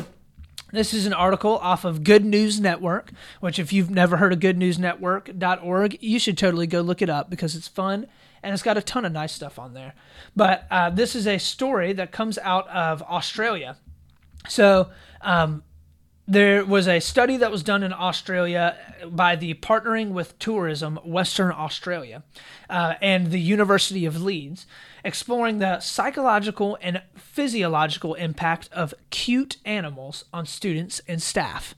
this 0.72 0.94
is 0.94 1.04
an 1.04 1.12
article 1.12 1.58
off 1.58 1.84
of 1.84 2.02
Good 2.02 2.24
News 2.24 2.58
Network, 2.58 3.12
which 3.40 3.58
if 3.58 3.72
you've 3.72 3.90
never 3.90 4.16
heard 4.16 4.32
of 4.32 4.40
goodnewsnetwork.org, 4.40 5.98
you 6.00 6.18
should 6.18 6.38
totally 6.38 6.66
go 6.66 6.80
look 6.80 7.02
it 7.02 7.10
up 7.10 7.28
because 7.28 7.54
it's 7.54 7.68
fun 7.68 8.06
and 8.42 8.54
it's 8.54 8.62
got 8.62 8.78
a 8.78 8.82
ton 8.82 9.04
of 9.04 9.12
nice 9.12 9.32
stuff 9.32 9.58
on 9.58 9.74
there. 9.74 9.92
But 10.34 10.66
uh, 10.70 10.88
this 10.90 11.14
is 11.14 11.26
a 11.26 11.38
story 11.38 11.92
that 11.92 12.10
comes 12.10 12.38
out 12.38 12.66
of 12.68 13.02
Australia. 13.02 13.76
So 14.48 14.88
um, 15.20 15.62
there 16.26 16.64
was 16.64 16.86
a 16.86 17.00
study 17.00 17.36
that 17.36 17.50
was 17.50 17.62
done 17.62 17.82
in 17.82 17.92
Australia 17.92 18.76
by 19.06 19.34
the 19.34 19.54
Partnering 19.54 20.10
with 20.10 20.38
Tourism 20.38 20.96
Western 21.04 21.50
Australia 21.50 22.22
uh, 22.70 22.94
and 23.02 23.30
the 23.30 23.40
University 23.40 24.06
of 24.06 24.22
Leeds, 24.22 24.66
exploring 25.04 25.58
the 25.58 25.80
psychological 25.80 26.78
and 26.80 27.02
physiological 27.16 28.14
impact 28.14 28.68
of 28.72 28.94
cute 29.10 29.56
animals 29.64 30.24
on 30.32 30.46
students 30.46 31.00
and 31.08 31.20
staff. 31.20 31.74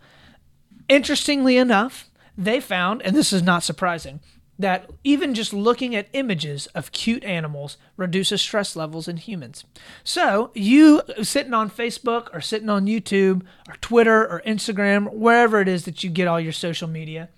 Interestingly 0.88 1.56
enough, 1.56 2.10
they 2.36 2.60
found, 2.60 3.00
and 3.02 3.16
this 3.16 3.32
is 3.32 3.42
not 3.42 3.62
surprising, 3.62 4.20
that 4.58 4.90
even 5.02 5.34
just 5.34 5.52
looking 5.52 5.96
at 5.96 6.08
images 6.12 6.66
of 6.68 6.92
cute 6.92 7.24
animals 7.24 7.76
reduces 7.96 8.40
stress 8.40 8.76
levels 8.76 9.08
in 9.08 9.16
humans. 9.16 9.64
So, 10.04 10.50
you 10.54 11.02
sitting 11.22 11.54
on 11.54 11.70
Facebook 11.70 12.28
or 12.32 12.40
sitting 12.40 12.68
on 12.68 12.86
YouTube 12.86 13.42
or 13.68 13.74
Twitter 13.80 14.22
or 14.22 14.42
Instagram, 14.46 15.12
wherever 15.12 15.60
it 15.60 15.68
is 15.68 15.84
that 15.86 16.04
you 16.04 16.10
get 16.10 16.28
all 16.28 16.40
your 16.40 16.52
social 16.52 16.88
media, 16.88 17.28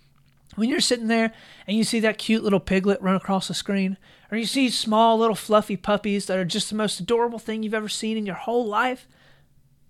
when 0.56 0.68
you're 0.68 0.80
sitting 0.80 1.08
there 1.08 1.32
and 1.66 1.76
you 1.76 1.84
see 1.84 2.00
that 2.00 2.18
cute 2.18 2.44
little 2.44 2.60
piglet 2.60 3.00
run 3.00 3.16
across 3.16 3.48
the 3.48 3.54
screen, 3.54 3.96
or 4.30 4.36
you 4.36 4.46
see 4.46 4.68
small 4.68 5.18
little 5.18 5.34
fluffy 5.34 5.76
puppies 5.76 6.26
that 6.26 6.38
are 6.38 6.44
just 6.44 6.68
the 6.68 6.76
most 6.76 7.00
adorable 7.00 7.38
thing 7.38 7.62
you've 7.62 7.74
ever 7.74 7.88
seen 7.88 8.16
in 8.16 8.26
your 8.26 8.34
whole 8.34 8.66
life, 8.66 9.06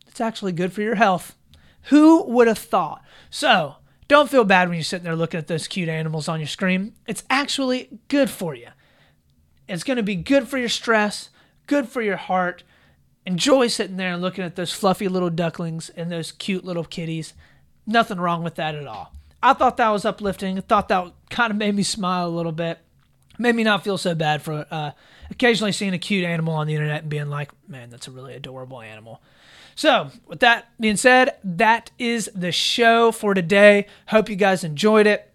it's 0.06 0.20
actually 0.20 0.52
good 0.52 0.72
for 0.72 0.82
your 0.82 0.94
health. 0.96 1.34
Who 1.84 2.24
would 2.24 2.48
have 2.48 2.58
thought? 2.58 3.02
So, 3.30 3.76
don't 4.08 4.30
feel 4.30 4.44
bad 4.44 4.68
when 4.68 4.76
you're 4.76 4.84
sitting 4.84 5.04
there 5.04 5.16
looking 5.16 5.38
at 5.38 5.46
those 5.46 5.66
cute 5.66 5.88
animals 5.88 6.28
on 6.28 6.40
your 6.40 6.46
screen. 6.46 6.94
It's 7.06 7.24
actually 7.28 7.98
good 8.08 8.30
for 8.30 8.54
you. 8.54 8.68
It's 9.68 9.84
going 9.84 9.96
to 9.96 10.02
be 10.02 10.14
good 10.14 10.46
for 10.46 10.58
your 10.58 10.68
stress, 10.68 11.30
good 11.66 11.88
for 11.88 12.02
your 12.02 12.16
heart. 12.16 12.62
Enjoy 13.24 13.66
sitting 13.66 13.96
there 13.96 14.12
and 14.12 14.22
looking 14.22 14.44
at 14.44 14.54
those 14.54 14.72
fluffy 14.72 15.08
little 15.08 15.30
ducklings 15.30 15.90
and 15.90 16.10
those 16.10 16.30
cute 16.30 16.64
little 16.64 16.84
kitties. 16.84 17.34
Nothing 17.84 18.20
wrong 18.20 18.44
with 18.44 18.54
that 18.56 18.76
at 18.76 18.86
all. 18.86 19.12
I 19.42 19.52
thought 19.52 19.76
that 19.78 19.90
was 19.90 20.04
uplifting. 20.04 20.58
I 20.58 20.60
thought 20.60 20.88
that 20.88 21.12
kind 21.30 21.50
of 21.50 21.56
made 21.56 21.74
me 21.74 21.82
smile 21.82 22.28
a 22.28 22.30
little 22.30 22.52
bit. 22.52 22.78
Made 23.38 23.54
me 23.54 23.64
not 23.64 23.84
feel 23.84 23.98
so 23.98 24.14
bad 24.14 24.42
for 24.42 24.66
uh, 24.70 24.92
occasionally 25.30 25.72
seeing 25.72 25.92
a 25.92 25.98
cute 25.98 26.24
animal 26.24 26.54
on 26.54 26.66
the 26.66 26.74
internet 26.74 27.02
and 27.02 27.10
being 27.10 27.28
like, 27.28 27.50
man, 27.68 27.90
that's 27.90 28.08
a 28.08 28.10
really 28.10 28.34
adorable 28.34 28.80
animal. 28.80 29.20
So, 29.76 30.10
with 30.26 30.40
that 30.40 30.68
being 30.80 30.96
said, 30.96 31.36
that 31.44 31.90
is 31.98 32.30
the 32.34 32.50
show 32.50 33.12
for 33.12 33.34
today. 33.34 33.86
Hope 34.08 34.30
you 34.30 34.34
guys 34.34 34.64
enjoyed 34.64 35.06
it. 35.06 35.30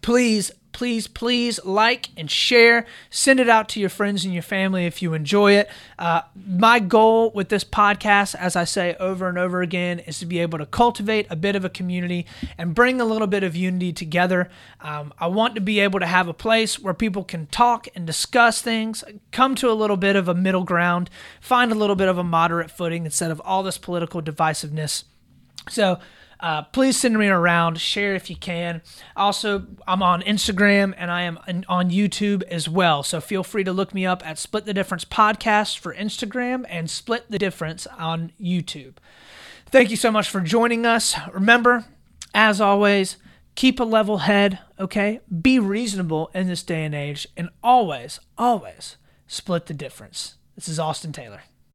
Please, 0.00 0.50
please, 0.74 1.06
please 1.06 1.64
like 1.64 2.10
and 2.18 2.30
share. 2.30 2.84
Send 3.08 3.40
it 3.40 3.48
out 3.48 3.68
to 3.70 3.80
your 3.80 3.88
friends 3.88 4.24
and 4.24 4.34
your 4.34 4.42
family 4.42 4.84
if 4.84 5.00
you 5.00 5.14
enjoy 5.14 5.52
it. 5.52 5.70
Uh, 5.98 6.22
my 6.34 6.80
goal 6.80 7.30
with 7.30 7.48
this 7.48 7.64
podcast, 7.64 8.34
as 8.34 8.56
I 8.56 8.64
say 8.64 8.94
over 9.00 9.28
and 9.28 9.38
over 9.38 9.62
again, 9.62 10.00
is 10.00 10.18
to 10.18 10.26
be 10.26 10.40
able 10.40 10.58
to 10.58 10.66
cultivate 10.66 11.26
a 11.30 11.36
bit 11.36 11.56
of 11.56 11.64
a 11.64 11.70
community 11.70 12.26
and 12.58 12.74
bring 12.74 13.00
a 13.00 13.04
little 13.04 13.28
bit 13.28 13.42
of 13.42 13.56
unity 13.56 13.92
together. 13.92 14.50
Um, 14.80 15.14
I 15.18 15.28
want 15.28 15.54
to 15.54 15.60
be 15.60 15.80
able 15.80 16.00
to 16.00 16.06
have 16.06 16.28
a 16.28 16.34
place 16.34 16.78
where 16.78 16.92
people 16.92 17.24
can 17.24 17.46
talk 17.46 17.86
and 17.94 18.04
discuss 18.06 18.60
things, 18.60 19.04
come 19.30 19.54
to 19.54 19.70
a 19.70 19.72
little 19.72 19.96
bit 19.96 20.16
of 20.16 20.28
a 20.28 20.34
middle 20.34 20.64
ground, 20.64 21.08
find 21.40 21.70
a 21.70 21.76
little 21.76 21.96
bit 21.96 22.08
of 22.08 22.18
a 22.18 22.24
moderate 22.24 22.70
footing 22.70 23.04
instead 23.04 23.30
of 23.30 23.40
all 23.44 23.62
this 23.62 23.78
political 23.78 24.20
divisiveness. 24.20 25.04
So, 25.70 26.00
uh, 26.44 26.60
please 26.60 27.00
send 27.00 27.18
me 27.18 27.26
around. 27.26 27.80
Share 27.80 28.14
if 28.14 28.28
you 28.28 28.36
can. 28.36 28.82
Also, 29.16 29.66
I'm 29.88 30.02
on 30.02 30.20
Instagram 30.20 30.92
and 30.98 31.10
I 31.10 31.22
am 31.22 31.38
on 31.70 31.88
YouTube 31.90 32.42
as 32.42 32.68
well. 32.68 33.02
So 33.02 33.18
feel 33.22 33.42
free 33.42 33.64
to 33.64 33.72
look 33.72 33.94
me 33.94 34.04
up 34.04 34.22
at 34.26 34.38
Split 34.38 34.66
the 34.66 34.74
Difference 34.74 35.06
Podcast 35.06 35.78
for 35.78 35.94
Instagram 35.94 36.66
and 36.68 36.90
Split 36.90 37.30
the 37.30 37.38
Difference 37.38 37.86
on 37.86 38.30
YouTube. 38.38 38.96
Thank 39.70 39.88
you 39.90 39.96
so 39.96 40.10
much 40.10 40.28
for 40.28 40.42
joining 40.42 40.84
us. 40.84 41.16
Remember, 41.32 41.86
as 42.34 42.60
always, 42.60 43.16
keep 43.54 43.80
a 43.80 43.84
level 43.84 44.18
head, 44.18 44.58
okay? 44.78 45.20
Be 45.40 45.58
reasonable 45.58 46.30
in 46.34 46.46
this 46.46 46.62
day 46.62 46.84
and 46.84 46.94
age, 46.94 47.26
and 47.38 47.48
always, 47.62 48.20
always 48.36 48.98
split 49.26 49.64
the 49.64 49.72
difference. 49.72 50.34
This 50.56 50.68
is 50.68 50.78
Austin 50.78 51.12
Taylor. 51.12 51.40